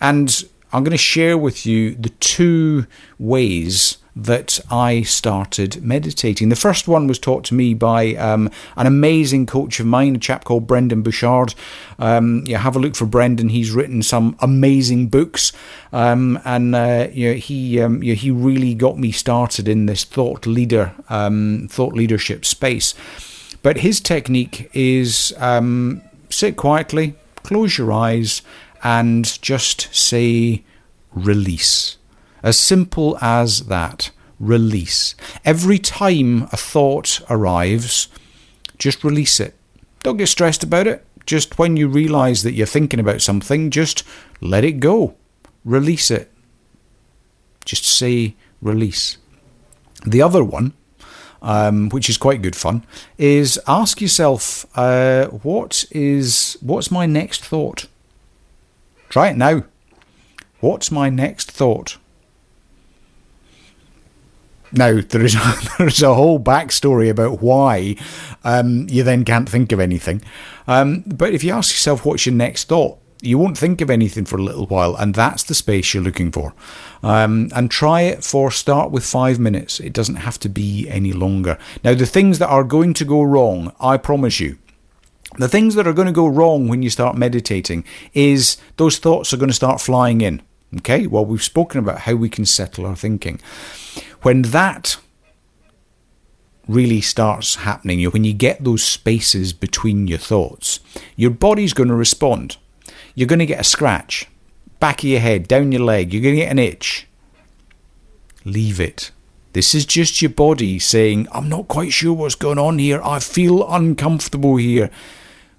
And 0.00 0.44
I'm 0.72 0.84
going 0.84 0.90
to 0.90 0.98
share 0.98 1.38
with 1.38 1.64
you 1.64 1.94
the 1.94 2.10
two 2.10 2.86
ways 3.18 3.98
that 4.16 4.58
I 4.70 5.02
started 5.02 5.82
meditating. 5.82 6.48
The 6.48 6.56
first 6.56 6.88
one 6.88 7.06
was 7.06 7.18
taught 7.18 7.44
to 7.44 7.54
me 7.54 7.74
by 7.74 8.14
um, 8.14 8.50
an 8.76 8.86
amazing 8.86 9.44
coach 9.44 9.78
of 9.78 9.84
mine, 9.84 10.16
a 10.16 10.18
chap 10.18 10.44
called 10.44 10.66
Brendon 10.66 11.02
Burchard. 11.02 11.54
Um, 11.98 12.42
yeah, 12.46 12.58
have 12.58 12.76
a 12.76 12.78
look 12.78 12.96
for 12.96 13.04
Brendon. 13.04 13.50
He's 13.50 13.72
written 13.72 14.02
some 14.02 14.34
amazing 14.40 15.08
books, 15.08 15.52
um, 15.92 16.40
and 16.46 16.74
uh, 16.74 17.08
you 17.12 17.28
know, 17.28 17.34
he 17.34 17.80
um, 17.80 18.02
you 18.02 18.14
know, 18.14 18.18
he 18.18 18.30
really 18.30 18.74
got 18.74 18.98
me 18.98 19.12
started 19.12 19.68
in 19.68 19.84
this 19.84 20.02
thought 20.04 20.46
leader 20.46 20.94
um, 21.10 21.68
thought 21.70 21.92
leadership 21.92 22.46
space. 22.46 22.94
But 23.62 23.78
his 23.78 24.00
technique 24.00 24.70
is 24.72 25.34
um, 25.38 26.00
sit 26.30 26.56
quietly, 26.56 27.14
close 27.42 27.76
your 27.76 27.92
eyes, 27.92 28.40
and 28.82 29.40
just 29.42 29.94
say 29.94 30.64
release. 31.12 31.98
As 32.42 32.58
simple 32.58 33.18
as 33.20 33.66
that. 33.66 34.10
Release. 34.38 35.14
Every 35.44 35.78
time 35.78 36.42
a 36.52 36.56
thought 36.56 37.20
arrives, 37.30 38.08
just 38.78 39.02
release 39.02 39.40
it. 39.40 39.54
Don't 40.02 40.18
get 40.18 40.28
stressed 40.28 40.62
about 40.62 40.86
it. 40.86 41.04
Just 41.24 41.58
when 41.58 41.76
you 41.76 41.88
realize 41.88 42.42
that 42.42 42.52
you're 42.52 42.66
thinking 42.66 43.00
about 43.00 43.22
something, 43.22 43.70
just 43.70 44.04
let 44.40 44.62
it 44.62 44.78
go. 44.78 45.16
Release 45.64 46.10
it. 46.10 46.30
Just 47.64 47.84
say 47.84 48.36
release. 48.60 49.16
The 50.06 50.22
other 50.22 50.44
one, 50.44 50.74
um, 51.42 51.88
which 51.88 52.08
is 52.08 52.18
quite 52.18 52.42
good 52.42 52.54
fun, 52.54 52.86
is 53.18 53.58
ask 53.66 54.00
yourself, 54.00 54.66
uh, 54.78 55.26
what 55.26 55.84
is 55.90 56.56
what's 56.60 56.90
my 56.90 57.06
next 57.06 57.44
thought? 57.44 57.86
Try 59.08 59.30
it 59.30 59.36
now. 59.36 59.64
What's 60.60 60.90
my 60.92 61.10
next 61.10 61.50
thought? 61.50 61.96
Now 64.76 65.00
there 65.00 65.24
is 65.24 65.34
there 65.78 65.88
is 65.88 66.02
a 66.02 66.14
whole 66.14 66.38
backstory 66.38 67.10
about 67.10 67.40
why 67.40 67.96
um, 68.44 68.86
you 68.88 69.02
then 69.02 69.24
can't 69.24 69.48
think 69.48 69.72
of 69.72 69.80
anything. 69.80 70.22
Um, 70.68 71.02
but 71.06 71.32
if 71.32 71.42
you 71.42 71.52
ask 71.52 71.72
yourself 71.72 72.04
what's 72.04 72.26
your 72.26 72.34
next 72.34 72.68
thought, 72.68 72.98
you 73.22 73.38
won't 73.38 73.56
think 73.56 73.80
of 73.80 73.88
anything 73.88 74.26
for 74.26 74.36
a 74.36 74.42
little 74.42 74.66
while, 74.66 74.94
and 74.96 75.14
that's 75.14 75.42
the 75.42 75.54
space 75.54 75.94
you're 75.94 76.02
looking 76.02 76.30
for. 76.30 76.54
Um, 77.02 77.50
and 77.54 77.70
try 77.70 78.02
it 78.02 78.22
for 78.22 78.50
start 78.50 78.90
with 78.90 79.04
five 79.04 79.38
minutes. 79.38 79.80
It 79.80 79.92
doesn't 79.92 80.16
have 80.16 80.38
to 80.40 80.48
be 80.48 80.88
any 80.88 81.12
longer. 81.12 81.58
Now 81.82 81.94
the 81.94 82.06
things 82.06 82.38
that 82.38 82.48
are 82.48 82.64
going 82.64 82.94
to 82.94 83.04
go 83.04 83.22
wrong, 83.22 83.74
I 83.80 83.96
promise 83.96 84.40
you. 84.40 84.58
The 85.38 85.48
things 85.48 85.74
that 85.74 85.86
are 85.86 85.92
going 85.92 86.06
to 86.06 86.12
go 86.12 86.26
wrong 86.28 86.68
when 86.68 86.82
you 86.82 86.90
start 86.90 87.16
meditating 87.16 87.84
is 88.14 88.56
those 88.76 88.98
thoughts 88.98 89.32
are 89.32 89.36
going 89.36 89.50
to 89.50 89.54
start 89.54 89.80
flying 89.80 90.20
in. 90.20 90.40
Okay, 90.78 91.06
well, 91.06 91.24
we've 91.24 91.42
spoken 91.42 91.78
about 91.78 92.00
how 92.00 92.14
we 92.14 92.28
can 92.28 92.44
settle 92.44 92.86
our 92.86 92.96
thinking. 92.96 93.40
When 94.22 94.42
that 94.42 94.98
really 96.68 97.00
starts 97.00 97.56
happening, 97.56 98.04
when 98.10 98.24
you 98.24 98.32
get 98.32 98.62
those 98.64 98.82
spaces 98.82 99.52
between 99.52 100.06
your 100.06 100.18
thoughts, 100.18 100.80
your 101.14 101.30
body's 101.30 101.72
going 101.72 101.88
to 101.88 101.94
respond. 101.94 102.56
You're 103.14 103.28
going 103.28 103.38
to 103.38 103.46
get 103.46 103.60
a 103.60 103.64
scratch, 103.64 104.26
back 104.80 105.00
of 105.00 105.08
your 105.08 105.20
head, 105.20 105.48
down 105.48 105.72
your 105.72 105.82
leg, 105.82 106.12
you're 106.12 106.22
going 106.22 106.34
to 106.34 106.42
get 106.42 106.50
an 106.50 106.58
itch. 106.58 107.06
Leave 108.44 108.80
it. 108.80 109.10
This 109.52 109.74
is 109.74 109.86
just 109.86 110.20
your 110.20 110.30
body 110.30 110.78
saying, 110.78 111.28
I'm 111.32 111.48
not 111.48 111.66
quite 111.66 111.92
sure 111.92 112.12
what's 112.12 112.34
going 112.34 112.58
on 112.58 112.78
here. 112.78 113.00
I 113.02 113.20
feel 113.20 113.66
uncomfortable 113.66 114.56
here. 114.56 114.90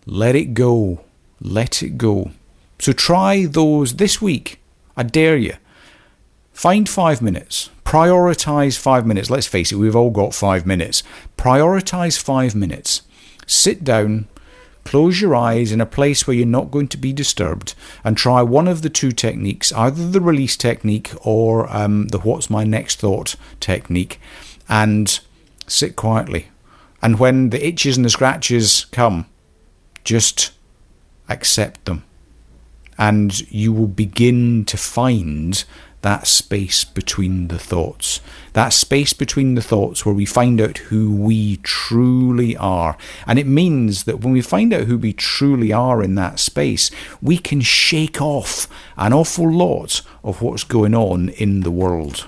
Let 0.05 0.35
it 0.35 0.53
go. 0.53 1.01
Let 1.41 1.81
it 1.81 1.97
go. 1.97 2.31
So 2.77 2.93
try 2.93 3.45
those 3.45 3.95
this 3.95 4.21
week. 4.21 4.61
I 4.97 5.03
dare 5.03 5.37
you. 5.37 5.53
Find 6.51 6.89
five 6.89 7.21
minutes. 7.21 7.69
Prioritize 7.85 8.77
five 8.79 9.05
minutes. 9.05 9.29
Let's 9.29 9.45
face 9.45 9.71
it, 9.71 9.75
we've 9.75 9.95
all 9.95 10.09
got 10.09 10.33
five 10.33 10.65
minutes. 10.65 11.03
Prioritize 11.37 12.19
five 12.19 12.55
minutes. 12.55 13.03
Sit 13.45 13.83
down, 13.83 14.27
close 14.83 15.21
your 15.21 15.35
eyes 15.35 15.71
in 15.71 15.79
a 15.79 15.85
place 15.85 16.25
where 16.25 16.35
you're 16.35 16.47
not 16.47 16.71
going 16.71 16.87
to 16.87 16.97
be 16.97 17.13
disturbed, 17.13 17.75
and 18.03 18.17
try 18.17 18.41
one 18.41 18.67
of 18.67 18.81
the 18.81 18.89
two 18.89 19.11
techniques 19.11 19.71
either 19.71 20.09
the 20.09 20.19
release 20.19 20.57
technique 20.57 21.11
or 21.21 21.71
um, 21.73 22.07
the 22.07 22.17
what's 22.19 22.49
my 22.49 22.63
next 22.63 22.99
thought 22.99 23.35
technique, 23.59 24.19
and 24.67 25.19
sit 25.67 25.95
quietly. 25.95 26.47
And 27.03 27.19
when 27.19 27.51
the 27.51 27.65
itches 27.65 27.97
and 27.97 28.05
the 28.05 28.09
scratches 28.09 28.87
come, 28.91 29.27
just 30.03 30.51
accept 31.29 31.85
them 31.85 32.03
and 32.97 33.49
you 33.51 33.71
will 33.73 33.87
begin 33.87 34.65
to 34.65 34.77
find 34.77 35.63
that 36.01 36.27
space 36.27 36.83
between 36.83 37.47
the 37.47 37.59
thoughts. 37.59 38.21
That 38.53 38.69
space 38.69 39.13
between 39.13 39.55
the 39.55 39.61
thoughts 39.61 40.05
where 40.05 40.15
we 40.15 40.25
find 40.25 40.61
out 40.61 40.77
who 40.77 41.11
we 41.11 41.57
truly 41.57 42.55
are. 42.55 42.97
And 43.25 43.39
it 43.39 43.47
means 43.47 44.03
that 44.03 44.21
when 44.21 44.31
we 44.31 44.41
find 44.41 44.73
out 44.73 44.85
who 44.85 44.97
we 44.97 45.13
truly 45.13 45.73
are 45.73 46.03
in 46.03 46.15
that 46.15 46.39
space, 46.39 46.91
we 47.21 47.37
can 47.37 47.61
shake 47.61 48.21
off 48.21 48.67
an 48.95 49.11
awful 49.11 49.51
lot 49.51 50.01
of 50.23 50.41
what's 50.41 50.63
going 50.63 50.95
on 50.95 51.29
in 51.29 51.61
the 51.61 51.71
world. 51.71 52.27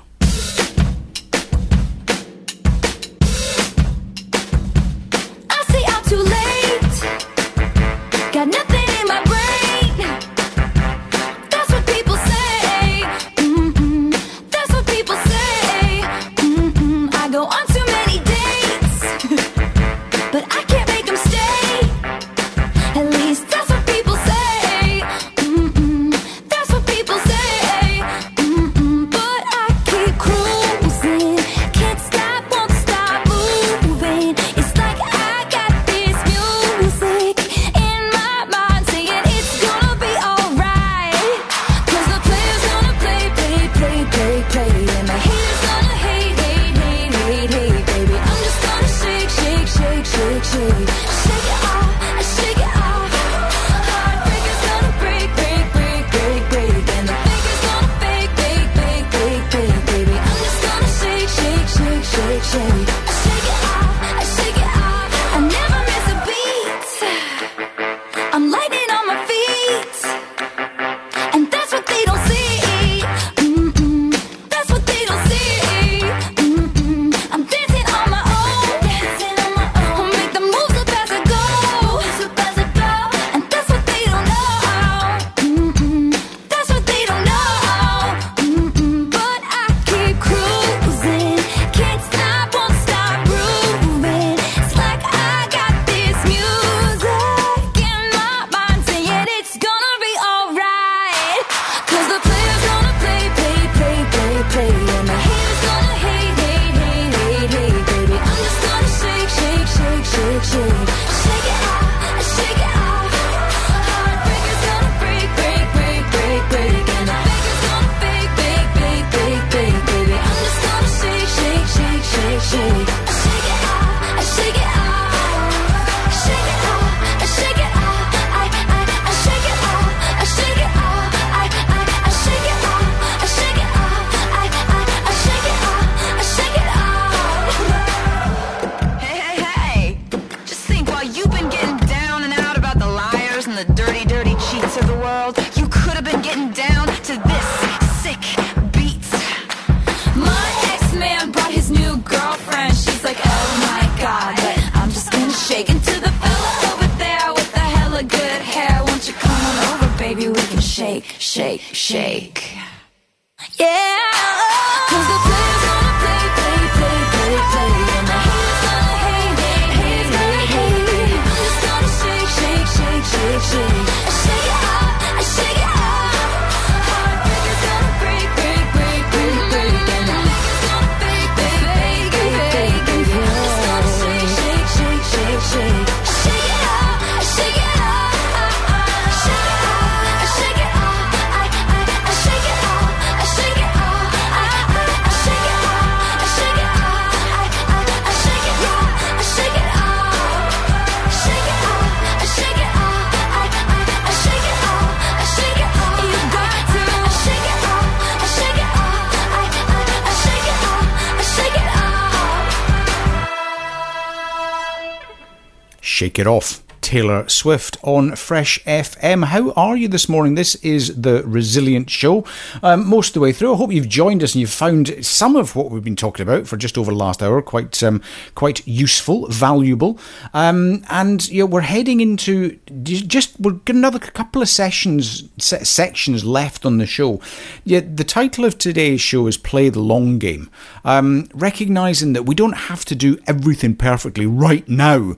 Shake 215.99 216.17
It 216.17 216.27
Off. 216.27 216.63
Taylor 216.79 217.27
Swift 217.27 217.77
on 217.83 218.15
Fresh 218.15 218.63
FM. 218.63 219.25
How 219.25 219.51
are 219.51 219.75
you 219.75 219.89
this 219.89 220.07
morning? 220.07 220.35
This 220.35 220.55
is 220.55 221.01
the 221.01 221.23
Resilient 221.23 221.89
Show. 221.89 222.23
Um, 222.63 222.87
most 222.87 223.09
of 223.09 223.13
the 223.15 223.19
way 223.19 223.33
through, 223.33 223.53
I 223.53 223.57
hope 223.57 223.73
you've 223.73 223.89
joined 223.89 224.23
us 224.23 224.33
and 224.33 224.39
you've 224.39 224.49
found 224.49 225.05
some 225.05 225.35
of 225.35 225.57
what 225.57 225.69
we've 225.69 225.83
been 225.83 225.97
talking 225.97 226.23
about 226.23 226.47
for 226.47 226.55
just 226.55 226.77
over 226.77 226.91
the 226.91 226.97
last 226.97 227.21
hour 227.21 227.41
quite 227.41 227.83
um, 227.83 228.01
quite 228.33 228.65
useful, 228.65 229.27
valuable. 229.27 229.99
Um, 230.33 230.83
and 230.89 231.27
you 231.29 231.43
know, 231.43 231.47
we're 231.47 231.61
heading 231.61 231.99
into 231.99 232.57
just 232.83 233.37
we've 233.39 233.63
got 233.65 233.75
another 233.75 233.99
couple 233.99 234.41
of 234.41 234.47
sessions 234.47 235.27
se- 235.37 235.65
sections 235.65 236.23
left 236.23 236.65
on 236.65 236.77
the 236.77 236.85
show. 236.85 237.19
Yeah, 237.65 237.81
the 237.81 238.05
title 238.05 238.45
of 238.45 238.57
today's 238.57 239.01
show 239.01 239.27
is 239.27 239.35
"Play 239.35 239.67
the 239.67 239.81
Long 239.81 240.17
Game," 240.17 240.49
um, 240.85 241.27
recognizing 241.33 242.13
that 242.13 242.23
we 242.23 242.35
don't 242.35 242.53
have 242.53 242.85
to 242.85 242.95
do 242.95 243.19
everything 243.27 243.75
perfectly 243.75 244.25
right 244.25 244.67
now 244.69 245.17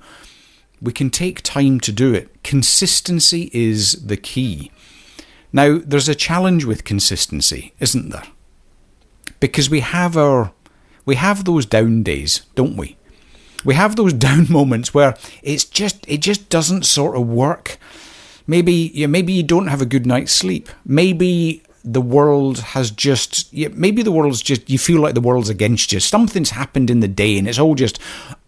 we 0.82 0.92
can 0.92 1.10
take 1.10 1.42
time 1.42 1.80
to 1.82 1.92
do 1.92 2.14
it. 2.14 2.44
Consistency 2.44 3.52
is 3.54 3.94
the 4.06 4.18
key. 4.18 4.72
Now, 5.54 5.80
there's 5.84 6.10
a 6.10 6.16
challenge 6.16 6.66
with 6.66 6.84
consistency, 6.84 7.74
isn't 7.80 8.10
there? 8.10 8.28
Because 9.40 9.70
we 9.70 9.82
have 9.82 10.18
our 10.18 10.54
we 11.06 11.16
have 11.16 11.46
those 11.46 11.66
down 11.66 12.04
days, 12.04 12.42
don't 12.56 12.78
we? 12.78 12.98
We 13.66 13.76
have 13.76 13.96
those 13.96 14.14
down 14.28 14.52
moments 14.52 14.94
where 14.94 15.16
it's 15.44 15.66
just 15.66 16.06
it 16.08 16.20
just 16.20 16.50
doesn't 16.50 16.86
sort 16.86 17.16
of 17.16 17.28
work. 17.28 17.78
Maybe 18.48 18.74
you 18.94 19.08
maybe 19.08 19.34
you 19.34 19.44
don't 19.44 19.68
have 19.68 19.82
a 19.82 19.86
good 19.86 20.06
night's 20.06 20.32
sleep. 20.32 20.70
Maybe 20.86 21.64
the 21.84 22.02
world 22.02 22.60
has 22.60 22.92
just 22.92 23.54
maybe 23.54 24.04
the 24.04 24.12
world's 24.12 24.42
just 24.42 24.70
you 24.70 24.78
feel 24.78 25.02
like 25.02 25.16
the 25.16 25.22
world's 25.22 25.50
against 25.50 25.92
you. 25.92 26.00
Something's 26.00 26.52
happened 26.52 26.90
in 26.90 27.02
the 27.02 27.08
day 27.08 27.38
and 27.38 27.48
it's 27.48 27.60
all 27.60 27.76
just 27.76 28.00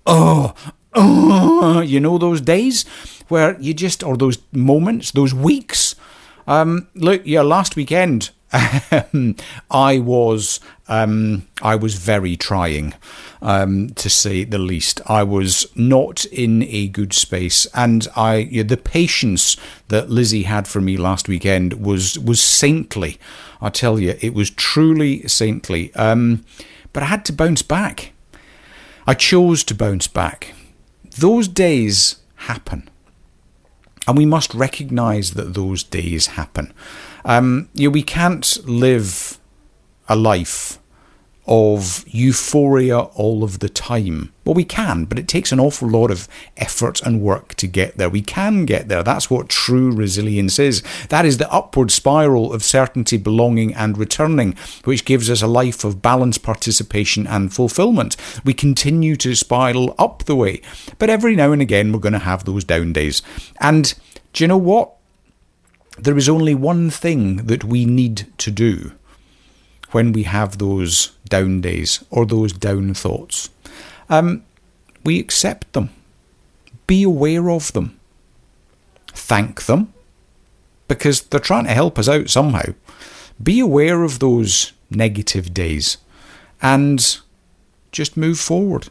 oh 0.06 0.54
oh, 0.96 1.82
you 1.86 2.00
know 2.00 2.18
those 2.18 2.42
days 2.42 2.86
where 3.28 3.60
you 3.60 3.74
just, 3.74 4.04
or 4.04 4.18
those 4.18 4.38
moments, 4.52 5.12
those 5.12 5.34
weeks. 5.34 5.96
Um, 6.48 6.88
look, 6.96 7.22
yeah, 7.26 7.42
last 7.42 7.76
weekend 7.76 8.32
I 9.72 10.00
was, 10.00 10.60
um, 10.88 11.48
I 11.62 11.76
was 11.76 11.96
very 11.96 12.36
trying, 12.36 12.94
um, 13.42 13.90
to 13.92 14.10
say 14.10 14.44
the 14.44 14.60
least. 14.60 15.02
I 15.08 15.24
was 15.24 15.66
not 15.76 16.26
in 16.26 16.64
a 16.64 16.88
good 16.90 17.14
space, 17.14 17.66
and 17.74 18.08
I, 18.16 18.44
the 18.44 18.78
patience 18.78 19.58
that 19.88 20.12
Lizzie 20.12 20.44
had 20.44 20.68
for 20.68 20.82
me 20.82 20.98
last 20.98 21.28
weekend 21.28 21.84
was 21.84 22.20
was 22.20 22.42
saintly. 22.44 23.18
I 23.60 23.70
tell 23.70 24.00
you, 24.00 24.18
it 24.22 24.36
was 24.36 24.52
truly 24.52 25.28
saintly. 25.28 25.94
Um, 25.96 26.46
but 26.92 27.02
I 27.02 27.08
had 27.08 27.26
to 27.26 27.34
bounce 27.34 27.64
back. 27.64 28.12
I 29.08 29.16
chose 29.16 29.64
to 29.64 29.76
bounce 29.76 30.08
back 30.08 30.54
those 31.18 31.48
days 31.48 32.18
happen. 32.36 32.90
And 34.08 34.18
we 34.18 34.26
must 34.26 34.54
recognize 34.54 35.32
that 35.32 35.54
those 35.54 35.84
days 35.84 36.28
happen. 36.28 36.74
Um, 37.24 37.70
you 37.74 37.88
know, 37.88 37.94
we 37.94 38.04
can't 38.04 38.58
live 38.68 39.40
a 40.10 40.16
life 40.16 40.80
of 41.46 42.06
euphoria 42.08 43.00
all 43.00 43.44
of 43.44 43.60
the 43.60 43.68
time. 43.70 44.32
Well, 44.46 44.54
we 44.54 44.64
can, 44.64 45.06
but 45.06 45.20
it 45.20 45.28
takes 45.28 45.52
an 45.52 45.60
awful 45.60 45.90
lot 45.90 46.10
of 46.10 46.28
effort 46.58 47.02
and 47.02 47.22
work 47.22 47.56
to 47.56 47.68
get 47.68 47.98
there. 47.98 48.10
We 48.10 48.22
can 48.22 48.66
get 48.66 48.88
there. 48.88 49.04
That's 49.04 49.30
what 49.30 49.50
true 49.50 49.92
resilience 49.92 50.58
is. 50.60 50.84
That 51.10 51.26
is 51.26 51.38
the 51.38 51.52
upward 51.52 51.92
spiral 51.92 52.54
of 52.54 52.64
certainty, 52.64 53.18
belonging, 53.18 53.74
and 53.74 53.98
returning, 53.98 54.56
which 54.86 55.06
gives 55.06 55.30
us 55.30 55.42
a 55.42 55.48
life 55.48 55.84
of 55.84 56.02
balance, 56.02 56.38
participation, 56.38 57.28
and 57.28 57.54
fulfillment. 57.54 58.16
We 58.46 58.54
continue 58.54 59.16
to 59.18 59.36
spiral 59.36 59.96
up 60.00 60.24
the 60.24 60.36
way, 60.36 60.62
but 60.98 61.10
every 61.10 61.36
now 61.36 61.52
and 61.52 61.62
again 61.62 61.92
we're 61.92 62.00
going 62.00 62.14
to 62.14 62.20
have 62.20 62.46
those 62.46 62.64
down 62.64 62.94
days. 62.94 63.22
And 63.60 63.94
do 64.32 64.44
you 64.44 64.48
know 64.48 64.58
what? 64.58 64.94
There 65.98 66.18
is 66.18 66.28
only 66.28 66.56
one 66.56 66.90
thing 66.90 67.46
that 67.46 67.64
we 67.64 67.86
need 67.86 68.28
to 68.40 68.50
do 68.50 68.94
when 69.94 70.12
we 70.12 70.24
have 70.24 70.58
those 70.58 71.12
down 71.30 71.62
days 71.62 72.04
or 72.10 72.26
those 72.26 72.52
down 72.52 72.94
thoughts. 72.94 73.50
Um, 74.10 74.44
we 75.04 75.20
accept 75.20 75.74
them, 75.74 75.90
be 76.88 77.04
aware 77.04 77.50
of 77.50 77.72
them, 77.74 78.00
thank 79.08 79.64
them, 79.66 79.94
because 80.88 81.22
they're 81.22 81.40
trying 81.40 81.66
to 81.66 81.74
help 81.74 81.98
us 81.98 82.10
out 82.10 82.30
somehow. 82.30 82.74
Be 83.42 83.60
aware 83.60 84.04
of 84.04 84.20
those 84.20 84.74
negative 84.90 85.54
days 85.54 85.98
and 86.62 87.20
just 87.92 88.18
move 88.18 88.40
forward. 88.40 88.90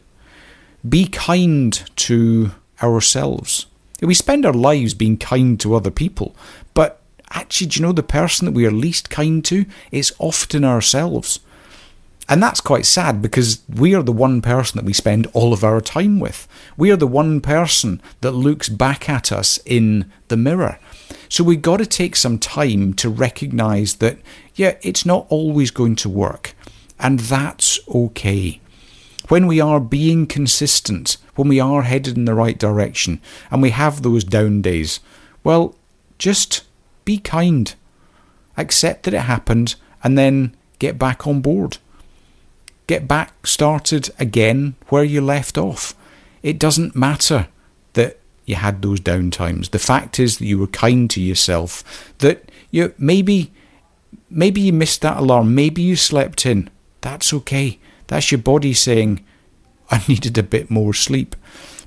Be 0.87 1.05
kind 1.07 1.73
to 1.97 2.51
ourselves. 2.81 3.65
We 4.01 4.13
spend 4.13 4.45
our 4.45 4.53
lives 4.53 4.93
being 4.93 5.17
kind 5.17 5.59
to 5.61 5.75
other 5.75 5.91
people, 5.91 6.35
but 6.73 7.02
actually, 7.33 7.67
do 7.67 7.79
you 7.79 7.85
know 7.85 7.91
the 7.91 8.03
person 8.03 8.45
that 8.45 8.53
we 8.53 8.65
are 8.65 8.71
least 8.71 9.09
kind 9.09 9.43
to 9.45 9.65
is 9.91 10.13
often 10.19 10.63
ourselves? 10.63 11.39
And 12.29 12.41
that's 12.41 12.61
quite 12.61 12.85
sad 12.85 13.21
because 13.21 13.61
we 13.67 13.93
are 13.93 14.03
the 14.03 14.13
one 14.13 14.41
person 14.41 14.77
that 14.77 14.85
we 14.85 14.93
spend 14.93 15.27
all 15.33 15.51
of 15.51 15.63
our 15.63 15.81
time 15.81 16.19
with. 16.19 16.47
We 16.77 16.89
are 16.91 16.95
the 16.95 17.05
one 17.05 17.41
person 17.41 18.01
that 18.21 18.31
looks 18.31 18.69
back 18.69 19.09
at 19.09 19.31
us 19.31 19.59
in 19.65 20.09
the 20.29 20.37
mirror. 20.37 20.79
So 21.27 21.43
we've 21.43 21.61
got 21.61 21.77
to 21.77 21.85
take 21.85 22.15
some 22.15 22.39
time 22.39 22.93
to 22.93 23.09
recognize 23.09 23.95
that, 23.95 24.19
yeah, 24.55 24.77
it's 24.81 25.05
not 25.05 25.25
always 25.29 25.71
going 25.71 25.95
to 25.97 26.09
work. 26.09 26.55
And 26.99 27.19
that's 27.19 27.79
okay. 27.89 28.61
When 29.27 29.47
we 29.47 29.59
are 29.59 29.79
being 29.79 30.25
consistent, 30.25 31.17
when 31.35 31.47
we 31.47 31.59
are 31.59 31.81
headed 31.81 32.15
in 32.15 32.25
the 32.25 32.33
right 32.33 32.57
direction, 32.57 33.19
and 33.51 33.61
we 33.61 33.71
have 33.71 34.01
those 34.01 34.23
down 34.23 34.61
days, 34.61 34.99
well, 35.43 35.75
just 36.17 36.63
be 37.05 37.17
kind. 37.17 37.73
Accept 38.57 39.03
that 39.03 39.13
it 39.13 39.21
happened 39.21 39.75
and 40.03 40.17
then 40.17 40.55
get 40.79 40.99
back 40.99 41.25
on 41.25 41.41
board. 41.41 41.77
Get 42.87 43.07
back 43.07 43.47
started 43.47 44.09
again 44.19 44.75
where 44.89 45.03
you 45.03 45.21
left 45.21 45.57
off. 45.57 45.95
It 46.41 46.59
doesn't 46.59 46.95
matter 46.95 47.47
that 47.93 48.19
you 48.45 48.55
had 48.55 48.81
those 48.81 48.99
down 48.99 49.31
times. 49.31 49.69
The 49.69 49.79
fact 49.79 50.19
is 50.19 50.37
that 50.37 50.45
you 50.45 50.59
were 50.59 50.67
kind 50.67 51.09
to 51.11 51.21
yourself. 51.21 52.13
That 52.19 52.51
you 52.71 52.93
maybe 52.97 53.51
maybe 54.29 54.61
you 54.61 54.73
missed 54.73 55.01
that 55.01 55.17
alarm, 55.17 55.55
maybe 55.55 55.81
you 55.81 55.95
slept 55.95 56.45
in. 56.45 56.69
That's 57.01 57.33
okay. 57.33 57.79
That's 58.07 58.31
your 58.31 58.41
body 58.41 58.73
saying, 58.73 59.23
I 59.89 60.03
needed 60.07 60.37
a 60.37 60.43
bit 60.43 60.69
more 60.69 60.93
sleep. 60.93 61.35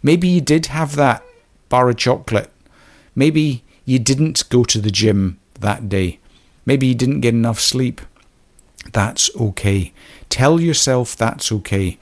Maybe 0.03 0.29
you 0.29 0.41
did 0.41 0.67
have 0.67 0.97
that 0.97 1.23
bar 1.69 1.89
of 1.89 1.97
chocolate. 1.97 2.51
Maybe 3.15 3.65
you 3.87 3.99
didn't 3.99 4.47
go 4.51 4.65
to 4.65 4.79
the 4.79 4.91
gym 4.91 5.39
that 5.61 5.89
day. 5.89 6.19
Maybe 6.67 6.89
you 6.89 6.95
didn't 6.95 7.21
get 7.21 7.33
enough 7.35 7.61
sleep. 7.61 8.03
That's 8.93 9.35
okay. 9.37 9.93
Tell 10.29 10.61
yourself 10.61 11.17
that's 11.17 11.51
okay. 11.51 11.99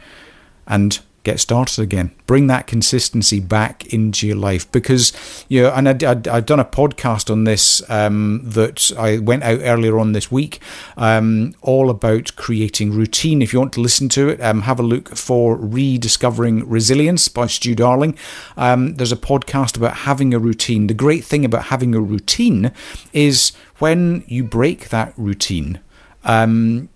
And 0.66 0.98
get 1.24 1.40
started 1.40 1.82
again. 1.82 2.14
Bring 2.26 2.46
that 2.46 2.66
consistency 2.66 3.40
back 3.40 3.86
into 3.92 4.26
your 4.26 4.36
life 4.36 4.70
because 4.70 5.12
you 5.48 5.62
know. 5.62 5.72
And 5.72 5.88
I, 5.88 6.10
I've 6.30 6.46
done 6.46 6.60
a 6.60 6.64
podcast 6.64 7.30
on 7.30 7.44
this 7.44 7.82
um, 7.90 8.42
that 8.44 8.92
I 8.96 9.18
went 9.18 9.42
out 9.42 9.60
earlier 9.62 9.98
on 9.98 10.12
this 10.12 10.30
week, 10.30 10.60
um, 10.96 11.54
all 11.62 11.90
about 11.90 12.36
creating 12.36 12.92
routine. 12.92 13.42
If 13.42 13.52
you 13.52 13.58
want 13.58 13.72
to 13.74 13.80
listen 13.80 14.08
to 14.10 14.28
it, 14.28 14.40
um, 14.40 14.62
have 14.62 14.78
a 14.78 14.84
look 14.84 15.16
for 15.16 15.56
rediscovering 15.56 16.68
resilience 16.68 17.26
by 17.28 17.46
Stu 17.46 17.74
Darling. 17.74 18.16
Um, 18.56 18.94
there's 18.94 19.12
a 19.12 19.16
podcast 19.16 19.76
about 19.76 19.98
having 19.98 20.32
a 20.32 20.38
routine. 20.38 20.86
The 20.86 20.94
great 20.94 21.24
thing 21.24 21.44
about 21.44 21.64
having 21.64 21.94
a 21.94 22.00
routine 22.00 22.70
is 23.12 23.52
when 23.78 24.24
you 24.28 24.44
break 24.44 24.90
that 24.90 25.12
routine. 25.16 25.80
Um, 26.22 26.88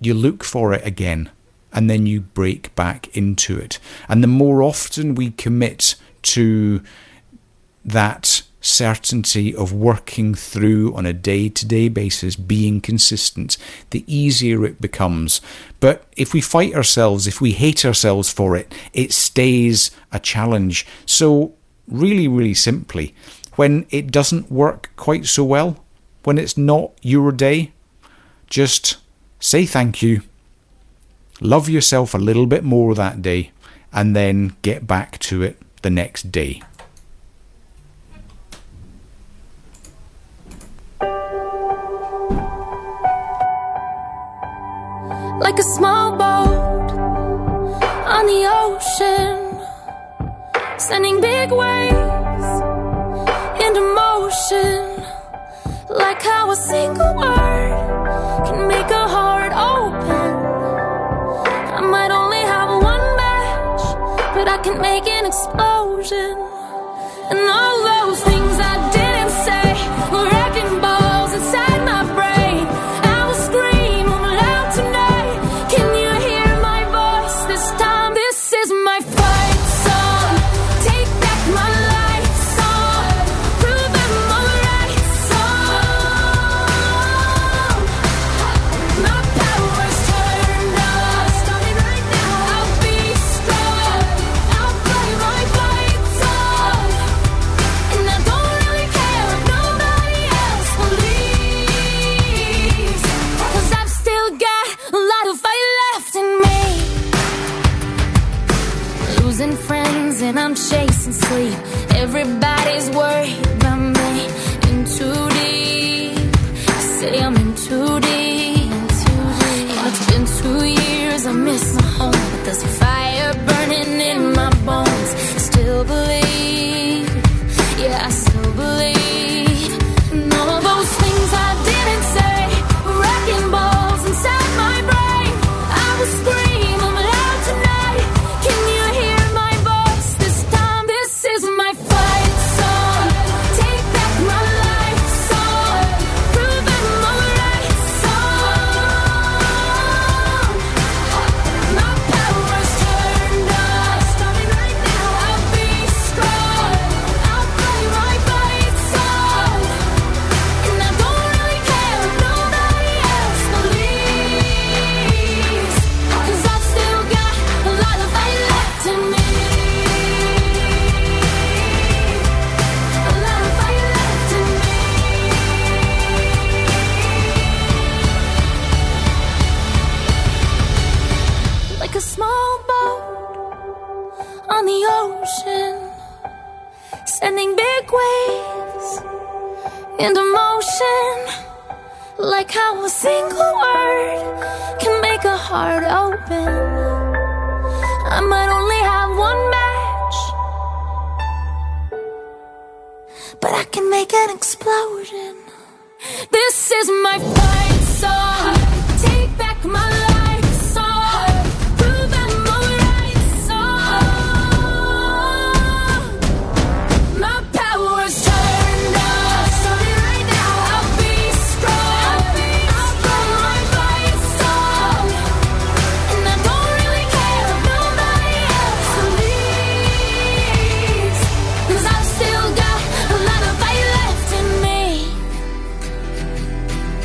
you 0.00 0.14
look 0.14 0.42
for 0.42 0.74
it 0.74 0.84
again 0.84 1.30
and 1.72 1.88
then 1.88 2.06
you 2.06 2.20
break 2.20 2.74
back 2.74 3.14
into 3.16 3.58
it. 3.58 3.78
And 4.08 4.22
the 4.22 4.28
more 4.28 4.62
often 4.62 5.14
we 5.14 5.30
commit 5.30 5.94
to 6.22 6.82
that 7.84 8.42
certainty 8.60 9.54
of 9.54 9.72
working 9.72 10.34
through 10.34 10.94
on 10.94 11.04
a 11.04 11.12
day 11.12 11.48
to 11.48 11.66
day 11.66 11.88
basis, 11.88 12.36
being 12.36 12.80
consistent, 12.80 13.56
the 13.90 14.04
easier 14.06 14.64
it 14.64 14.80
becomes. 14.80 15.40
But 15.80 16.04
if 16.16 16.32
we 16.32 16.40
fight 16.40 16.74
ourselves, 16.74 17.26
if 17.26 17.40
we 17.40 17.52
hate 17.52 17.84
ourselves 17.84 18.30
for 18.30 18.56
it, 18.56 18.72
it 18.92 19.12
stays 19.12 19.90
a 20.12 20.20
challenge. 20.20 20.86
So, 21.04 21.54
really, 21.88 22.28
really 22.28 22.54
simply, 22.54 23.14
when 23.56 23.86
it 23.90 24.12
doesn't 24.12 24.50
work 24.50 24.90
quite 24.96 25.26
so 25.26 25.44
well, 25.44 25.84
when 26.24 26.38
it's 26.38 26.56
not 26.56 26.92
your 27.02 27.32
day, 27.32 27.72
just 28.48 28.98
say 29.40 29.66
thank 29.66 30.02
you 30.02 30.22
love 31.42 31.68
yourself 31.68 32.14
a 32.14 32.18
little 32.18 32.46
bit 32.46 32.64
more 32.64 32.94
that 32.94 33.20
day, 33.20 33.50
and 33.92 34.16
then 34.16 34.56
get 34.62 34.86
back 34.86 35.18
to 35.18 35.42
it 35.42 35.58
the 35.82 35.90
next 35.90 36.32
day. 36.32 36.62
like 45.42 45.58
a 45.58 45.62
small 45.64 46.12
boat 46.16 46.92
on 48.16 48.24
the 48.26 48.42
ocean, 48.64 49.60
sending 50.78 51.20
big 51.20 51.50
waves 51.50 52.50
into 53.64 53.82
motion. 53.92 55.04
Like 55.90 56.22
how 56.22 56.50
a 56.50 56.56
single 56.56 57.14
word 57.16 58.44
can 58.46 58.66
make 58.66 58.90
a 58.90 59.08
heart 59.08 59.52
open. 59.52 60.41
Can 64.62 64.80
make 64.80 65.06
an 65.08 65.26
explosion. 65.26 66.38
And 67.30 67.38
all 67.38 67.76
those 67.84 68.22
things 68.22 68.41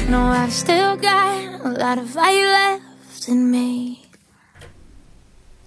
No, 0.10 0.22
I've 0.22 0.54
still 0.54 0.96
got 0.96 1.66
a 1.66 1.70
lot 1.70 1.98
of 1.98 2.10
fight 2.10 2.42
left 2.42 3.28
in 3.28 3.52
me. 3.52 4.06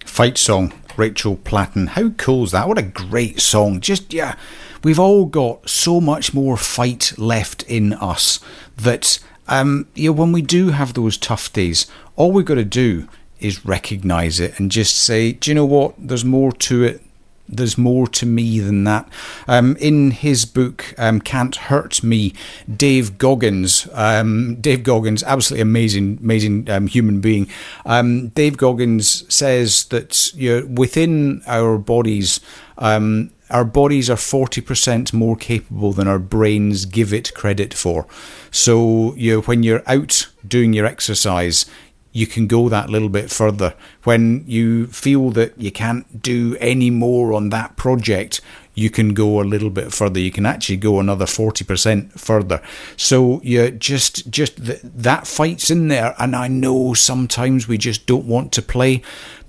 Fight 0.07 0.39
song, 0.39 0.73
Rachel 0.97 1.37
Platten. 1.37 1.89
How 1.89 2.09
cool 2.11 2.45
is 2.45 2.53
that? 2.53 2.67
What 2.67 2.79
a 2.79 2.83
great 2.83 3.39
song. 3.41 3.81
Just, 3.81 4.15
yeah, 4.15 4.37
we've 4.83 4.99
all 4.99 5.27
got 5.27 5.69
so 5.69 6.01
much 6.01 6.33
more 6.33 6.57
fight 6.57 7.13
left 7.19 7.65
in 7.65 7.93
us 7.93 8.41
that, 8.79 9.19
um, 9.47 9.87
you 9.95 10.09
know, 10.09 10.15
when 10.15 10.33
we 10.33 10.41
do 10.41 10.71
have 10.71 10.95
those 10.95 11.19
tough 11.19 11.53
days, 11.53 11.87
all 12.17 12.33
we've 12.33 12.47
got 12.47 12.55
to 12.55 12.65
do 12.65 13.09
is 13.41 13.67
recognize 13.67 14.41
it 14.41 14.59
and 14.59 14.71
just 14.71 14.97
say, 14.97 15.33
do 15.33 15.51
you 15.51 15.55
know 15.55 15.67
what? 15.67 15.95
There's 15.99 16.25
more 16.25 16.53
to 16.53 16.83
it. 16.85 17.03
There's 17.51 17.77
more 17.77 18.07
to 18.09 18.27
me 18.27 18.61
than 18.61 18.85
that. 18.85 19.09
Um, 19.49 19.77
in 19.77 20.13
his 20.13 20.45
book, 20.45 20.95
um, 20.99 21.21
Can't 21.21 21.57
Hurt 21.57 22.03
Me, 22.03 22.33
Dave 22.75 23.19
Goggins, 23.19 23.89
um, 23.93 24.57
Dave 24.61 24.83
Goggins, 24.83 25.23
absolutely 25.25 25.63
amazing, 25.63 26.19
amazing 26.23 26.71
um, 26.71 26.87
human 26.87 27.21
being. 27.21 27.49
Um, 27.85 28.29
Dave 28.29 28.57
Goggins 28.57 29.33
says 29.33 29.85
that 29.87 30.33
you 30.35 30.61
know, 30.61 30.67
within 30.67 31.43
our 31.47 31.77
bodies, 31.77 32.41
um, 32.79 33.31
our 33.51 33.65
bodies 33.65 34.09
are 34.09 34.17
40% 34.17 35.13
more 35.13 35.37
capable 35.37 35.93
than 35.93 36.07
our 36.07 36.19
brains 36.19 36.85
give 36.85 37.13
it 37.13 37.35
credit 37.35 37.75
for. 37.75 38.07
So, 38.51 39.15
you 39.17 39.35
know, 39.35 39.41
when 39.43 39.63
you're 39.63 39.83
out 39.87 40.29
doing 40.47 40.73
your 40.73 40.87
exercise, 40.87 41.67
you 42.13 42.27
can 42.27 42.47
go 42.47 42.69
that 42.69 42.91
little 42.91 43.09
bit 43.09 43.31
further. 43.31 43.75
When 44.05 44.45
you 44.47 44.87
feel 44.89 45.31
that 45.31 45.59
you 45.61 45.71
can't 45.71 46.23
do 46.23 46.57
any 46.61 46.91
more 46.91 47.33
on 47.33 47.51
that 47.51 47.77
project, 47.77 48.41
you 48.75 48.91
can 48.91 49.15
go 49.15 49.41
a 49.41 49.43
little 49.43 49.71
bit 49.71 49.93
further. 49.93 50.19
You 50.19 50.31
can 50.31 50.47
actually 50.47 50.79
go 50.79 50.99
another 50.99 51.27
40% 51.27 52.19
further. 52.19 52.63
So 52.97 53.41
you 53.43 53.71
just, 53.71 54.31
just 54.31 54.65
th- 54.65 54.81
that 54.83 55.27
fight's 55.27 55.71
in 55.71 55.89
there. 55.89 56.15
And 56.19 56.35
I 56.35 56.49
know 56.49 56.95
sometimes 56.95 57.69
we 57.69 57.79
just 57.79 58.07
don't 58.07 58.27
want 58.27 58.53
to 58.53 58.63
play, 58.63 59.03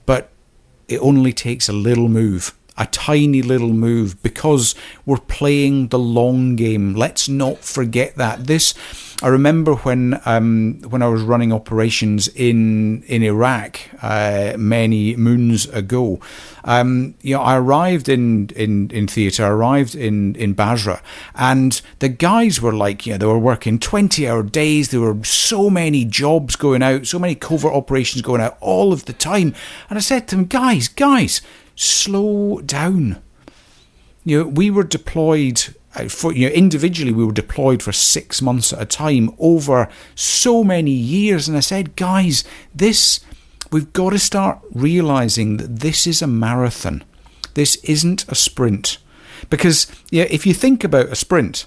but 0.06 0.30
it 0.88 1.00
only 1.00 1.34
takes 1.34 1.70
a 1.70 1.74
little 1.74 2.10
move 2.10 2.54
a 2.78 2.86
tiny 2.88 3.42
little 3.42 3.74
move 3.74 4.22
because 4.24 4.74
we're 5.06 5.18
playing 5.18 5.90
the 5.90 6.00
long 6.00 6.56
game. 6.56 6.96
Let's 6.96 7.28
not 7.28 7.60
forget 7.60 8.16
that. 8.16 8.48
This, 8.48 8.74
I 9.24 9.28
remember 9.28 9.76
when 9.76 10.20
um, 10.26 10.82
when 10.90 11.04
I 11.04 11.08
was 11.08 11.22
running 11.22 11.54
operations 11.54 12.28
in 12.30 13.04
in 13.04 13.22
Iraq 13.22 13.80
uh, 14.02 14.54
many 14.58 15.16
moons 15.16 15.68
ago. 15.68 16.20
Um, 16.64 17.14
you 17.22 17.36
know, 17.36 17.42
I 17.42 17.58
arrived 17.58 18.10
in 18.10 18.50
in 18.56 18.90
in 18.90 19.08
theatre. 19.08 19.46
I 19.46 19.50
arrived 19.50 19.94
in 19.94 20.36
in 20.36 20.54
Basra, 20.54 21.04
and 21.36 21.80
the 22.00 22.10
guys 22.10 22.62
were 22.62 22.74
like, 22.74 23.06
you 23.06 23.14
know, 23.14 23.18
they 23.20 23.26
were 23.28 23.38
working 23.38 23.78
twenty 23.78 24.28
hour 24.28 24.42
days. 24.42 24.90
There 24.90 25.02
were 25.02 25.24
so 25.24 25.70
many 25.70 26.04
jobs 26.04 26.56
going 26.56 26.82
out, 26.82 27.06
so 27.06 27.20
many 27.20 27.36
covert 27.36 27.74
operations 27.74 28.24
going 28.24 28.42
out 28.42 28.58
all 28.60 28.92
of 28.92 29.06
the 29.06 29.14
time. 29.14 29.54
And 29.90 29.98
I 29.98 30.02
said 30.02 30.28
to 30.28 30.36
them, 30.36 30.46
guys, 30.46 30.88
guys 30.88 31.42
slow 31.76 32.60
down. 32.62 33.22
You 34.24 34.40
know, 34.40 34.48
we 34.48 34.72
were 34.72 34.84
deployed 34.84 35.76
for 36.08 36.34
you 36.34 36.48
know 36.48 36.54
individually 36.54 37.12
we 37.12 37.26
were 37.26 37.32
deployed 37.32 37.84
for 37.84 37.92
six 37.92 38.42
months 38.42 38.72
at 38.74 38.82
a 38.82 38.86
time 38.86 39.34
over 39.40 39.90
so 40.16 40.64
many 40.64 40.92
years, 40.92 41.48
and 41.48 41.58
I 41.58 41.62
said, 41.62 41.96
guys, 41.96 42.44
this 42.74 43.20
we've 43.72 43.94
got 43.94 44.12
to 44.12 44.20
start 44.20 44.60
realizing 44.74 45.58
that 45.58 45.80
this 45.80 46.06
is 46.08 46.22
a 46.22 46.28
marathon. 46.28 47.04
This 47.54 47.76
isn't 47.84 48.28
a 48.30 48.36
sprint, 48.36 48.98
because 49.50 49.88
yeah, 50.10 50.26
if 50.30 50.46
you 50.46 50.54
think 50.54 50.84
about 50.84 51.08
a 51.08 51.16
sprint, 51.16 51.66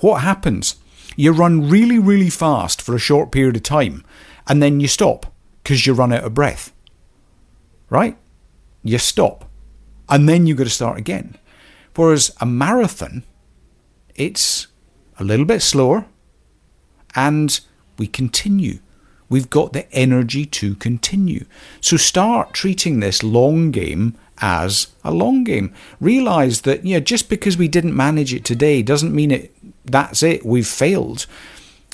what 0.00 0.22
happens? 0.22 0.76
You 1.16 1.32
run 1.32 1.68
really, 1.68 1.98
really 1.98 2.30
fast 2.30 2.80
for 2.80 2.94
a 2.94 2.98
short 3.00 3.30
period 3.32 3.56
of 3.56 3.62
time, 3.62 4.04
and 4.46 4.62
then 4.62 4.80
you 4.80 4.88
stop 4.88 5.32
because 5.62 5.86
you 5.86 5.92
run 5.92 6.12
out 6.12 6.24
of 6.24 6.34
breath. 6.34 6.72
Right? 7.88 8.16
you 8.82 8.98
stop 8.98 9.44
and 10.08 10.28
then 10.28 10.46
you've 10.46 10.58
got 10.58 10.64
to 10.64 10.70
start 10.70 10.98
again. 10.98 11.36
Whereas 11.94 12.34
a 12.40 12.46
marathon, 12.46 13.24
it's 14.14 14.68
a 15.18 15.24
little 15.24 15.44
bit 15.44 15.62
slower 15.62 16.06
and 17.14 17.60
we 17.98 18.06
continue. 18.06 18.78
We've 19.28 19.50
got 19.50 19.72
the 19.72 19.90
energy 19.92 20.44
to 20.46 20.74
continue. 20.74 21.44
So 21.80 21.96
start 21.96 22.52
treating 22.52 23.00
this 23.00 23.22
long 23.22 23.70
game 23.70 24.16
as 24.38 24.88
a 25.04 25.12
long 25.12 25.44
game. 25.44 25.72
Realize 26.00 26.62
that 26.62 26.84
yeah, 26.84 26.98
just 26.98 27.28
because 27.28 27.56
we 27.56 27.68
didn't 27.68 27.96
manage 27.96 28.34
it 28.34 28.44
today 28.44 28.82
doesn't 28.82 29.14
mean 29.14 29.30
it 29.30 29.54
that's 29.84 30.22
it, 30.22 30.44
we've 30.44 30.66
failed. 30.66 31.26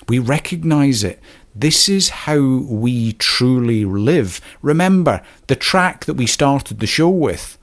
We 0.09 0.19
recognize 0.19 1.03
it. 1.03 1.21
This 1.55 1.89
is 1.89 2.11
how 2.11 2.39
we 2.39 3.15
truly 3.15 3.85
live. 3.85 4.41
Remember 4.63 5.23
the 5.47 5.57
track 5.57 6.05
that 6.05 6.15
we 6.15 6.27
started 6.27 6.79
the 6.79 6.87
show 6.87 7.09
with 7.09 7.56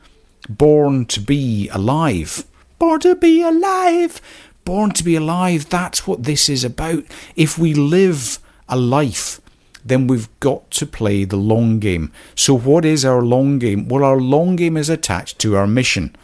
Born 0.49 1.05
to 1.05 1.19
be 1.19 1.69
alive. 1.69 2.45
Born 2.79 2.99
to 3.01 3.15
be 3.15 3.41
alive. 3.41 4.21
Born 4.65 4.91
to 4.91 5.03
be 5.03 5.15
alive. 5.15 5.69
That's 5.69 6.05
what 6.07 6.23
this 6.23 6.49
is 6.49 6.63
about. 6.63 7.03
If 7.35 7.57
we 7.57 7.73
live 7.73 8.39
a 8.67 8.77
life, 8.77 9.39
then 9.85 10.07
we've 10.07 10.29
got 10.39 10.69
to 10.71 10.85
play 10.85 11.25
the 11.25 11.37
long 11.37 11.79
game. 11.79 12.11
So, 12.35 12.57
what 12.57 12.85
is 12.85 13.03
our 13.03 13.21
long 13.21 13.59
game? 13.59 13.87
Well, 13.87 14.03
our 14.03 14.19
long 14.19 14.55
game 14.55 14.77
is 14.77 14.89
attached 14.89 15.39
to 15.39 15.55
our 15.55 15.67
mission, 15.67 16.15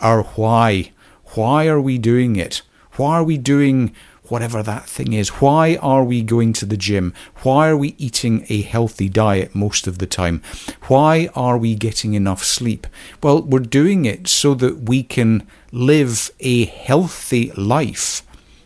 our 0.00 0.22
why. 0.22 0.92
Why 1.34 1.66
are 1.66 1.80
we 1.80 1.98
doing 1.98 2.36
it? 2.36 2.62
Why 2.96 3.16
are 3.16 3.24
we 3.24 3.38
doing 3.38 3.94
whatever 4.28 4.62
that 4.62 4.86
thing 4.86 5.12
is. 5.12 5.28
Why 5.40 5.76
are 5.76 6.04
we 6.04 6.22
going 6.22 6.52
to 6.54 6.66
the 6.66 6.76
gym? 6.76 7.12
Why 7.42 7.68
are 7.68 7.76
we 7.76 7.94
eating 7.98 8.46
a 8.48 8.62
healthy 8.62 9.08
diet 9.08 9.54
most 9.54 9.86
of 9.86 9.98
the 9.98 10.06
time? 10.06 10.42
Why 10.82 11.28
are 11.34 11.58
we 11.58 11.74
getting 11.74 12.14
enough 12.14 12.44
sleep? 12.44 12.86
Well, 13.22 13.42
we're 13.42 13.60
doing 13.60 14.04
it 14.04 14.28
so 14.28 14.54
that 14.54 14.82
we 14.82 15.02
can 15.02 15.46
live 15.72 16.30
a 16.40 16.66
healthy 16.66 17.50
life 17.52 18.22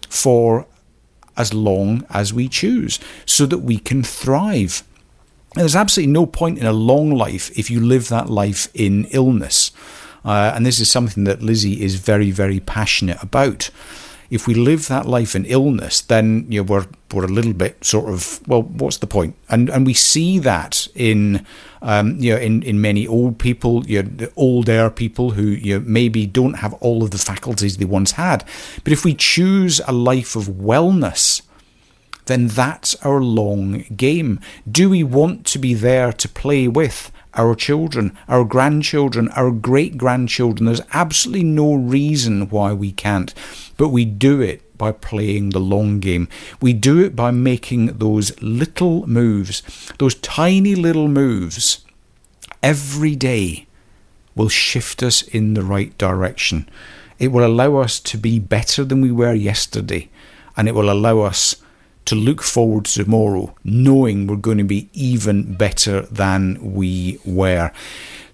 for 0.09 0.67
as 1.37 1.53
long 1.53 2.07
as 2.11 2.33
we 2.33 2.49
choose, 2.49 2.99
so 3.27 3.45
that 3.47 3.59
we 3.59 3.79
can 3.79 4.03
thrive. 4.03 4.83
There's 5.55 5.77
absolutely 5.77 6.13
no 6.13 6.27
point 6.27 6.59
in 6.59 6.67
a 6.67 6.73
long 6.73 7.11
life 7.11 7.51
if 7.59 7.71
you 7.71 7.81
live 7.81 8.09
that 8.09 8.31
life 8.31 8.69
in 8.75 9.05
illness. 9.11 9.71
Uh, 10.25 10.53
and 10.55 10.67
this 10.67 10.81
is 10.81 10.91
something 10.91 11.25
that 11.25 11.43
Lizzie 11.43 11.83
is 11.83 11.97
very, 11.97 12.31
very 12.31 12.61
passionate 12.61 13.23
about 13.23 13.71
if 14.31 14.47
we 14.47 14.55
live 14.55 14.89
that 14.89 15.07
life 15.07 15.35
in 15.35 15.45
illness, 15.45 16.01
then 16.01 16.47
you 16.49 16.61
know, 16.61 16.65
we're 16.65 16.87
we're 17.13 17.25
a 17.25 17.29
little 17.29 17.53
bit 17.53 17.85
sort 17.85 18.13
of 18.13 18.47
well, 18.49 18.63
what's 18.63 18.99
the 18.99 19.07
point? 19.07 19.37
And 19.49 19.71
and 19.71 19.87
we 19.87 19.95
see 19.95 20.39
that 20.41 20.89
in 20.95 21.47
um, 21.83 22.17
you 22.19 22.35
know 22.35 22.41
in, 22.41 22.63
in 22.63 22.81
many 22.81 23.07
old 23.07 23.39
people, 23.39 23.87
you 23.87 24.03
know, 24.03 24.29
older 24.37 24.91
people 24.91 25.31
who 25.31 25.43
you 25.43 25.79
know, 25.79 25.85
maybe 25.87 26.27
don't 26.27 26.55
have 26.55 26.75
all 26.75 27.03
of 27.03 27.11
the 27.11 27.19
faculties 27.19 27.77
they 27.77 27.85
once 27.85 28.13
had. 28.13 28.45
But 28.85 28.93
if 28.93 29.05
we 29.05 29.15
choose 29.15 29.81
a 29.87 29.93
life 29.93 30.37
of 30.37 30.45
wellness, 30.45 31.43
then 32.27 32.49
that's 32.49 32.95
our 32.97 33.21
long 33.21 33.85
game. 33.97 34.41
Do 34.71 34.91
we 34.91 35.03
want 35.05 35.47
to 35.47 35.59
be 35.59 35.75
there 35.75 36.13
to 36.13 36.29
play 36.29 36.69
with? 36.69 37.13
Our 37.37 37.55
children, 37.55 38.17
our 38.29 38.45
grandchildren, 38.45 39.29
our 39.31 39.51
great 39.51 39.97
grandchildren. 39.97 40.67
There's 40.67 40.81
absolutely 40.93 41.45
no 41.45 41.75
reason 41.75 42.49
why 42.49 42.73
we 42.73 42.93
can't, 42.93 43.33
but 43.77 43.89
we 43.89 44.05
do 44.05 44.41
it 44.41 44.77
by 44.77 44.93
playing 44.93 45.51
the 45.51 45.61
long 45.61 46.01
game. 46.01 46.29
We 46.61 46.73
do 46.73 47.03
it 47.03 47.17
by 47.17 47.31
making 47.31 47.99
those 47.99 48.41
little 48.43 49.07
moves, 49.07 49.63
those 49.99 50.15
tiny 50.17 50.75
little 50.75 51.09
moves 51.09 51.85
every 52.63 53.15
day 53.15 53.67
will 54.35 54.49
shift 54.49 55.03
us 55.03 55.23
in 55.23 55.55
the 55.55 55.63
right 55.63 55.97
direction. 55.99 56.69
It 57.19 57.29
will 57.29 57.47
allow 57.47 57.77
us 57.77 57.99
to 58.01 58.19
be 58.19 58.39
better 58.39 58.85
than 58.85 59.01
we 59.01 59.11
were 59.11 59.33
yesterday, 59.33 60.09
and 60.57 60.69
it 60.69 60.75
will 60.75 60.91
allow 60.91 61.21
us 61.21 61.57
to 62.07 62.15
look 62.15 62.43
forward 62.43 62.87
to 62.87 63.05
tomorrow, 63.05 63.55
knowing 63.63 64.27
we're 64.27 64.37
going 64.37 64.59
to 64.59 64.65
be 64.65 64.89
even 64.93 65.55
better 65.55 66.03
than 66.03 66.75
we 66.75 67.19
were. 67.25 67.71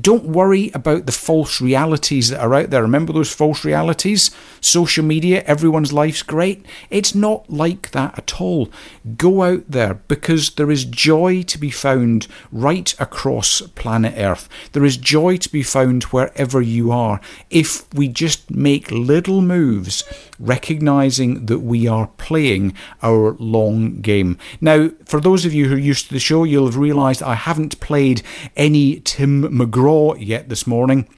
Don't 0.00 0.24
worry 0.24 0.70
about 0.72 1.04
the 1.04 1.12
false 1.12 1.60
realities 1.60 2.30
that 2.30 2.40
are 2.40 2.54
out 2.54 2.70
there. 2.70 2.80
Remember 2.82 3.12
those 3.12 3.32
false 3.32 3.62
realities? 3.64 4.30
Social 4.60 5.04
media, 5.04 5.42
everyone's 5.44 5.92
life's 5.92 6.22
great. 6.22 6.64
It's 6.88 7.14
not 7.14 7.50
like 7.50 7.90
that 7.90 8.16
at 8.16 8.40
all. 8.40 8.70
Go 9.16 9.42
out 9.42 9.64
there 9.68 9.94
because 10.08 10.50
there 10.54 10.70
is 10.70 10.86
joy 10.86 11.42
to 11.42 11.58
be 11.58 11.70
found 11.70 12.26
right 12.50 12.94
across 12.98 13.60
planet 13.74 14.14
Earth. 14.16 14.48
There 14.72 14.84
is 14.84 14.96
joy 14.96 15.36
to 15.36 15.52
be 15.52 15.62
found 15.62 16.04
wherever 16.04 16.62
you 16.62 16.90
are 16.90 17.20
if 17.50 17.92
we 17.92 18.08
just 18.08 18.50
make 18.50 18.90
little 18.90 19.42
moves 19.42 20.04
recognizing 20.38 21.46
that 21.46 21.60
we 21.60 21.86
are 21.86 22.08
playing 22.18 22.74
our 23.02 23.32
long 23.38 24.00
game. 24.00 24.38
Now, 24.60 24.90
for 25.04 25.20
those 25.20 25.44
of 25.44 25.54
you 25.54 25.68
who 25.68 25.74
are 25.74 25.78
used 25.78 26.08
to 26.08 26.14
the 26.14 26.20
show, 26.20 26.44
you'll 26.44 26.66
have 26.66 26.76
realized 26.76 27.22
I 27.22 27.34
haven't 27.34 27.80
played 27.80 28.22
any 28.56 29.00
Tim 29.00 29.42
McGraw 29.44 30.16
yet 30.18 30.48
this 30.48 30.66
morning. 30.66 31.08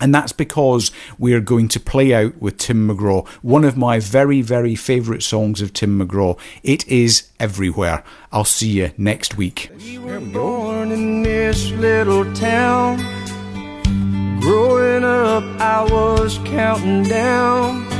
And 0.00 0.14
that's 0.14 0.32
because 0.32 0.92
we're 1.18 1.40
going 1.40 1.66
to 1.68 1.80
play 1.80 2.14
out 2.14 2.40
with 2.40 2.58
Tim 2.58 2.88
McGraw, 2.88 3.26
one 3.42 3.64
of 3.64 3.76
my 3.76 3.98
very, 3.98 4.42
very 4.42 4.76
favourite 4.76 5.24
songs 5.24 5.60
of 5.60 5.72
Tim 5.72 5.98
McGraw. 5.98 6.38
It 6.62 6.86
is 6.86 7.28
Everywhere. 7.40 8.04
I'll 8.32 8.44
see 8.44 8.70
you 8.70 8.92
next 8.96 9.36
week. 9.36 9.70
We 9.78 9.98
were 9.98 10.20
born 10.20 10.92
in 10.92 11.22
this 11.22 11.70
little 11.70 12.32
town. 12.34 12.98
Growing 14.40 15.04
up, 15.04 15.42
I 15.60 15.84
was 15.90 16.38
counting 16.44 17.02
down 17.04 17.97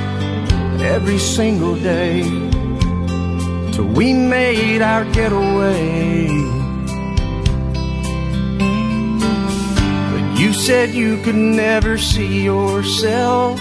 every 0.80 1.18
single 1.18 1.76
day 1.76 2.22
till 3.72 3.86
we 3.86 4.12
made 4.12 4.82
our 4.82 5.04
getaway. 5.12 6.26
But 10.12 10.40
you 10.40 10.52
said 10.52 10.90
you 10.90 11.22
could 11.22 11.34
never 11.34 11.98
see 11.98 12.44
yourself 12.44 13.58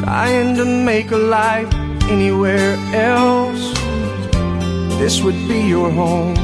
trying 0.00 0.56
to 0.56 0.64
make 0.64 1.10
a 1.10 1.16
life 1.16 1.72
anywhere 2.08 2.76
else. 2.94 3.72
This 4.98 5.22
would 5.22 5.40
be 5.48 5.60
your 5.60 5.90
home, 5.90 6.36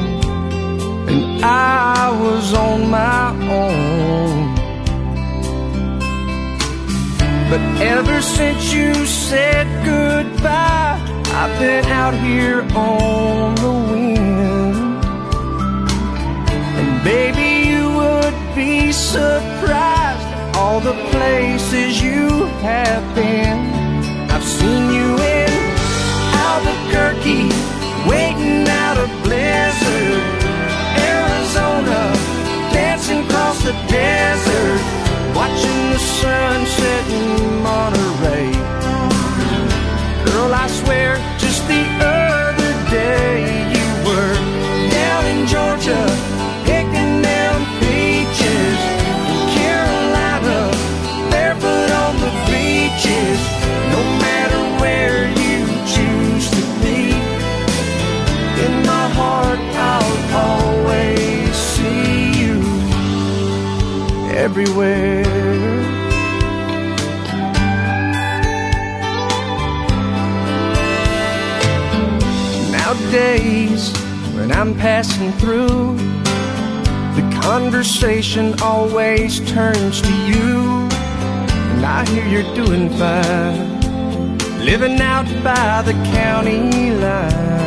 and 1.07 1.45
I 1.45 2.09
was 2.11 2.53
on 2.53 2.89
my 2.89 3.29
own. 3.49 4.30
But 7.51 7.59
ever 7.81 8.21
since 8.21 8.71
you 8.71 8.93
said 9.05 9.67
goodbye, 9.83 10.97
I've 11.35 11.59
been 11.59 11.83
out 11.83 12.13
here 12.13 12.61
on 12.73 13.55
the 13.55 13.73
wind. 13.91 15.03
And 16.79 17.03
baby, 17.03 17.69
you 17.69 17.91
would 17.99 18.55
be 18.55 18.93
surprised 18.93 20.27
at 20.31 20.55
all 20.55 20.79
the 20.79 20.93
places 21.11 22.01
you 22.01 22.45
have 22.63 23.03
been. 23.15 23.59
I've 24.31 24.45
seen 24.45 24.89
you 24.89 25.09
in 25.19 25.51
Albuquerque, 26.47 27.51
waiting 28.07 28.65
out 28.69 28.95
a 28.95 29.07
blizzard. 29.23 30.23
Arizona, 31.03 32.13
dancing 32.71 33.25
across 33.25 33.61
the 33.61 33.73
desert, 33.89 35.00
watching 35.35 35.81
the 35.93 35.99
sunset 35.99 37.03
in 37.09 37.63
Monterey. 37.63 38.51
Girl, 40.25 40.53
I 40.53 40.67
swear, 40.67 41.17
just 41.37 41.67
the 41.67 41.83
other 41.99 42.73
day 42.89 43.35
you 43.75 43.87
were 44.07 44.35
down 44.89 45.23
in 45.33 45.47
Georgia, 45.47 46.03
everywhere. 64.41 65.23
Nowadays, 72.71 73.95
when 74.33 74.51
I'm 74.51 74.73
passing 74.75 75.31
through, 75.33 75.95
the 77.17 77.39
conversation 77.43 78.59
always 78.61 79.39
turns 79.51 80.01
to 80.01 80.13
you. 80.31 80.89
And 81.71 81.85
I 81.85 82.03
hear 82.09 82.25
you're 82.25 82.55
doing 82.55 82.89
fine, 82.97 84.39
living 84.65 84.99
out 85.01 85.27
by 85.43 85.83
the 85.83 85.93
county 86.17 86.89
line. 86.95 87.60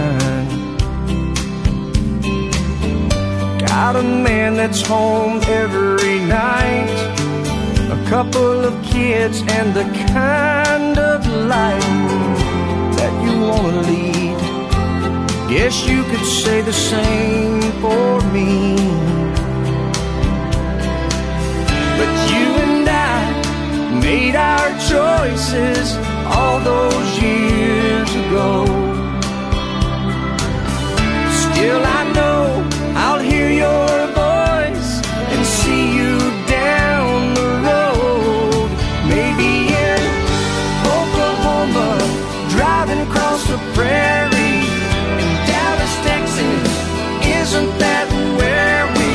Got 3.76 3.96
a 3.96 4.04
man 4.04 4.54
that's 4.54 4.82
home 4.82 5.40
every 5.48 6.20
night, 6.20 6.94
a 7.90 8.00
couple 8.08 8.64
of 8.64 8.72
kids, 8.84 9.42
and 9.48 9.74
the 9.74 9.82
kind 10.12 10.96
of 10.96 11.26
life 11.26 11.96
that 12.98 13.12
you 13.24 13.34
want 13.48 13.74
to 13.74 13.90
lead. 13.90 14.38
Guess 15.50 15.88
you 15.88 16.04
could 16.04 16.24
say 16.24 16.62
the 16.62 16.72
same 16.72 17.62
for 17.82 18.20
me. 18.32 18.76
But 21.98 22.12
you 22.32 22.46
and 22.66 22.88
I 22.88 24.00
made 24.00 24.36
our 24.36 24.68
choices 24.92 25.96
all 26.36 26.60
those 26.60 27.10
years 27.20 28.10
ago. 28.22 28.66
Still, 31.42 31.82
I 31.84 32.12
know 32.14 32.63
your 33.56 34.06
voice 34.08 34.92
and 35.32 35.46
see 35.46 35.84
you 35.98 36.18
down 36.46 37.34
the 37.34 37.48
road. 37.68 38.68
Maybe 39.14 39.50
in 39.86 40.02
Oklahoma, 40.98 41.90
driving 42.50 43.00
across 43.08 43.46
the 43.46 43.58
prairie. 43.74 44.62
In 45.22 45.30
Dallas, 45.50 45.94
Texas, 46.08 46.70
isn't 47.40 47.72
that 47.78 48.06
where 48.38 48.84
we 48.98 49.12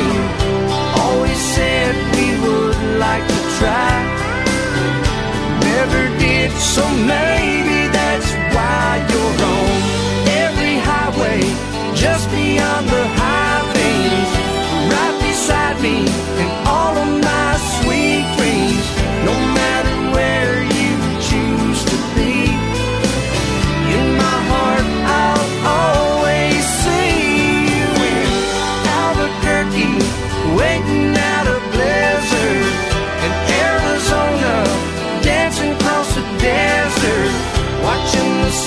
always 1.03 1.39
said 1.55 1.91
we 2.15 2.27
would 2.43 2.79
like 3.05 3.25
to 3.35 3.39
try? 3.59 3.95
Never 5.69 6.03
did, 6.19 6.51
so 6.51 6.83
maybe 7.13 7.68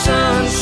sunshine. 0.04 0.61